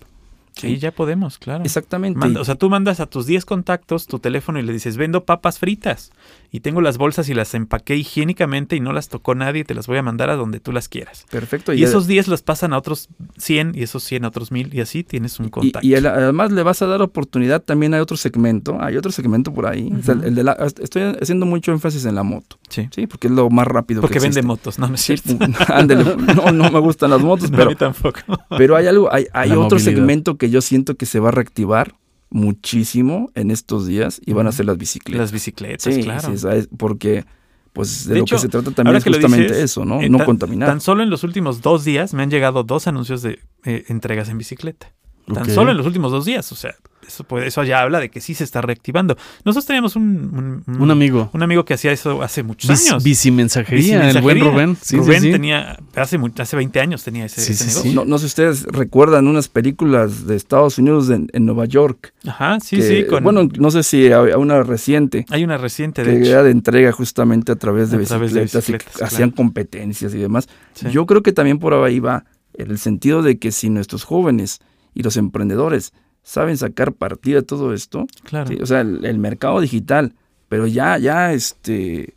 Sí, 0.56 0.78
ya 0.78 0.90
podemos, 0.90 1.38
claro. 1.38 1.62
Exactamente. 1.62 2.18
Manda- 2.18 2.40
o 2.40 2.44
sea, 2.44 2.56
tú 2.56 2.68
mandas 2.68 2.98
a 2.98 3.06
tus 3.06 3.26
10 3.26 3.44
contactos 3.44 4.08
tu 4.08 4.18
teléfono 4.18 4.58
y 4.58 4.62
le 4.64 4.72
dices, 4.72 4.96
vendo 4.96 5.24
papas 5.24 5.60
fritas. 5.60 6.10
Y 6.50 6.60
tengo 6.60 6.80
las 6.80 6.96
bolsas 6.96 7.28
y 7.28 7.34
las 7.34 7.52
empaqué 7.52 7.94
higiénicamente 7.96 8.74
y 8.74 8.80
no 8.80 8.94
las 8.94 9.08
tocó 9.10 9.34
nadie 9.34 9.60
y 9.60 9.64
te 9.64 9.74
las 9.74 9.86
voy 9.86 9.98
a 9.98 10.02
mandar 10.02 10.30
a 10.30 10.36
donde 10.36 10.60
tú 10.60 10.72
las 10.72 10.88
quieras. 10.88 11.26
Perfecto. 11.30 11.74
Y 11.74 11.84
esos 11.84 12.06
10 12.06 12.26
los 12.28 12.40
pasan 12.40 12.72
a 12.72 12.78
otros 12.78 13.10
100 13.36 13.72
y 13.74 13.82
esos 13.82 14.02
100 14.04 14.24
a 14.24 14.28
otros 14.28 14.50
1000 14.50 14.74
y 14.74 14.80
así 14.80 15.04
tienes 15.04 15.38
un 15.40 15.50
contacto. 15.50 15.86
y 15.86 15.92
el- 15.94 16.06
además 16.06 16.50
le 16.52 16.62
vas 16.62 16.80
a 16.80 16.86
dar 16.86 17.02
oportunidad 17.02 17.62
también 17.62 17.92
a 17.92 18.00
otro 18.00 18.16
segmento. 18.16 18.78
Hay 18.80 18.96
otro 18.96 19.12
segmento 19.12 19.52
por 19.52 19.66
ahí. 19.66 19.92
O 19.98 20.02
sea, 20.02 20.14
Ujú. 20.14 20.24
el 20.24 20.34
de 20.34 20.44
la- 20.44 20.56
estoy 20.80 21.02
haciendo 21.20 21.44
mucho 21.44 21.70
énfasis 21.72 22.04
en 22.06 22.14
la 22.14 22.22
moto. 22.22 22.58
sí. 22.70 22.88
Sí, 22.94 23.06
porque 23.06 23.26
es 23.26 23.32
lo 23.34 23.50
más 23.50 23.66
rápido 23.66 24.00
Porque 24.00 24.14
que 24.14 24.20
vende 24.24 24.42
motos, 24.42 24.78
no, 24.78 24.88
no 24.88 24.94
es 24.94 25.02
cierto. 25.02 25.28
ándele. 25.68 26.04
no, 26.34 26.50
no 26.52 26.70
me 26.70 26.78
gustan 26.80 27.10
las 27.10 27.20
motos, 27.22 27.50
No, 27.50 27.56
a 27.56 27.58
pero, 27.58 27.70
mí 27.70 27.76
tampoco. 27.76 28.20
pero 28.56 28.74
hay 28.76 28.86
algo, 28.86 29.12
hay, 29.12 29.26
hay 29.34 29.50
otro 29.50 29.62
movilidad. 29.76 29.84
segmento 29.84 30.36
que 30.38 30.48
yo 30.48 30.62
siento 30.62 30.94
que 30.96 31.04
se 31.06 31.20
va 31.20 31.28
a 31.28 31.32
reactivar 31.32 31.94
muchísimo 32.30 33.30
en 33.34 33.50
estos 33.50 33.86
días 33.86 34.20
y 34.24 34.32
van 34.32 34.46
a 34.46 34.52
ser 34.52 34.66
las 34.66 34.76
bicicletas. 34.78 35.20
Las 35.20 35.32
bicicletas, 35.32 35.94
sí, 35.94 36.02
claro. 36.02 36.30
sí, 36.30 36.38
¿sabes? 36.38 36.68
porque 36.76 37.24
pues 37.72 38.06
de, 38.06 38.14
De 38.14 38.20
lo 38.20 38.24
hecho, 38.24 38.36
que 38.36 38.40
se 38.42 38.48
trata 38.48 38.70
también 38.72 38.96
es 38.96 39.04
justamente 39.04 39.42
dices, 39.48 39.58
eso, 39.58 39.84
¿no? 39.84 40.00
eh, 40.00 40.08
no 40.08 40.18
tan- 40.18 40.26
contaminar. 40.26 40.68
Tan 40.68 40.80
solo 40.80 41.02
en 41.02 41.10
los 41.10 41.22
últimos 41.24 41.60
dos 41.62 41.84
días 41.84 42.12
me 42.14 42.22
han 42.22 42.30
llegado 42.30 42.64
dos 42.64 42.86
anuncios 42.86 43.22
de 43.22 43.40
eh, 43.64 43.84
entregas 43.88 44.28
en 44.28 44.38
bicicleta. 44.38 44.92
Tan 45.32 45.48
solo 45.50 45.70
en 45.70 45.76
los 45.76 45.86
últimos 45.86 46.10
dos 46.10 46.24
días. 46.24 46.50
O 46.52 46.56
sea, 46.56 46.74
eso, 47.08 47.24
puede- 47.24 47.48
eso 47.48 47.64
ya 47.64 47.80
habla 47.82 47.98
de 48.00 48.10
que 48.10 48.20
sí 48.20 48.34
se 48.34 48.44
está 48.44 48.60
reactivando. 48.60 49.16
Nosotros 49.44 49.66
teníamos 49.66 49.96
un, 49.96 50.62
un, 50.66 50.80
Un 50.80 50.90
amigo. 50.90 51.30
un 51.32 51.42
amigo 51.42 51.64
que 51.64 51.74
hacía 51.74 51.90
eso 51.90 52.22
hace 52.22 52.42
muchos 52.44 52.70
Bici- 52.70 52.90
años. 52.90 53.02
Bicimensajería, 53.02 54.10
el 54.10 54.20
buen 54.22 54.36
Bicimensajería. 54.36 54.44
Rubén. 54.52 54.76
Sí, 54.80 54.96
Rubén 54.96 55.20
sí, 55.20 55.26
sí. 55.26 55.32
tenía, 55.32 55.78
hace, 55.96 56.18
hace 56.38 56.56
20 56.56 56.80
años 56.80 57.02
tenía 57.02 57.24
ese, 57.24 57.40
Sí, 57.40 57.52
ese 57.52 57.64
sí, 57.64 57.68
negocio. 57.70 57.90
sí. 57.90 57.96
no, 57.96 58.04
no 58.04 58.18
sé 58.18 58.22
si 58.22 58.26
ustedes 58.28 58.64
recuerdan 58.64 59.26
unas 59.26 59.48
películas 59.48 60.26
de 60.26 60.36
Estados 60.36 60.78
Unidos 60.78 61.10
en, 61.10 61.28
en 61.32 61.46
Nueva 61.46 61.64
York. 61.64 62.14
Ajá, 62.26 62.58
sí, 62.60 62.76
que, 62.76 62.82
sí. 62.82 63.04
Con, 63.06 63.24
Bueno, 63.24 63.48
no 63.58 63.70
sé 63.70 63.82
si 63.82 64.06
hay 64.12 64.32
una 64.34 64.62
reciente. 64.62 65.26
hay 65.30 65.44
una 65.44 65.56
reciente, 65.56 66.04
de 66.04 66.12
que 66.14 66.20
hecho. 66.22 66.30
era 66.32 66.42
de 66.42 66.50
entrega 66.50 66.92
justamente 66.92 67.52
a 67.52 67.56
través 67.56 67.90
de 67.90 67.96
A 67.96 68.02
través 68.06 68.32
de 68.32 68.42
bicicletas, 68.42 69.00
y 69.00 69.04
hacían 69.04 69.30
competencias 69.30 70.14
y 70.14 70.18
demás. 70.18 70.48
Sí. 70.74 70.88
Yo 70.90 71.06
creo 71.06 71.22
que 71.22 71.32
también 71.32 71.58
por 71.58 71.72
ahí 71.74 72.00
va, 72.00 72.24
en 72.54 72.70
el 72.70 72.78
sentido 72.78 73.22
de 73.22 73.38
que 73.38 73.52
si 73.52 73.70
nuestros 73.70 74.04
jóvenes 74.04 74.60
y 74.94 75.02
los 75.02 75.16
emprendedores 75.16 75.92
saben 76.28 76.58
sacar 76.58 76.92
partida 76.92 77.36
de 77.36 77.42
todo 77.42 77.72
esto, 77.72 78.06
claro. 78.24 78.48
¿sí? 78.48 78.58
o 78.60 78.66
sea, 78.66 78.82
el, 78.82 79.02
el 79.06 79.16
mercado 79.18 79.60
digital, 79.62 80.12
pero 80.50 80.66
ya, 80.66 80.98
ya 80.98 81.32
este, 81.32 82.12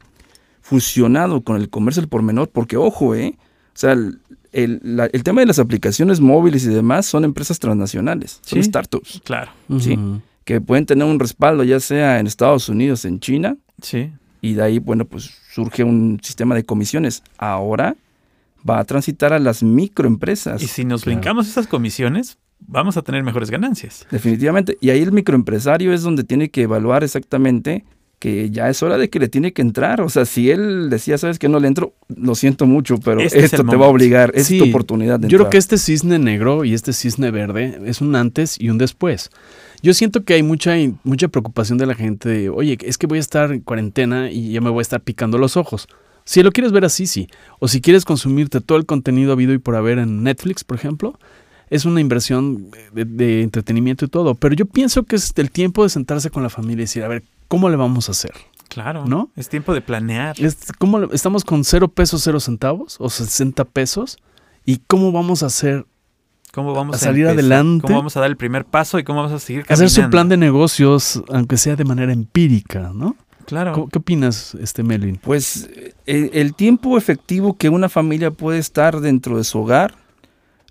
fusionado 0.61 1.41
con 1.41 1.55
el 1.55 1.69
comercio 1.69 2.01
al 2.03 2.09
por 2.09 2.21
menor, 2.21 2.49
porque 2.49 2.77
ojo, 2.77 3.15
¿eh? 3.15 3.35
O 3.39 3.73
sea, 3.73 3.93
el, 3.93 4.19
el- 4.51 4.79
la- 4.83 5.05
el 5.07 5.23
tema 5.23 5.41
de 5.41 5.47
las 5.47 5.59
aplicaciones 5.59 6.19
móviles 6.19 6.65
y 6.65 6.69
demás 6.69 7.05
son 7.05 7.23
empresas 7.23 7.59
transnacionales, 7.59 8.39
son 8.43 8.61
Sí. 8.61 8.69
startups, 8.69 9.21
Claro. 9.23 9.51
sí. 9.79 9.97
Que 10.43 10.59
pueden 10.59 10.85
tener 10.85 11.05
un 11.07 11.19
respaldo 11.19 11.63
ya 11.63 11.79
sea 11.79 12.19
en 12.19 12.27
Estados 12.27 12.67
Unidos, 12.67 13.05
en 13.05 13.19
China, 13.19 13.55
Sí. 13.81 14.11
y 14.41 14.53
de 14.55 14.63
ahí, 14.63 14.79
bueno, 14.79 15.05
pues 15.05 15.31
surge 15.53 15.83
un 15.83 16.19
sistema 16.21 16.55
de 16.55 16.65
comisiones. 16.65 17.23
Ahora 17.37 17.95
va 18.69 18.79
a 18.79 18.83
transitar 18.85 19.33
a 19.33 19.39
las 19.39 19.63
microempresas. 19.63 20.61
Y 20.61 20.67
si 20.67 20.83
nos 20.83 21.03
Claro. 21.03 21.15
brincamos 21.17 21.47
esas 21.47 21.67
comisiones, 21.67 22.37
vamos 22.67 22.97
a 22.97 23.01
tener 23.01 23.23
mejores 23.23 23.49
ganancias. 23.51 24.07
Definitivamente. 24.11 24.77
Y 24.81 24.89
ahí 24.89 25.01
el 25.01 25.11
microempresario 25.11 25.93
es 25.93 26.03
donde 26.03 26.23
tiene 26.23 26.49
que 26.49 26.63
evaluar 26.63 27.03
exactamente 27.03 27.83
que 28.21 28.51
ya 28.51 28.69
es 28.69 28.83
hora 28.83 28.99
de 28.99 29.09
que 29.09 29.17
le 29.19 29.29
tiene 29.29 29.51
que 29.51 29.63
entrar. 29.63 29.99
O 29.99 30.07
sea, 30.07 30.25
si 30.25 30.51
él 30.51 30.91
decía, 30.91 31.17
sabes 31.17 31.39
que 31.39 31.49
no 31.49 31.59
le 31.59 31.67
entro, 31.67 31.95
lo 32.07 32.35
siento 32.35 32.67
mucho, 32.67 32.99
pero 32.99 33.19
Este 33.19 33.39
es 33.39 33.45
esto 33.45 33.65
te 33.65 33.75
va 33.75 33.87
a 33.87 33.89
obligar, 33.89 34.31
es 34.35 34.45
Sí, 34.45 34.59
tu 34.59 34.69
oportunidad 34.69 35.19
de 35.19 35.27
Yo 35.27 35.39
creo 35.39 35.49
que 35.49 35.57
este 35.57 35.79
cisne 35.79 36.19
negro 36.19 36.63
y 36.63 36.75
este 36.75 36.93
cisne 36.93 37.31
verde 37.31 37.81
es 37.85 37.99
un 37.99 38.15
antes 38.15 38.61
y 38.61 38.69
un 38.69 38.77
después. 38.77 39.31
Yo 39.81 39.95
siento 39.95 40.23
que 40.23 40.35
hay 40.35 40.43
mucha, 40.43 40.75
mucha 41.03 41.29
preocupación 41.29 41.79
de 41.79 41.87
la 41.87 41.95
gente 41.95 42.29
de, 42.29 42.49
oye, 42.49 42.77
es 42.81 42.99
que 42.99 43.07
voy 43.07 43.17
a 43.17 43.21
estar 43.21 43.51
en 43.51 43.61
cuarentena 43.61 44.29
y 44.29 44.51
ya 44.51 44.61
me 44.61 44.69
voy 44.69 44.81
a 44.81 44.83
estar 44.83 45.01
picando 45.01 45.39
los 45.39 45.57
ojos. 45.57 45.87
Si 46.23 46.43
lo 46.43 46.51
quieres 46.51 46.71
ver 46.71 46.85
así, 46.85 47.07
sí. 47.07 47.27
O 47.57 47.67
si 47.67 47.81
quieres 47.81 48.05
consumirte 48.05 48.61
todo 48.61 48.77
el 48.77 48.85
contenido 48.85 49.31
habido 49.31 49.53
y 49.53 49.57
por 49.57 49.75
haber 49.75 49.97
en 49.97 50.21
Netflix, 50.21 50.63
por 50.63 50.77
ejemplo, 50.77 51.17
es 51.71 51.85
una 51.85 51.99
inversión 52.01 52.69
de, 52.93 53.05
de 53.05 53.41
entretenimiento 53.41 54.05
y 54.05 54.07
todo. 54.09 54.35
Pero 54.35 54.53
yo 54.53 54.67
pienso 54.67 55.01
que 55.03 55.15
es 55.15 55.33
el 55.37 55.49
tiempo 55.49 55.81
de 55.81 55.89
sentarse 55.89 56.29
con 56.29 56.43
la 56.43 56.49
familia 56.49 56.83
y 56.83 56.85
decir, 56.85 57.03
a 57.03 57.07
ver, 57.07 57.23
¿cómo 57.47 57.67
le 57.69 57.77
vamos 57.77 58.07
a 58.09 58.11
hacer? 58.11 58.33
Claro. 58.69 59.05
¿No? 59.07 59.31
Es 59.35 59.49
tiempo 59.49 59.73
de 59.73 59.81
planear. 59.81 60.39
Es- 60.39 60.71
¿cómo 60.77 60.99
le- 60.99 61.07
¿Estamos 61.13 61.43
con 61.43 61.63
cero 61.63 61.87
pesos, 61.87 62.21
cero 62.23 62.39
centavos 62.39 62.97
o 62.99 63.09
60 63.09 63.65
pesos? 63.65 64.17
¿Y 64.65 64.77
cómo 64.85 65.11
vamos 65.11 65.41
a 65.41 65.47
hacer 65.47 65.85
¿Cómo 66.53 66.73
vamos 66.73 66.93
a 66.93 66.97
a, 66.97 66.99
salir 66.99 67.25
empezar? 67.25 67.39
adelante. 67.39 67.81
¿Cómo 67.87 67.97
vamos 67.99 68.15
a 68.17 68.19
dar 68.19 68.29
el 68.29 68.37
primer 68.37 68.65
paso 68.65 68.99
y 68.99 69.03
cómo 69.03 69.23
vamos 69.23 69.31
a 69.33 69.39
seguir 69.39 69.65
hacer 69.67 69.89
su 69.89 70.09
plan 70.09 70.27
de 70.29 70.37
negocios, 70.37 71.23
aunque 71.29 71.55
sea 71.57 71.75
de 71.77 71.85
manera 71.85 72.11
empírica, 72.13 72.91
¿no? 72.93 73.15
Claro. 73.45 73.71
¿Cómo- 73.73 73.89
¿Qué 73.89 73.97
opinas, 73.99 74.55
este 74.55 74.83
Melvin? 74.83 75.17
Pues 75.23 75.69
eh, 76.05 76.29
el 76.33 76.53
tiempo 76.53 76.97
efectivo 76.97 77.57
que 77.57 77.69
una 77.69 77.87
familia 77.89 78.31
puede 78.31 78.59
estar 78.59 78.99
dentro 78.99 79.37
de 79.37 79.43
su 79.45 79.59
hogar 79.59 79.95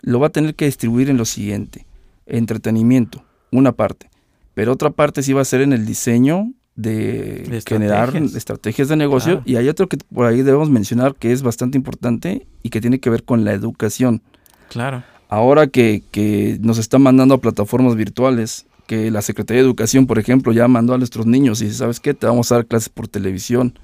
lo 0.02 0.20
va 0.20 0.28
a 0.28 0.30
tener 0.30 0.54
que 0.54 0.66
distribuir 0.66 1.10
en 1.10 1.16
lo 1.16 1.24
siguiente. 1.24 1.86
Entretenimiento, 2.26 3.24
una 3.50 3.72
parte. 3.72 4.08
Pero 4.54 4.72
otra 4.72 4.90
parte 4.90 5.22
sí 5.22 5.32
va 5.32 5.42
a 5.42 5.44
ser 5.44 5.60
en 5.60 5.72
el 5.72 5.86
diseño 5.86 6.52
de, 6.76 7.44
De 7.48 7.62
generar 7.66 8.08
estrategias. 8.08 8.34
estrategias 8.34 8.88
de 8.88 8.96
negocio. 8.96 9.32
Claro. 9.32 9.42
Y 9.46 9.56
hay 9.56 9.68
otro 9.68 9.88
que 9.88 9.98
por 10.12 10.26
ahí 10.26 10.42
debemos 10.42 10.70
mencionar 10.70 11.14
que 11.14 11.32
es 11.32 11.42
bastante 11.42 11.76
importante 11.76 12.46
y 12.62 12.70
que 12.70 12.80
tiene 12.80 13.00
que 13.00 13.10
ver 13.10 13.24
con 13.24 13.44
la 13.44 13.52
educación. 13.52 14.22
Claro. 14.68 15.02
Ahora 15.28 15.66
que, 15.66 16.02
que 16.10 16.58
nos 16.60 16.78
están 16.78 17.02
mandando 17.02 17.34
a 17.34 17.38
plataformas 17.38 17.94
virtuales, 17.96 18.66
que 18.86 19.10
la 19.12 19.22
Secretaría 19.22 19.62
de 19.62 19.68
Educación, 19.68 20.06
por 20.06 20.18
ejemplo, 20.18 20.52
ya 20.52 20.66
mandó 20.66 20.94
a 20.94 20.98
nuestros 20.98 21.24
niños 21.26 21.60
y 21.62 21.66
dice, 21.66 21.76
¿sabes 21.76 22.00
qué? 22.00 22.12
Te 22.14 22.26
vamos 22.26 22.50
a 22.50 22.56
dar 22.56 22.66
clases 22.66 22.88
por 22.88 23.06
televisión 23.06 23.78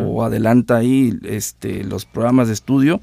o 0.00 0.24
adelanta 0.24 0.76
ahí 0.76 1.16
este, 1.22 1.84
los 1.84 2.04
programas 2.04 2.48
de 2.48 2.54
estudio, 2.54 3.00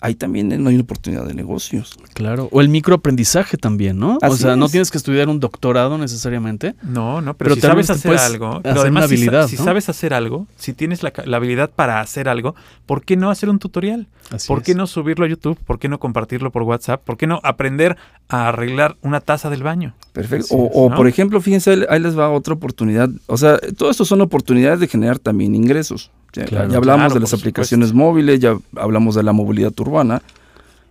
ahí 0.00 0.14
también 0.14 0.48
no 0.62 0.68
hay 0.68 0.74
una 0.76 0.84
oportunidad 0.84 1.26
de 1.26 1.34
negocios. 1.34 1.96
Claro. 2.14 2.48
O 2.52 2.60
el 2.60 2.68
microaprendizaje 2.68 3.56
también, 3.56 3.98
¿no? 3.98 4.18
o 4.22 4.36
sea, 4.36 4.54
no 4.56 4.66
es. 4.66 4.70
tienes 4.72 4.90
que 4.90 4.98
estudiar 4.98 5.28
un 5.28 5.40
doctorado 5.40 5.98
necesariamente. 5.98 6.74
No, 6.82 7.20
no, 7.20 7.34
pero, 7.36 7.50
Pero 7.50 7.54
si 7.56 7.60
sabes 7.62 7.90
hacer 7.90 8.16
algo, 8.18 8.46
hacer 8.48 8.62
pero 8.62 8.80
además 8.82 9.04
una 9.04 9.08
si 9.08 9.16
sa- 9.16 9.22
habilidad, 9.22 9.48
si, 9.48 9.56
¿no? 9.56 9.64
sabes 9.64 9.88
hacer 9.88 10.14
algo, 10.14 10.46
si 10.56 10.72
tienes 10.74 11.02
la, 11.02 11.10
ca- 11.12 11.24
la 11.26 11.38
habilidad 11.38 11.70
para 11.74 12.00
hacer 12.00 12.28
algo, 12.28 12.54
¿por 12.86 13.04
qué 13.04 13.16
no 13.16 13.30
hacer 13.30 13.48
un 13.48 13.58
tutorial? 13.58 14.06
Así 14.30 14.48
¿Por 14.48 14.62
qué 14.62 14.72
es. 14.72 14.76
no 14.76 14.86
subirlo 14.86 15.24
a 15.24 15.28
YouTube? 15.28 15.58
¿Por 15.64 15.78
qué 15.78 15.88
no 15.88 15.98
compartirlo 15.98 16.50
por 16.52 16.62
WhatsApp? 16.62 17.02
¿Por 17.04 17.16
qué 17.16 17.26
no 17.26 17.40
aprender 17.42 17.96
a 18.28 18.48
arreglar 18.48 18.96
una 19.02 19.20
taza 19.20 19.50
del 19.50 19.62
baño? 19.62 19.94
Perfecto. 20.12 20.46
Así 20.46 20.54
O, 20.56 20.64
es, 20.66 20.70
o, 20.74 20.90
¿no? 20.90 20.96
por 20.96 21.06
ejemplo, 21.08 21.40
fíjense, 21.40 21.70
ahí- 21.70 21.84
ahí 21.88 22.00
les 22.00 22.18
va 22.18 22.28
otra 22.30 22.54
oportunidad. 22.54 23.08
O 23.26 23.36
sea, 23.36 23.58
todo 23.76 23.90
esto 23.90 24.04
son 24.04 24.20
oportunidades 24.20 24.80
de 24.80 24.88
generar 24.88 25.18
también 25.18 25.54
ingresos. 25.54 26.10
Ya, 26.32 26.44
Claro. 26.44 26.70
ya 26.70 26.76
hablamos 26.76 27.06
Claro, 27.06 27.14
de 27.14 27.20
las 27.20 27.32
aplicaciones 27.34 27.92
móviles, 27.92 28.40
ya 28.40 28.56
hablamos 28.76 29.14
de 29.14 29.22
la 29.22 29.32
movilidad 29.32 29.72
urbana 29.80 30.22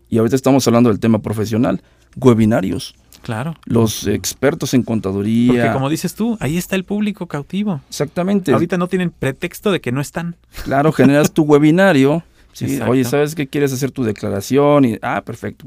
y 0.09 0.17
ahorita 0.17 0.35
estamos 0.35 0.65
hablando 0.67 0.89
del 0.89 0.99
tema 0.99 1.19
profesional, 1.19 1.81
webinarios. 2.15 2.95
Claro. 3.21 3.55
Los 3.65 4.05
expertos 4.07 4.73
en 4.75 4.83
contaduría. 4.83 5.51
Porque 5.51 5.73
como 5.73 5.89
dices 5.89 6.13
tú, 6.13 6.37
ahí 6.39 6.57
está 6.57 6.75
el 6.75 6.83
público 6.83 7.25
cautivo. 7.27 7.81
Exactamente. 7.89 8.53
Ahorita 8.53 8.77
no 8.77 8.87
tienen 8.87 9.09
pretexto 9.09 9.71
de 9.71 9.81
que 9.81 9.91
no 9.91 9.99
están. 9.99 10.35
Claro, 10.63 10.91
generas 10.91 11.31
tu 11.31 11.41
webinario. 11.43 12.23
¿sí? 12.53 12.79
Oye, 12.87 13.03
¿sabes 13.03 13.33
qué 13.33 13.47
quieres 13.47 13.73
hacer 13.73 13.89
tu 13.91 14.03
declaración? 14.03 14.85
Y, 14.85 14.99
ah, 15.01 15.23
perfecto. 15.25 15.65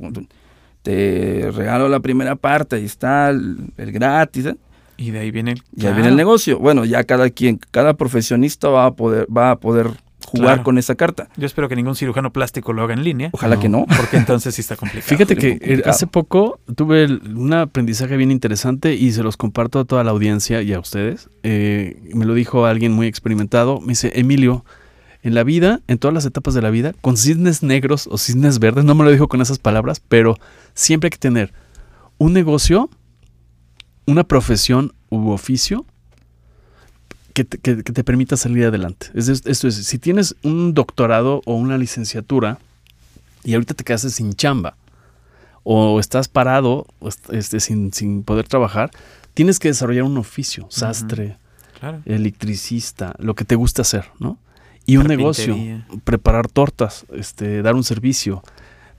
Te 0.82 1.50
regalo 1.52 1.88
la 1.88 1.98
primera 2.00 2.36
parte, 2.36 2.76
ahí 2.76 2.84
está 2.84 3.30
el, 3.30 3.56
el 3.76 3.90
gratis. 3.92 4.46
¿eh? 4.46 4.56
Y 4.98 5.12
de 5.12 5.20
ahí 5.20 5.30
viene 5.30 5.52
el, 5.52 5.62
Y 5.76 5.86
ahí 5.86 5.94
viene 5.94 6.08
el 6.08 6.16
negocio. 6.16 6.58
Bueno, 6.58 6.84
ya 6.84 7.04
cada 7.04 7.30
quien, 7.30 7.58
cada 7.70 7.94
profesionista 7.94 8.68
va 8.68 8.84
a 8.86 8.90
poder, 8.94 9.26
va 9.34 9.52
a 9.52 9.56
poder 9.60 9.86
jugar 10.26 10.46
Claro. 10.56 10.64
con 10.64 10.76
esa 10.76 10.94
carta. 10.94 11.28
Yo 11.38 11.46
espero 11.46 11.68
que 11.70 11.76
ningún 11.76 11.94
cirujano 11.94 12.32
plástico 12.32 12.72
lo 12.74 12.82
haga 12.82 12.92
en 12.92 13.02
línea. 13.04 13.30
Ojalá 13.32 13.54
No. 13.54 13.60
que 13.62 13.68
no. 13.70 13.86
Porque 13.96 14.16
entonces 14.18 14.54
sí 14.56 14.60
está 14.60 14.76
complicado. 14.76 15.08
Fíjate 15.08 15.36
que 15.36 15.52
complicado. 15.58 15.90
hace 15.90 16.06
poco 16.06 16.60
tuve 16.74 17.06
un 17.06 17.54
aprendizaje 17.54 18.16
bien 18.18 18.30
interesante 18.30 18.94
y 18.94 19.12
se 19.12 19.22
los 19.22 19.36
comparto 19.38 19.78
a 19.78 19.84
toda 19.86 20.04
la 20.04 20.10
audiencia 20.10 20.60
y 20.60 20.72
a 20.74 20.80
ustedes. 20.80 21.30
Eh, 21.44 22.02
me 22.12 22.26
lo 22.26 22.34
dijo 22.34 22.66
alguien 22.66 22.92
muy 22.92 23.06
experimentado. 23.06 23.80
Me 23.80 23.88
dice, 23.90 24.12
Emilio, 24.16 24.64
en 25.22 25.34
la 25.34 25.44
vida, 25.44 25.80
en 25.88 25.98
todas 25.98 26.12
las 26.12 26.26
etapas 26.26 26.52
de 26.54 26.60
la 26.62 26.70
vida, 26.70 26.92
con 27.00 27.16
cisnes 27.16 27.62
negros 27.62 28.08
o 28.10 28.18
cisnes 28.18 28.58
verdes, 28.58 28.84
no 28.84 28.94
me 28.94 29.04
lo 29.04 29.10
dijo 29.12 29.28
con 29.28 29.40
esas 29.40 29.58
palabras, 29.58 30.02
pero 30.08 30.36
siempre 30.74 31.06
hay 31.06 31.10
que 31.12 31.18
tener 31.18 31.52
un 32.18 32.32
negocio, 32.34 32.90
una 34.10 34.24
profesión 34.24 34.92
u 35.10 35.30
oficio 35.30 35.84
que 37.34 37.44
te, 37.44 37.58
que- 37.58 37.82
que 37.84 37.92
te 37.92 38.04
permita 38.04 38.36
salir 38.36 38.64
adelante. 38.66 39.08
Es 39.14 39.28
esto 39.28 39.68
es, 39.68 39.74
si 39.74 39.98
tienes 39.98 40.34
un 40.42 40.74
doctorado 40.74 41.42
o 41.44 41.54
una 41.54 41.78
licenciatura 41.78 42.58
y 43.44 43.54
ahorita 43.54 43.74
te 43.74 43.84
quedaste 43.84 44.10
sin 44.10 44.32
chamba 44.32 44.76
o 45.62 46.00
estás 46.00 46.28
parado 46.28 46.86
o 47.00 47.08
este, 47.30 47.60
sin, 47.60 47.92
sin 47.92 48.22
poder 48.22 48.48
trabajar, 48.48 48.90
tienes 49.34 49.58
que 49.58 49.68
desarrollar 49.68 50.04
un 50.04 50.16
oficio, 50.18 50.66
sastre, 50.70 51.36
Claro. 51.78 52.02
electricista, 52.06 53.14
lo 53.18 53.34
que 53.34 53.44
te 53.44 53.54
gusta 53.54 53.82
hacer, 53.82 54.06
¿no? 54.18 54.38
Y 54.84 54.96
un 54.96 55.06
negocio, 55.06 55.54
preparar 56.02 56.48
tortas, 56.48 57.04
este, 57.12 57.62
dar 57.62 57.74
un 57.76 57.84
servicio, 57.84 58.42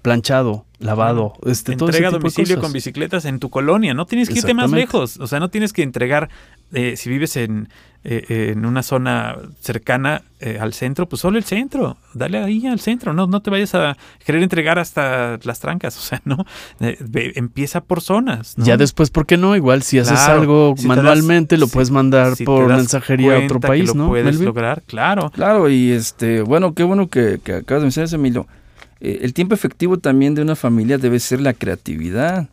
planchado, 0.03 0.64
lavado, 0.80 1.34
este, 1.45 1.75
todo 1.75 1.89
ese 1.89 1.97
Entrega 1.97 2.07
a 2.07 2.11
de 2.11 2.17
domicilio 2.19 2.55
cosas. 2.55 2.61
con 2.61 2.73
bicicletas 2.73 3.25
en 3.25 3.39
tu 3.39 3.49
colonia. 3.49 3.93
No 3.93 4.05
tienes 4.05 4.30
que 4.30 4.39
irte 4.39 4.53
más 4.53 4.71
lejos. 4.71 5.17
O 5.19 5.27
sea, 5.27 5.39
no 5.39 5.49
tienes 5.49 5.73
que 5.73 5.84
entregar, 5.84 6.30
eh, 6.71 6.95
si 6.95 7.09
vives 7.09 7.36
en, 7.36 7.67
eh, 8.05 8.51
en 8.53 8.65
una 8.65 8.82
zona 8.82 9.36
cercana 9.59 10.21
eh, 10.39 10.57
al 10.61 10.71
centro, 10.73 11.09
pues 11.09 11.21
solo 11.21 11.38
el 11.38 11.43
centro. 11.43 11.97
Dale 12.13 12.38
ahí 12.38 12.65
al 12.65 12.80
centro. 12.80 13.13
No, 13.13 13.27
no 13.27 13.41
te 13.41 13.49
vayas 13.49 13.75
a 13.75 13.97
querer 14.25 14.41
entregar 14.41 14.80
hasta 14.80 15.38
las 15.43 15.59
trancas. 15.59 15.97
O 15.97 16.01
sea, 16.01 16.21
no. 16.23 16.45
Eh, 16.80 16.95
ve- 17.01 17.34
empieza 17.36 17.82
por 17.82 17.99
zonas. 17.99 18.57
¿no? 18.57 18.63
Ya 18.63 18.77
después, 18.77 19.09
¿por 19.09 19.25
qué 19.25 19.36
no? 19.36 19.57
Igual 19.57 19.84
si 19.84 19.99
haces 19.99 20.17
Claro, 20.17 20.39
algo 20.41 20.73
si 20.77 20.84
te 20.84 20.88
das- 20.88 20.97
manualmente, 20.97 21.57
lo 21.57 21.65
si- 21.67 21.73
puedes 21.73 21.91
mandar 21.91 22.38
si 22.38 22.45
por 22.45 22.67
mensajería 22.69 23.34
a 23.34 23.39
otro 23.39 23.59
cuenta 23.59 23.67
que 23.67 23.67
país, 23.67 23.88
lo 23.89 23.93
¿no? 23.95 24.07
puedes 24.07 24.25
Melvin? 24.25 24.45
lograr, 24.45 24.82
claro. 24.84 25.30
Claro, 25.32 25.69
y 25.69 25.91
este, 25.91 26.41
bueno, 26.41 26.73
qué 26.73 26.84
bueno 26.84 27.09
que, 27.09 27.39
que 27.43 27.55
acabas 27.55 27.82
de 27.82 27.86
mencionar 27.88 28.05
eso, 28.05 28.15
Emilio. 28.15 28.47
Eh, 29.01 29.19
el 29.21 29.33
tiempo 29.33 29.53
efectivo 29.55 29.97
también 29.97 30.35
de 30.35 30.41
una 30.41 30.55
familia 30.55 30.97
debe 30.97 31.19
ser 31.19 31.41
la 31.41 31.53
creatividad. 31.53 32.49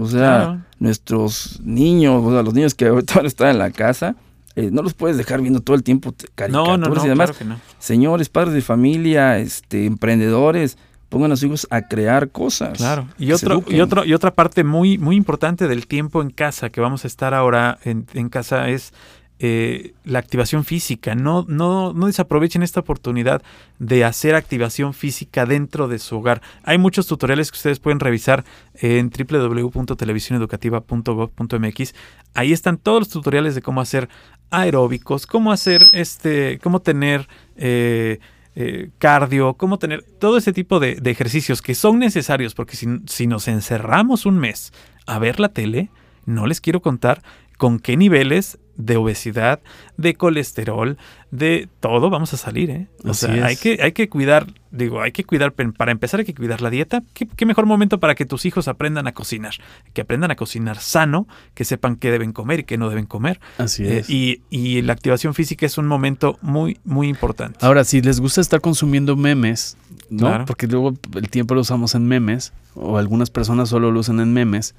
O 0.00 0.08
sea, 0.08 0.18
claro. 0.18 0.60
nuestros 0.78 1.60
niños, 1.62 2.22
o 2.24 2.32
sea, 2.32 2.42
los 2.42 2.54
niños 2.54 2.74
que 2.74 2.86
ahorita 2.88 3.20
están 3.20 3.50
en 3.50 3.58
la 3.58 3.70
casa, 3.70 4.16
eh, 4.56 4.70
no 4.72 4.82
los 4.82 4.94
puedes 4.94 5.18
dejar 5.18 5.42
viendo 5.42 5.60
todo 5.60 5.76
el 5.76 5.82
tiempo 5.82 6.14
caricaturas 6.34 6.78
No, 6.78 6.88
no, 6.88 6.94
no, 6.94 7.04
y 7.04 7.08
demás. 7.08 7.32
claro. 7.32 7.60
Señores, 7.78 8.28
padres 8.30 8.54
de 8.54 8.62
familia, 8.62 9.38
este, 9.38 9.84
emprendedores, 9.84 10.78
pongan 11.08 11.32
a 11.32 11.36
sus 11.36 11.44
hijos 11.44 11.66
a 11.70 11.82
crear 11.82 12.30
cosas. 12.30 12.78
Claro. 12.78 13.08
Y 13.18 13.32
otro, 13.32 13.62
y 13.68 13.80
otro, 13.80 14.04
y 14.04 14.14
otra 14.14 14.34
parte 14.34 14.64
muy, 14.64 14.98
muy 14.98 15.16
importante 15.16 15.68
del 15.68 15.86
tiempo 15.86 16.22
en 16.22 16.30
casa 16.30 16.70
que 16.70 16.80
vamos 16.80 17.04
a 17.04 17.06
estar 17.08 17.34
ahora 17.34 17.78
en, 17.84 18.06
en 18.14 18.28
casa 18.28 18.68
es 18.68 18.92
eh, 19.40 19.92
la 20.04 20.18
activación 20.18 20.64
física. 20.64 21.14
No, 21.14 21.46
no, 21.48 21.92
no 21.92 22.06
desaprovechen 22.06 22.64
esta 22.64 22.80
oportunidad 22.80 23.40
de 23.78 24.04
hacer 24.04 24.34
activación 24.34 24.94
física 24.94 25.46
dentro 25.46 25.86
de 25.86 26.00
su 26.00 26.16
hogar. 26.16 26.42
Hay 26.64 26.78
muchos 26.78 27.06
tutoriales 27.06 27.52
que 27.52 27.56
ustedes 27.56 27.78
pueden 27.78 28.00
revisar 28.00 28.44
en 28.74 29.10
www.televisioneducativa.gov.mx. 29.10 31.94
Ahí 32.34 32.52
están 32.52 32.78
todos 32.78 32.98
los 33.00 33.10
tutoriales 33.10 33.54
de 33.54 33.62
cómo 33.62 33.80
hacer 33.80 34.08
aeróbicos, 34.50 35.24
cómo 35.26 35.52
hacer 35.52 35.88
este, 35.92 36.58
cómo 36.60 36.80
tener 36.80 37.28
eh, 37.56 38.18
eh, 38.56 38.90
cardio, 38.98 39.54
cómo 39.54 39.78
tener 39.78 40.02
todo 40.02 40.36
ese 40.36 40.52
tipo 40.52 40.80
de, 40.80 40.96
de 40.96 41.10
ejercicios 41.12 41.62
que 41.62 41.76
son 41.76 42.00
necesarios, 42.00 42.54
porque 42.54 42.74
si, 42.76 42.88
si 43.06 43.28
nos 43.28 43.46
encerramos 43.46 44.26
un 44.26 44.36
mes 44.38 44.72
a 45.06 45.20
ver 45.20 45.38
la 45.38 45.50
tele, 45.50 45.90
no 46.26 46.46
les 46.46 46.60
quiero 46.60 46.82
contar 46.82 47.22
con 47.58 47.78
qué 47.78 47.96
niveles 47.98 48.58
de 48.76 48.96
obesidad, 48.96 49.58
de 49.96 50.14
colesterol, 50.14 50.96
de 51.32 51.68
todo 51.80 52.10
vamos 52.10 52.32
a 52.32 52.36
salir, 52.36 52.70
¿eh? 52.70 52.86
O 53.04 53.10
Así 53.10 53.26
sea, 53.26 53.46
hay 53.46 53.56
que, 53.56 53.80
hay 53.82 53.90
que 53.90 54.08
cuidar, 54.08 54.46
digo, 54.70 55.02
hay 55.02 55.10
que 55.10 55.24
cuidar, 55.24 55.52
para 55.52 55.90
empezar 55.90 56.20
hay 56.20 56.26
que 56.26 56.32
cuidar 56.34 56.62
la 56.62 56.70
dieta. 56.70 57.02
¿Qué, 57.12 57.26
qué 57.26 57.44
mejor 57.44 57.66
momento 57.66 57.98
para 57.98 58.14
que 58.14 58.24
tus 58.24 58.46
hijos 58.46 58.68
aprendan 58.68 59.08
a 59.08 59.12
cocinar? 59.14 59.54
Que 59.94 60.02
aprendan 60.02 60.30
a 60.30 60.36
cocinar 60.36 60.78
sano, 60.78 61.26
que 61.54 61.64
sepan 61.64 61.96
qué 61.96 62.12
deben 62.12 62.32
comer 62.32 62.60
y 62.60 62.64
qué 62.64 62.78
no 62.78 62.88
deben 62.88 63.06
comer. 63.06 63.40
Así 63.58 63.82
Eh, 63.84 63.98
es. 63.98 64.10
y, 64.10 64.42
y 64.48 64.80
la 64.82 64.92
activación 64.92 65.34
física 65.34 65.66
es 65.66 65.76
un 65.76 65.88
momento 65.88 66.38
muy, 66.40 66.78
muy 66.84 67.08
importante. 67.08 67.58
Ahora, 67.66 67.82
si 67.82 68.00
les 68.00 68.20
gusta 68.20 68.40
estar 68.40 68.60
consumiendo 68.60 69.16
memes, 69.16 69.76
¿no? 70.08 70.28
Claro. 70.28 70.44
Porque 70.44 70.68
luego 70.68 70.94
el 71.16 71.28
tiempo 71.30 71.56
lo 71.56 71.62
usamos 71.62 71.96
en 71.96 72.06
memes, 72.06 72.52
o 72.76 72.96
algunas 72.96 73.28
personas 73.30 73.70
solo 73.70 73.90
lo 73.90 73.98
usan 73.98 74.20
en 74.20 74.32
memes, 74.32 74.76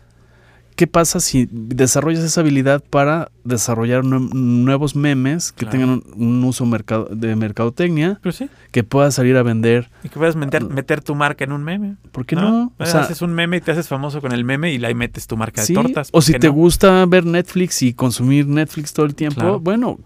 ¿qué 0.79 0.87
pasa 0.87 1.19
si 1.19 1.45
desarrollas 1.51 2.23
esa 2.23 2.39
habilidad 2.39 2.81
para 2.89 3.31
desarrollar 3.43 4.03
nue- 4.05 4.29
nuevos 4.33 4.95
memes 4.95 5.51
que 5.51 5.65
Claro. 5.65 5.71
tengan 5.71 5.89
un, 5.89 6.03
un 6.37 6.43
uso 6.45 6.65
mercado, 6.65 7.09
de 7.11 7.35
mercadotecnia, 7.35 8.17
Pues 8.23 8.37
sí. 8.37 8.49
que 8.71 8.85
puedas 8.85 9.13
salir 9.15 9.35
a 9.35 9.43
vender? 9.43 9.89
Y 10.05 10.07
que 10.07 10.17
puedas 10.17 10.37
meter, 10.37 10.63
meter 10.63 11.01
tu 11.01 11.15
marca 11.15 11.43
en 11.43 11.51
un 11.51 11.65
meme. 11.65 11.97
¿Por 12.13 12.25
qué 12.25 12.37
no? 12.37 12.71
O 12.77 12.85
sea, 12.85 13.01
haces 13.01 13.21
un 13.21 13.33
meme 13.33 13.57
y 13.57 13.61
te 13.61 13.71
haces 13.73 13.89
famoso 13.89 14.21
con 14.21 14.31
el 14.31 14.45
meme 14.45 14.73
y 14.73 14.85
ahí 14.85 14.95
metes 14.95 15.27
tu 15.27 15.35
marca 15.35 15.63
sí, 15.65 15.73
de 15.73 15.81
tortas. 15.83 16.07
o 16.09 16.11
¿por 16.13 16.23
si 16.23 16.31
te 16.39 16.47
no? 16.47 16.53
gusta 16.53 17.05
ver 17.07 17.25
Netflix 17.25 17.81
y 17.81 17.93
consumir 17.93 18.47
Netflix 18.47 18.93
todo 18.93 19.05
el 19.05 19.15
tiempo, 19.15 19.41
Claro. 19.41 19.59
bueno, 19.59 19.99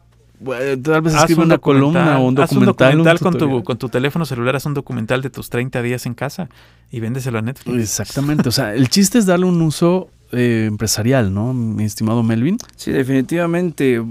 tal 0.83 1.01
vez 1.01 1.13
escribe 1.13 1.41
un 1.41 1.47
una 1.47 1.57
columna 1.57 2.19
o 2.19 2.27
un 2.27 2.35
documental. 2.35 2.93
un 2.93 2.99
un 2.99 3.05
documental 3.05 3.19
con, 3.19 3.37
tu, 3.37 3.63
con 3.63 3.77
tu 3.77 3.89
teléfono 3.89 4.25
celular, 4.25 4.55
haz 4.55 4.65
un 4.65 4.73
documental 4.73 5.21
de 5.21 5.29
tus 5.29 5.49
30 5.49 5.81
días 5.81 6.05
en 6.05 6.13
casa 6.13 6.49
y 6.91 6.99
véndeselo 6.99 7.39
a 7.39 7.41
Netflix. 7.41 7.77
Exactamente, 7.79 8.49
o 8.49 8.51
sea, 8.51 8.73
el 8.75 8.89
chiste 8.89 9.17
es 9.19 9.25
darle 9.25 9.45
un 9.45 9.61
uso 9.61 10.09
eh, 10.31 10.65
empresarial, 10.67 11.33
¿no, 11.33 11.53
mi 11.53 11.83
estimado 11.83 12.23
Melvin? 12.23 12.57
Sí, 12.75 12.91
definitivamente. 12.91 14.01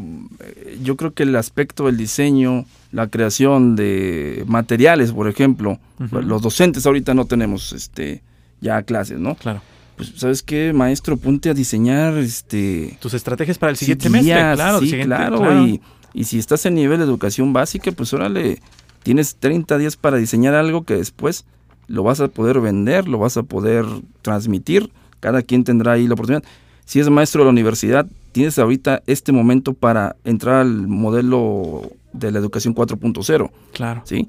Yo 0.82 0.96
creo 0.96 1.12
que 1.12 1.24
el 1.24 1.34
aspecto 1.36 1.86
del 1.86 1.96
diseño, 1.96 2.64
la 2.92 3.08
creación 3.08 3.74
de 3.76 4.44
materiales, 4.46 5.12
por 5.12 5.28
ejemplo, 5.28 5.78
los 6.10 6.42
docentes 6.42 6.86
ahorita 6.86 7.14
no 7.14 7.24
tenemos 7.24 7.72
este 7.72 8.22
ya 8.60 8.82
clases, 8.82 9.18
¿no? 9.18 9.34
Claro. 9.34 9.60
Pues, 9.96 10.12
¿sabes 10.16 10.42
qué, 10.42 10.72
maestro? 10.72 11.16
Ponte 11.16 11.50
a 11.50 11.54
diseñar 11.54 12.14
este 12.16 12.96
Tus 13.00 13.14
estrategias 13.14 13.58
para 13.58 13.70
el 13.70 13.76
siguiente 13.76 14.04
semestre, 14.04 14.32
claro. 14.54 14.78
el 14.78 14.84
sí, 14.84 14.90
siguiente- 14.90 15.16
claro, 15.16 15.38
claro. 15.38 15.66
Y, 15.66 15.80
y 16.14 16.24
si 16.24 16.38
estás 16.38 16.66
en 16.66 16.74
nivel 16.74 16.98
de 16.98 17.04
educación 17.04 17.52
básica, 17.52 17.90
pues 17.92 18.12
órale, 18.12 18.60
tienes 19.02 19.36
30 19.36 19.78
días 19.78 19.96
para 19.96 20.16
diseñar 20.18 20.54
algo 20.54 20.84
que 20.84 20.94
después 20.94 21.44
lo 21.88 22.02
vas 22.02 22.20
a 22.20 22.28
poder 22.28 22.60
vender, 22.60 23.08
lo 23.08 23.18
vas 23.18 23.36
a 23.36 23.42
poder 23.42 23.84
transmitir, 24.22 24.90
cada 25.20 25.42
quien 25.42 25.64
tendrá 25.64 25.92
ahí 25.92 26.06
la 26.06 26.14
oportunidad. 26.14 26.44
Si 26.84 27.00
es 27.00 27.08
maestro 27.10 27.40
de 27.42 27.46
la 27.46 27.50
universidad, 27.50 28.06
tienes 28.32 28.58
ahorita 28.58 29.02
este 29.06 29.32
momento 29.32 29.72
para 29.74 30.16
entrar 30.24 30.56
al 30.56 30.86
modelo 30.88 31.90
de 32.12 32.30
la 32.30 32.38
educación 32.38 32.74
4.0, 32.74 33.50
Claro. 33.72 34.02
¿sí? 34.04 34.28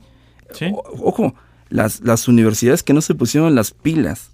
Sí. 0.53 0.65
O- 0.73 0.83
ojo, 1.09 1.33
las, 1.69 2.01
las 2.01 2.27
universidades 2.27 2.83
que 2.83 2.93
no 2.93 3.01
se 3.01 3.15
pusieron 3.15 3.55
las 3.55 3.71
pilas 3.71 4.31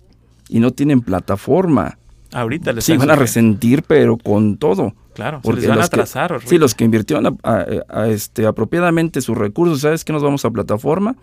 y 0.50 0.60
no 0.60 0.72
tienen 0.72 1.02
plataforma, 1.02 1.98
Ahorita 2.32 2.74
les 2.74 2.84
sí, 2.86 2.96
van 2.96 3.10
a 3.10 3.16
resentir, 3.16 3.82
pero 3.84 4.16
con 4.18 4.58
todo. 4.58 4.94
Claro, 5.20 5.38
se 5.38 5.44
Porque 5.44 5.62
les 5.62 5.70
van 5.70 5.78
a 5.78 5.82
los 5.82 5.90
que- 5.90 5.96
atrasar. 5.96 6.40
Sí, 6.46 6.58
los 6.58 6.74
que 6.76 6.86
invirtieron 6.86 7.26
a- 7.44 7.50
a- 7.50 7.66
a- 7.90 8.08
este, 8.08 8.46
apropiadamente 8.48 9.22
sus 9.22 9.38
recursos, 9.38 9.82
¿sabes 9.82 10.04
que 10.06 10.14
nos 10.14 10.24
vamos 10.24 10.44
a 10.46 10.50
plataforma? 10.52 11.16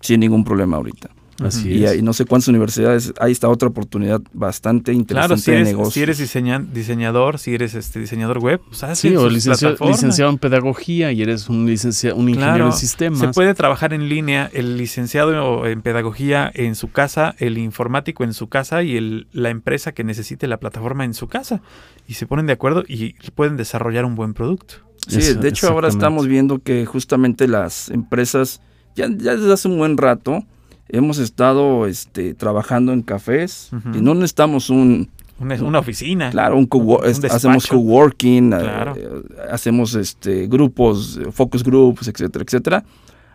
Sin 0.00 0.20
ningún 0.20 0.44
problema 0.44 0.76
ahorita. 0.76 1.10
Así 1.42 1.70
Y, 1.70 1.84
es. 1.84 1.90
hay 1.92 2.02
no 2.02 2.12
sé 2.12 2.24
cuántas 2.26 2.48
universidades, 2.48 3.12
ahí 3.20 3.32
está 3.32 3.48
otra 3.48 3.68
oportunidad 3.68 4.20
bastante 4.32 4.92
interesante 4.92 5.28
Claro, 5.28 5.40
si 5.40 5.50
de 5.50 5.56
eres, 5.56 5.68
negocio. 5.68 5.92
si 5.92 6.00
eres 6.02 6.18
diseña- 6.18 6.58
diseñador, 6.58 7.38
si 7.38 7.54
eres 7.54 7.74
este 7.74 7.98
diseñador 8.00 8.38
web, 8.38 8.60
pues 8.68 8.98
Sí, 8.98 9.08
en 9.08 9.16
o 9.16 9.28
licenciado, 9.28 9.76
licenciado 9.86 10.30
en 10.30 10.38
pedagogía 10.38 11.12
y 11.12 11.22
eres 11.22 11.48
un, 11.48 11.66
licencia- 11.66 12.14
un 12.14 12.28
ingeniero 12.28 12.54
Claro, 12.56 12.70
de 12.72 12.76
sistemas. 12.76 13.20
Se 13.20 13.28
puede 13.28 13.54
trabajar 13.54 13.92
en 13.94 14.08
línea, 14.08 14.50
el 14.52 14.76
licenciado 14.76 15.66
en 15.66 15.82
pedagogía 15.82 16.50
en 16.54 16.74
su 16.74 16.90
casa, 16.90 17.34
el 17.38 17.56
informático 17.58 18.22
en 18.24 18.34
su 18.34 18.48
casa 18.48 18.82
y 18.82 18.96
el, 18.96 19.26
la 19.32 19.50
empresa 19.50 19.92
que 19.92 20.04
necesite 20.04 20.46
la 20.46 20.58
plataforma 20.58 21.04
en 21.04 21.14
su 21.14 21.26
casa. 21.28 21.62
Y 22.06 22.14
se 22.14 22.26
ponen 22.26 22.46
de 22.46 22.52
acuerdo 22.52 22.84
y 22.88 23.14
pueden 23.34 23.56
desarrollar 23.56 24.04
un 24.04 24.14
buen 24.14 24.34
producto. 24.34 24.74
Sí, 25.06 25.18
Eso, 25.20 25.40
de 25.40 25.48
hecho 25.48 25.68
ahora 25.68 25.88
estamos 25.88 26.26
viendo 26.26 26.58
que 26.58 26.84
justamente 26.84 27.48
las 27.48 27.88
empresas, 27.88 28.60
ya, 28.94 29.06
ya 29.08 29.36
desde 29.36 29.52
hace 29.52 29.68
un 29.68 29.78
buen 29.78 29.96
rato, 29.96 30.44
hemos 30.92 31.18
estado 31.18 31.86
este, 31.86 32.34
trabajando 32.34 32.92
en 32.92 33.02
cafés 33.02 33.70
y 33.94 34.00
no 34.00 34.14
necesitamos 34.14 34.70
un, 34.70 35.08
Una, 35.38 35.54
una 35.62 35.78
oficina. 35.78 36.30
Claro, 36.30 36.56
un 36.58 36.68
cowo- 36.68 37.00
Un 37.02 37.30
hacemos 37.30 37.66
coworking, 37.66 38.52
eh, 38.52 38.58
Claro. 38.58 38.94
eh, 38.96 39.08
hacemos 39.50 39.94
este 39.94 40.46
grupos, 40.48 41.16
eh, 41.18 41.30
focus 41.32 41.62
groups, 41.64 42.08
etcétera, 42.08 42.44
etcétera. 42.46 42.84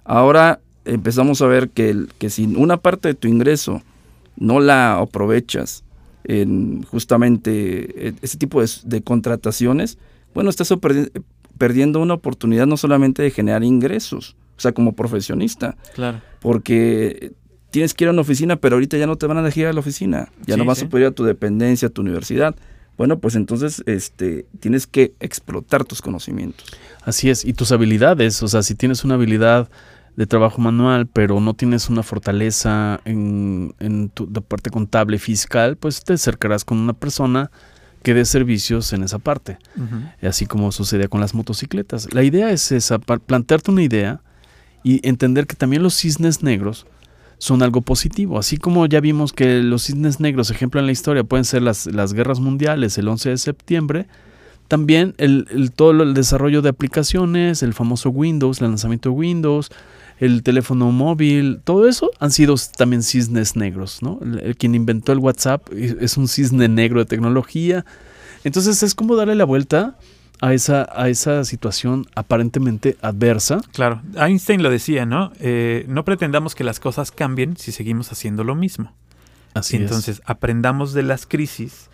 Ahora 0.03 0.59
empezamos 0.85 1.41
a 1.41 1.47
ver 1.47 1.69
que, 1.69 1.89
el- 1.89 2.09
que 2.19 2.29
si 2.29 2.45
una 2.45 2.77
parte 2.77 3.07
de 3.07 3.13
tu 3.15 3.27
ingreso 3.27 3.81
no 4.37 4.59
la 4.59 4.99
aprovechas 4.99 5.83
en 6.25 6.83
justamente 6.83 8.13
ese 8.21 8.37
tipo 8.37 8.61
de, 8.61 8.69
de 8.83 9.01
contrataciones, 9.01 9.97
bueno, 10.33 10.49
estás 10.49 10.69
perdi- 10.71 11.09
perdiendo 11.57 11.99
una 12.01 12.13
oportunidad 12.15 12.67
no 12.67 12.77
solamente 12.77 13.23
de 13.23 13.31
generar 13.31 13.63
ingresos, 13.63 14.35
o 14.57 14.61
sea, 14.61 14.73
como 14.73 14.93
profesionista, 14.93 15.75
Claro. 15.95 16.21
porque 16.39 17.31
tienes 17.75 17.93
que 17.93 18.05
ir 18.05 18.07
a 18.07 18.11
una 18.11 18.21
oficina, 18.21 18.55
pero 18.55 18.75
ahorita 18.77 18.97
ya 18.97 19.05
no 19.05 19.17
te 19.17 19.27
van 19.27 19.37
a 19.37 19.43
dejar 19.43 19.59
ir 19.59 19.67
a 19.67 19.73
la 19.73 19.81
oficina, 19.81 20.29
ya 20.47 20.55
Sí, 20.55 20.59
no 20.59 20.65
vas 20.65 20.77
sí. 20.79 20.85
a 20.85 20.89
poder 20.89 21.03
ir 21.03 21.07
a 21.09 21.11
tu 21.11 21.25
dependencia, 21.25 21.89
a 21.89 21.91
tu 21.91 22.01
universidad. 22.01 22.55
Bueno, 22.97 23.19
pues 23.19 23.35
entonces 23.35 23.83
este, 23.87 24.45
tienes 24.61 24.87
que 24.87 25.13
explotar 25.19 25.83
tus 25.83 26.01
conocimientos. 26.01 26.65
Así 27.03 27.29
es, 27.29 27.43
y 27.43 27.51
tus 27.51 27.73
habilidades, 27.73 28.41
o 28.41 28.47
sea, 28.47 28.63
si 28.63 28.73
tienes 28.75 29.03
una 29.03 29.15
habilidad 29.15 29.69
de 30.15 30.25
trabajo 30.25 30.61
manual, 30.61 31.07
pero 31.07 31.41
no 31.41 31.53
tienes 31.53 31.89
una 31.89 32.01
fortaleza 32.01 33.01
en, 33.03 33.75
en 33.79 34.07
tu 34.07 34.31
de 34.31 34.39
parte 34.39 34.69
contable 34.69 35.19
fiscal, 35.19 35.75
pues 35.75 36.01
te 36.05 36.13
acercarás 36.13 36.63
con 36.63 36.77
una 36.77 36.93
persona 36.93 37.51
que 38.01 38.13
dé 38.13 38.23
servicios 38.23 38.93
en 38.93 39.03
esa 39.03 39.19
parte, 39.19 39.57
Ujú. 39.75 40.27
así 40.27 40.45
como 40.45 40.71
sucedía 40.71 41.09
con 41.09 41.19
las 41.19 41.33
motocicletas. 41.33 42.13
La 42.13 42.23
idea 42.23 42.51
es 42.51 42.71
esa, 42.71 42.99
plantearte 42.99 43.71
una 43.71 43.83
idea 43.83 44.21
y 44.83 45.05
entender 45.05 45.47
que 45.47 45.55
también 45.55 45.83
los 45.83 45.95
cisnes 45.95 46.43
negros 46.43 46.85
son 47.37 47.61
algo 47.63 47.81
positivo, 47.81 48.39
así 48.39 48.57
como 48.57 48.85
ya 48.85 48.99
vimos 49.01 49.33
que 49.33 49.61
los 49.61 49.83
cisnes 49.83 50.19
negros, 50.19 50.49
ejemplo 50.51 50.79
en 50.79 50.85
la 50.85 50.91
historia, 50.91 51.23
pueden 51.23 51.45
ser 51.45 51.61
las, 51.61 51.85
las 51.87 52.13
guerras 52.13 52.39
mundiales, 52.39 52.97
el 52.97 53.07
11 53.07 53.29
de 53.29 53.37
septiembre, 53.37 54.07
también 54.67 55.13
el, 55.17 55.47
el- 55.51 55.71
todo 55.71 55.91
el 56.03 56.13
desarrollo 56.13 56.61
de 56.61 56.69
aplicaciones, 56.69 57.61
el 57.61 57.73
famoso 57.73 58.09
Windows, 58.09 58.61
el 58.61 58.67
lanzamiento 58.69 59.09
de 59.09 59.15
Windows, 59.15 59.69
el 60.19 60.43
teléfono 60.43 60.91
móvil, 60.91 61.59
todo 61.63 61.87
eso 61.87 62.09
han 62.19 62.31
sido 62.31 62.55
también 62.77 63.03
cisnes 63.03 63.55
negros, 63.57 64.01
¿no? 64.01 64.17
El, 64.21 64.39
el 64.39 64.55
quien 64.55 64.73
inventó 64.73 65.11
el 65.11 65.19
WhatsApp 65.19 65.67
es 65.73 66.15
un 66.17 66.27
cisne 66.29 66.69
negro 66.69 66.99
de 66.99 67.05
tecnología. 67.05 67.85
Entonces 68.45 68.81
es 68.81 68.95
como 68.95 69.15
darle 69.17 69.35
la 69.35 69.43
vuelta 69.43 69.97
a 70.41 70.53
esa, 70.53 70.87
a 70.93 71.09
esa 71.09 71.43
situación 71.45 72.05
aparentemente 72.15 72.97
adversa. 73.01 73.61
Claro. 73.73 74.01
Einstein 74.17 74.61
lo 74.63 74.69
decía, 74.69 75.05
¿no? 75.05 75.31
Eh, 75.39 75.85
no 75.87 76.03
pretendamos 76.05 76.55
que 76.55 76.63
las 76.63 76.79
cosas 76.79 77.11
cambien 77.11 77.57
si 77.57 77.71
seguimos 77.71 78.11
haciendo 78.11 78.43
lo 78.43 78.55
mismo. 78.55 78.93
Así 79.53 79.77
Entonces, 79.77 80.21
aprendamos 80.25 80.93
de 80.93 81.03
las 81.03 81.25
crisis. 81.25 81.89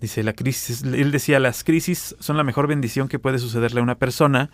Dice, 0.00 0.22
la 0.22 0.34
crisis, 0.34 0.82
él 0.82 1.10
decía, 1.10 1.40
las 1.40 1.64
crisis 1.64 2.14
son 2.20 2.36
la 2.36 2.44
mejor 2.44 2.66
bendición 2.66 3.08
que 3.08 3.18
puede 3.18 3.38
sucederle 3.38 3.80
a 3.80 3.82
una 3.82 3.94
persona 3.94 4.50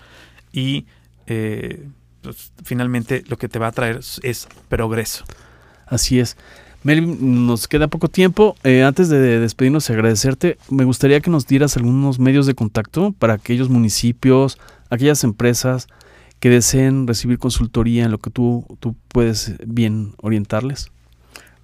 y 0.52 0.86
eh, 1.26 1.88
pues, 2.22 2.52
finalmente 2.64 3.24
lo 3.26 3.36
que 3.38 3.48
te 3.48 3.58
va 3.58 3.66
a 3.66 3.72
traer 3.72 3.96
es- 3.96 4.20
es 4.22 4.48
progreso. 4.68 5.24
es. 5.24 5.36
Así 5.86 6.20
es. 6.20 6.36
Melvin, 6.84 7.46
nos 7.46 7.68
queda 7.68 7.88
poco 7.88 8.08
tiempo. 8.08 8.56
Eh, 8.64 8.82
antes 8.82 9.08
de 9.08 9.38
despedirnos 9.38 9.88
y 9.88 9.92
agradecerte, 9.92 10.58
me 10.68 10.84
gustaría 10.84 11.20
que 11.20 11.30
nos 11.30 11.46
dieras 11.46 11.76
algunos 11.76 12.18
medios 12.18 12.46
de 12.46 12.54
contacto 12.54 13.14
para 13.18 13.34
aquellos 13.34 13.68
municipios, 13.68 14.58
aquellas 14.90 15.22
empresas 15.24 15.86
que 16.40 16.50
deseen 16.50 17.06
recibir 17.06 17.38
consultoría 17.38 18.04
en 18.04 18.10
lo 18.10 18.18
que 18.18 18.30
tú, 18.30 18.66
tú 18.80 18.96
puedes 19.08 19.54
bien 19.64 20.14
orientarles. 20.20 20.90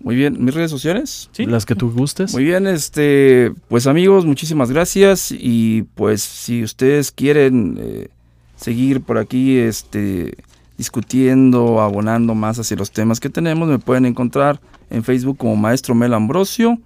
Muy 0.00 0.14
bien, 0.14 0.36
mis 0.44 0.54
redes 0.54 0.70
sociales. 0.70 1.28
¿Sí? 1.32 1.46
Las 1.46 1.66
que 1.66 1.74
tú 1.74 1.90
gustes. 1.90 2.32
Muy 2.32 2.44
bien, 2.44 2.68
este, 2.68 3.52
pues 3.66 3.88
amigos, 3.88 4.24
muchísimas 4.24 4.70
gracias 4.70 5.32
y 5.32 5.82
pues 5.96 6.22
si 6.22 6.62
ustedes 6.62 7.10
quieren 7.10 7.76
eh, 7.80 8.08
seguir 8.54 9.00
por 9.00 9.18
aquí, 9.18 9.56
este, 9.56 10.36
discutiendo, 10.76 11.80
abonando 11.80 12.36
más 12.36 12.60
hacia 12.60 12.76
los 12.76 12.92
temas 12.92 13.18
que 13.18 13.30
tenemos, 13.30 13.68
me 13.68 13.80
pueden 13.80 14.06
encontrar 14.06 14.60
en 14.90 15.04
Facebook 15.04 15.38
como 15.38 15.56
Maestro 15.56 15.94
Mel 15.94 16.14
Ambrosio, 16.14 16.78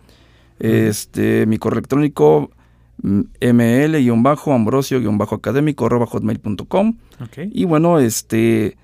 este, 0.58 1.46
mi 1.46 1.58
correo 1.58 1.78
electrónico 1.78 2.50
mm, 3.02 3.20
ml-ambrosio-académico 3.40 5.86
arroba 5.86 6.06
hotmail.com 6.06 6.94
Ok. 7.20 7.38
y 7.52 7.64
bueno, 7.64 7.98
este, 7.98 8.76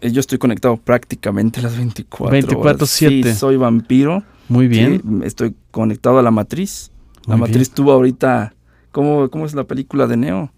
eh, 0.00 0.10
yo 0.10 0.20
estoy 0.20 0.38
conectado 0.38 0.76
prácticamente 0.76 1.62
las 1.62 1.76
24 1.76 2.58
horas. 2.58 2.80
24/7. 2.80 2.86
Sí, 2.86 3.22
soy 3.34 3.56
vampiro. 3.56 4.22
Muy 4.48 4.68
bien. 4.68 5.02
Sí, 5.02 5.08
estoy 5.24 5.54
conectado 5.70 6.18
a 6.18 6.22
la 6.22 6.30
matriz. 6.30 6.90
La 7.26 7.36
matriz 7.36 7.70
tuvo 7.70 7.92
ahorita. 7.92 8.54
¿cómo, 8.90 9.30
¿Cómo 9.30 9.46
es 9.46 9.54
la 9.54 9.64
película 9.64 10.06
de 10.06 10.16
Neo? 10.16 10.52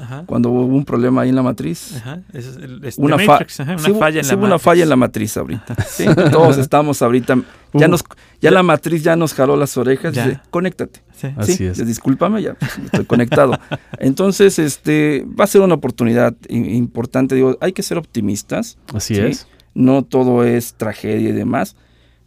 Ajá. 0.00 0.24
Cuando 0.26 0.50
hubo 0.50 0.64
un 0.64 0.84
problema 0.84 1.22
ahí 1.22 1.28
en 1.30 1.36
la 1.36 1.42
matriz. 1.42 1.96
Ajá. 1.96 2.20
Es 2.32 2.56
el- 2.56 2.84
es 2.84 2.98
Una, 2.98 3.16
The 3.16 3.24
fa- 3.26 3.32
Matrix, 3.32 3.60
ajá, 3.60 3.72
una 3.72 3.78
sí 3.82 3.90
hubo- 3.90 3.98
falla 3.98 4.18
en 4.18 4.24
sí 4.24 4.30
la 4.30 4.36
hubo 4.36 4.44
una 4.46 4.58
falla 4.58 4.82
en 4.82 4.88
la 4.88 4.96
matriz 4.96 5.36
ahorita. 5.36 5.74
Sí, 5.88 6.04
todos 6.32 6.58
estamos 6.58 7.00
ahorita. 7.02 7.36
Ya, 7.36 7.86
Hubo- 7.86 7.90
nos, 7.90 8.04
ya 8.40 8.50
la 8.50 8.62
matriz 8.62 9.02
ya 9.02 9.16
nos 9.16 9.34
jaló 9.34 9.56
las 9.56 9.76
orejas. 9.76 10.14
Ya. 10.14 10.26
Dice, 10.28 10.40
conéctate. 10.50 11.00
Sí. 11.14 11.28
Así 11.36 11.54
sí, 11.54 11.64
es. 11.66 11.86
Discúlpame, 11.86 12.42
ya 12.42 12.56
estoy 12.84 13.04
conectado. 13.04 13.58
Entonces, 13.98 14.58
este 14.58 15.26
va 15.38 15.44
a 15.44 15.46
ser 15.46 15.60
una 15.62 15.74
oportunidad 15.74 16.34
importante. 16.48 17.34
Digo, 17.34 17.56
hay 17.60 17.72
que 17.72 17.82
ser 17.82 17.98
optimistas. 17.98 18.78
Así 18.94 19.14
Sí. 19.14 19.20
es. 19.20 19.46
no 19.74 20.02
todo 20.02 20.42
es 20.44 20.74
tragedia 20.74 21.28
y 21.28 21.32
demás. 21.32 21.76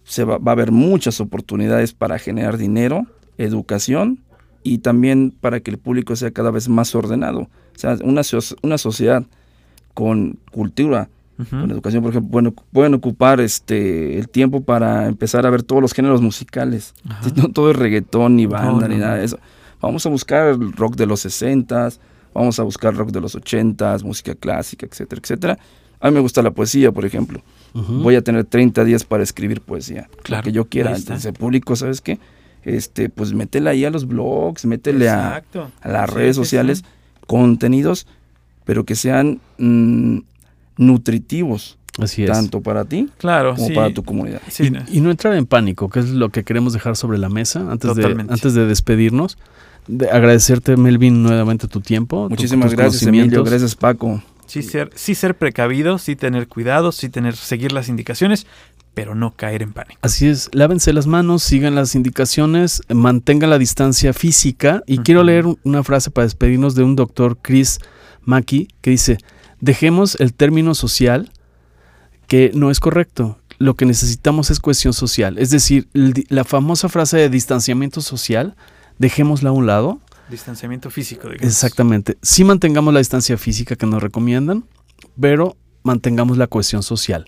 Se 0.04 0.24
va, 0.24 0.38
va 0.38 0.52
a 0.52 0.54
haber 0.54 0.72
muchas 0.72 1.20
oportunidades 1.20 1.94
para 1.94 2.18
generar 2.18 2.58
dinero, 2.58 3.06
educación 3.38 4.20
y 4.64 4.80
también 4.80 5.34
para 5.42 5.60
que 5.60 5.72
el 5.72 5.78
público 5.78 6.16
sea 6.16 6.32
cada 6.32 6.52
vez 6.52 6.70
más 6.70 6.94
ordenado. 6.96 7.42
O 7.42 7.50
sea, 7.80 7.98
una, 8.04 8.22
una 8.62 8.78
sociedad 8.78 9.24
con 9.94 10.38
cultura, 10.52 11.10
Ujú. 11.40 11.50
con 11.62 11.72
educación, 11.72 12.04
por 12.04 12.12
ejemplo, 12.12 12.30
bueno, 12.32 12.54
pueden 12.72 12.94
ocupar 12.94 13.40
este 13.42 14.20
el 14.20 14.30
tiempo 14.30 14.62
para 14.62 15.08
empezar 15.08 15.46
a 15.46 15.50
ver 15.50 15.64
todos 15.64 15.82
los 15.82 15.94
géneros 15.94 16.22
musicales. 16.22 16.94
Si 17.24 17.32
No 17.32 17.50
todo 17.50 17.72
es 17.72 17.76
reggaetón, 17.78 18.36
ni 18.36 18.46
banda, 18.46 18.82
No, 18.82 18.88
ni 18.88 18.96
no, 18.96 19.02
nada 19.02 19.14
no. 19.16 19.20
de 19.20 19.26
eso. 19.26 19.40
Vamos 19.82 20.06
a 20.06 20.10
buscar 20.10 20.58
rock 20.60 20.96
de 20.96 21.08
los 21.08 21.26
60s, 21.26 21.98
vamos 22.34 22.60
a 22.60 22.64
buscar 22.64 22.96
rock 22.96 23.10
de 23.12 23.22
los 23.22 23.36
80s, 23.36 24.04
música 24.04 24.36
clásica, 24.36 24.86
etcétera, 24.86 25.20
etcétera. 25.24 25.60
A 26.00 26.10
mí 26.10 26.16
me 26.16 26.20
gusta 26.22 26.42
la 26.44 26.52
poesía, 26.52 26.92
por 26.92 27.06
ejemplo. 27.06 27.42
Ujú. 27.74 27.94
Voy 28.04 28.16
a 28.16 28.22
tener 28.22 28.44
30 28.46 28.84
días 28.84 29.04
para 29.04 29.24
escribir 29.24 29.62
poesía. 29.62 30.10
Claro, 30.24 30.44
que 30.44 30.52
yo 30.52 30.66
quiera. 30.66 30.96
Entonces, 30.96 31.26
el 31.26 31.34
público, 31.34 31.76
¿sabes 31.76 32.02
qué? 32.02 32.20
Este, 32.64 33.10
pues 33.10 33.34
métele 33.34 33.70
ahí 33.70 33.86
a 33.86 33.90
los 33.90 34.06
blogs, 34.08 34.66
métele 34.66 35.10
a, 35.10 35.44
las 35.84 36.10
Sí, 36.10 36.16
redes 36.16 36.36
sociales 36.36 36.80
sí. 36.80 36.86
contenidos, 37.28 38.06
pero 38.66 38.86
que 38.86 38.96
sean 38.96 39.40
mm, 39.58 40.20
nutritivos, 40.78 41.78
Así 42.00 42.24
es. 42.24 42.30
tanto 42.32 42.62
para 42.62 42.86
ti 42.86 43.10
Claro, 43.18 43.56
como 43.56 43.68
sí. 43.68 43.74
para 43.74 43.94
tu 43.94 44.04
comunidad. 44.04 44.42
Sí, 44.50 44.66
y, 44.68 44.70
no. 44.72 44.82
y 44.92 45.00
no 45.02 45.12
entrar 45.12 45.36
en 45.36 45.46
pánico, 45.46 45.90
que 45.90 46.00
es 46.00 46.10
lo 46.10 46.30
que 46.30 46.44
queremos 46.44 46.74
dejar 46.74 46.96
sobre 46.96 47.18
la 47.18 47.30
mesa 47.30 47.70
antes, 47.72 47.96
de, 47.96 48.06
antes 48.30 48.54
de 48.54 48.66
despedirnos. 48.66 49.38
De 49.88 50.10
agradecerte, 50.12 50.78
Melvin, 50.78 51.24
nuevamente 51.24 51.68
tu 51.68 51.82
tiempo. 51.82 52.26
tu- 52.26 52.30
Muchísimas 52.32 52.70
tus 52.70 52.78
gracias, 52.78 53.04
Emilio. 53.04 53.44
Gracias, 53.44 53.76
Paco. 53.76 54.22
Sí 54.46 54.62
ser, 54.64 54.92
sí 54.96 55.16
ser 55.16 55.36
precavido, 55.36 55.98
sí 55.98 56.16
tener 56.16 56.48
cuidado, 56.48 56.92
sí 56.92 57.10
tener, 57.10 57.36
seguir 57.36 57.72
las 57.72 57.90
indicaciones, 57.90 58.46
pero 58.94 59.16
no 59.16 59.36
caer 59.36 59.62
en 59.62 59.74
pánico. 59.74 60.00
Así 60.02 60.28
es, 60.28 60.50
lávense 60.54 60.94
las 60.94 61.08
manos, 61.08 61.44
sigan 61.44 61.76
las 61.76 61.96
indicaciones, 61.96 62.82
mantengan 62.90 63.50
la 63.50 63.58
distancia 63.58 64.14
física. 64.14 64.84
Y 64.86 65.00
quiero 65.00 65.24
leer 65.24 65.46
una 65.64 65.84
frase 65.84 66.12
para 66.12 66.26
despedirnos 66.26 66.76
de 66.76 66.84
un 66.84 66.96
doctor 66.96 67.38
Chris 67.42 67.80
Mackey 68.24 68.68
que 68.82 68.92
dice, 68.92 69.18
dejemos 69.60 70.20
el 70.20 70.34
término 70.34 70.76
social 70.76 71.32
que 72.28 72.52
no 72.54 72.72
es 72.72 72.80
correcto. 72.80 73.38
Lo 73.58 73.76
que 73.76 73.86
necesitamos 73.86 74.50
es 74.50 74.60
cohesión 74.60 74.94
social. 74.94 75.38
Es 75.38 75.52
decir, 75.52 75.88
la 75.94 76.44
famosa 76.44 76.90
frase 76.90 77.18
de 77.18 77.30
distanciamiento 77.30 78.02
social, 78.02 78.56
dejémosla 78.98 79.50
a 79.50 79.54
un 79.54 79.68
lado. 79.68 80.00
Distanciamiento 80.30 80.90
físico, 80.90 81.30
digamos. 81.30 81.48
Exactamente. 81.48 82.18
Sí 82.22 82.44
mantengamos 82.44 82.94
la 82.94 83.00
distancia 83.00 83.38
física 83.38 83.76
que 83.76 83.86
nos 83.86 84.02
recomiendan, 84.02 84.66
pero 85.20 85.58
mantengamos 85.84 86.38
la 86.38 86.48
cohesión 86.48 86.84
social, 86.84 87.26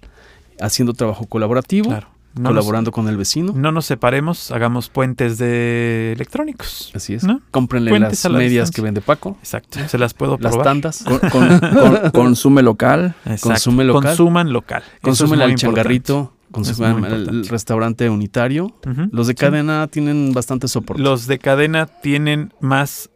haciendo 0.59 0.93
trabajo 0.93 1.25
colaborativo, 1.27 1.89
Claro. 1.89 2.07
No 2.35 2.49
colaborando 2.49 2.91
con 2.91 3.07
el 3.09 3.15
vecino. 3.15 3.53
No 3.55 3.71
nos 3.71 3.85
separemos, 3.85 4.49
hagamos 4.49 4.89
puentes 4.89 5.37
de 5.37 6.13
electrónicos. 6.13 6.91
Así 6.95 7.13
es. 7.13 7.23
¿No? 7.23 7.41
Cómprenle 7.51 7.91
Puentes 7.91 8.23
las 8.23 8.31
la 8.31 8.37
medias 8.39 8.51
distancia. 8.69 8.75
que 8.75 8.81
vende 8.81 9.01
Paco, 9.01 9.37
Exacto. 9.39 9.77
Se 9.87 9.97
las 9.99 10.15
puedo 10.15 10.39
las 10.41 10.51
probar. 10.51 10.63
tandas. 10.65 11.03
Con- 11.03 11.19
con- 11.29 11.59
con- 11.59 12.09
consume 12.11 12.63
local. 12.63 13.13
Exacto. 13.25 13.49
Consume 13.49 13.83
local. 13.83 14.01
Consuman 14.03 14.51
local. 14.51 14.83
Consumen 15.03 15.41
al 15.41 15.53
changarrito, 15.53 16.33
muy 16.49 17.03
el 17.05 17.47
restaurante 17.47 18.09
unitario. 18.09 18.75
Los 19.11 19.27
de 19.27 19.33
Sí. 19.33 19.37
cadena 19.37 19.87
tienen 19.87 20.33
bastante 20.33 20.67
soporte. 20.67 21.03
Los 21.03 21.27
de 21.27 21.37
cadena 21.37 21.85
tienen 21.85 22.51
más 22.59 23.11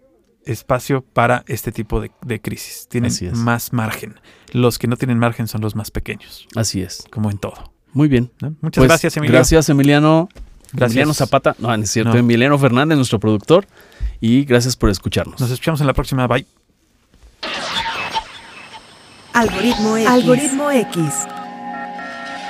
espacio 0.48 1.02
para 1.02 1.44
este 1.48 1.72
tipo 1.72 2.02
de, 2.02 2.12
de 2.22 2.42
crisis. 2.42 2.88
Tienen 2.90 3.12
Así 3.12 3.26
es. 3.28 3.34
más 3.34 3.74
margen. 3.74 4.20
Los 4.54 4.80
que 4.80 4.88
no 4.88 4.96
tienen 4.98 5.20
margen 5.20 5.48
son 5.48 5.62
los 5.62 5.76
más 5.76 5.92
pequeños, 5.92 6.48
Así 6.56 6.82
es. 6.82 7.04
como 7.12 7.30
en 7.32 7.38
todo. 7.38 7.74
Muy 7.94 8.08
bien. 8.08 8.32
¿no? 8.42 8.56
Muchas 8.62 8.82
Pues, 8.82 8.90
gracias, 8.90 9.18
Emilio. 9.18 9.34
Gracias, 9.34 9.70
Emiliano. 9.70 10.30
Gracias. 10.74 10.92
Emiliano 10.92 11.14
Zapata. 11.14 11.56
No, 11.60 11.76
no 11.76 11.84
es 11.84 11.90
cierto. 11.92 12.14
No. 12.14 12.20
Emiliano 12.20 12.58
Fernández, 12.60 12.96
nuestro 12.98 13.20
productor. 13.20 13.66
Y 14.20 14.44
gracias 14.46 14.76
por 14.76 14.90
escucharnos. 14.90 15.40
Nos 15.40 15.52
escuchamos 15.52 15.80
en 15.82 15.88
la 15.88 15.94
próxima. 15.94 16.28
Bye. 16.28 16.46
Algoritmo 19.34 19.98
X. 19.98 20.10
Algoritmo 20.10 20.72
X. 20.72 21.14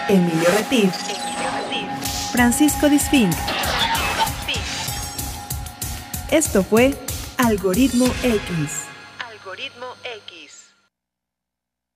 Emilio 0.09 0.49
Retif. 0.57 0.91
Francisco 2.31 2.89
Disfink. 2.89 3.33
Esto 6.31 6.63
fue 6.63 6.93
Algoritmo 7.37 8.07
X. 8.23 8.87
Algoritmo 9.19 9.85
X. 10.03 10.26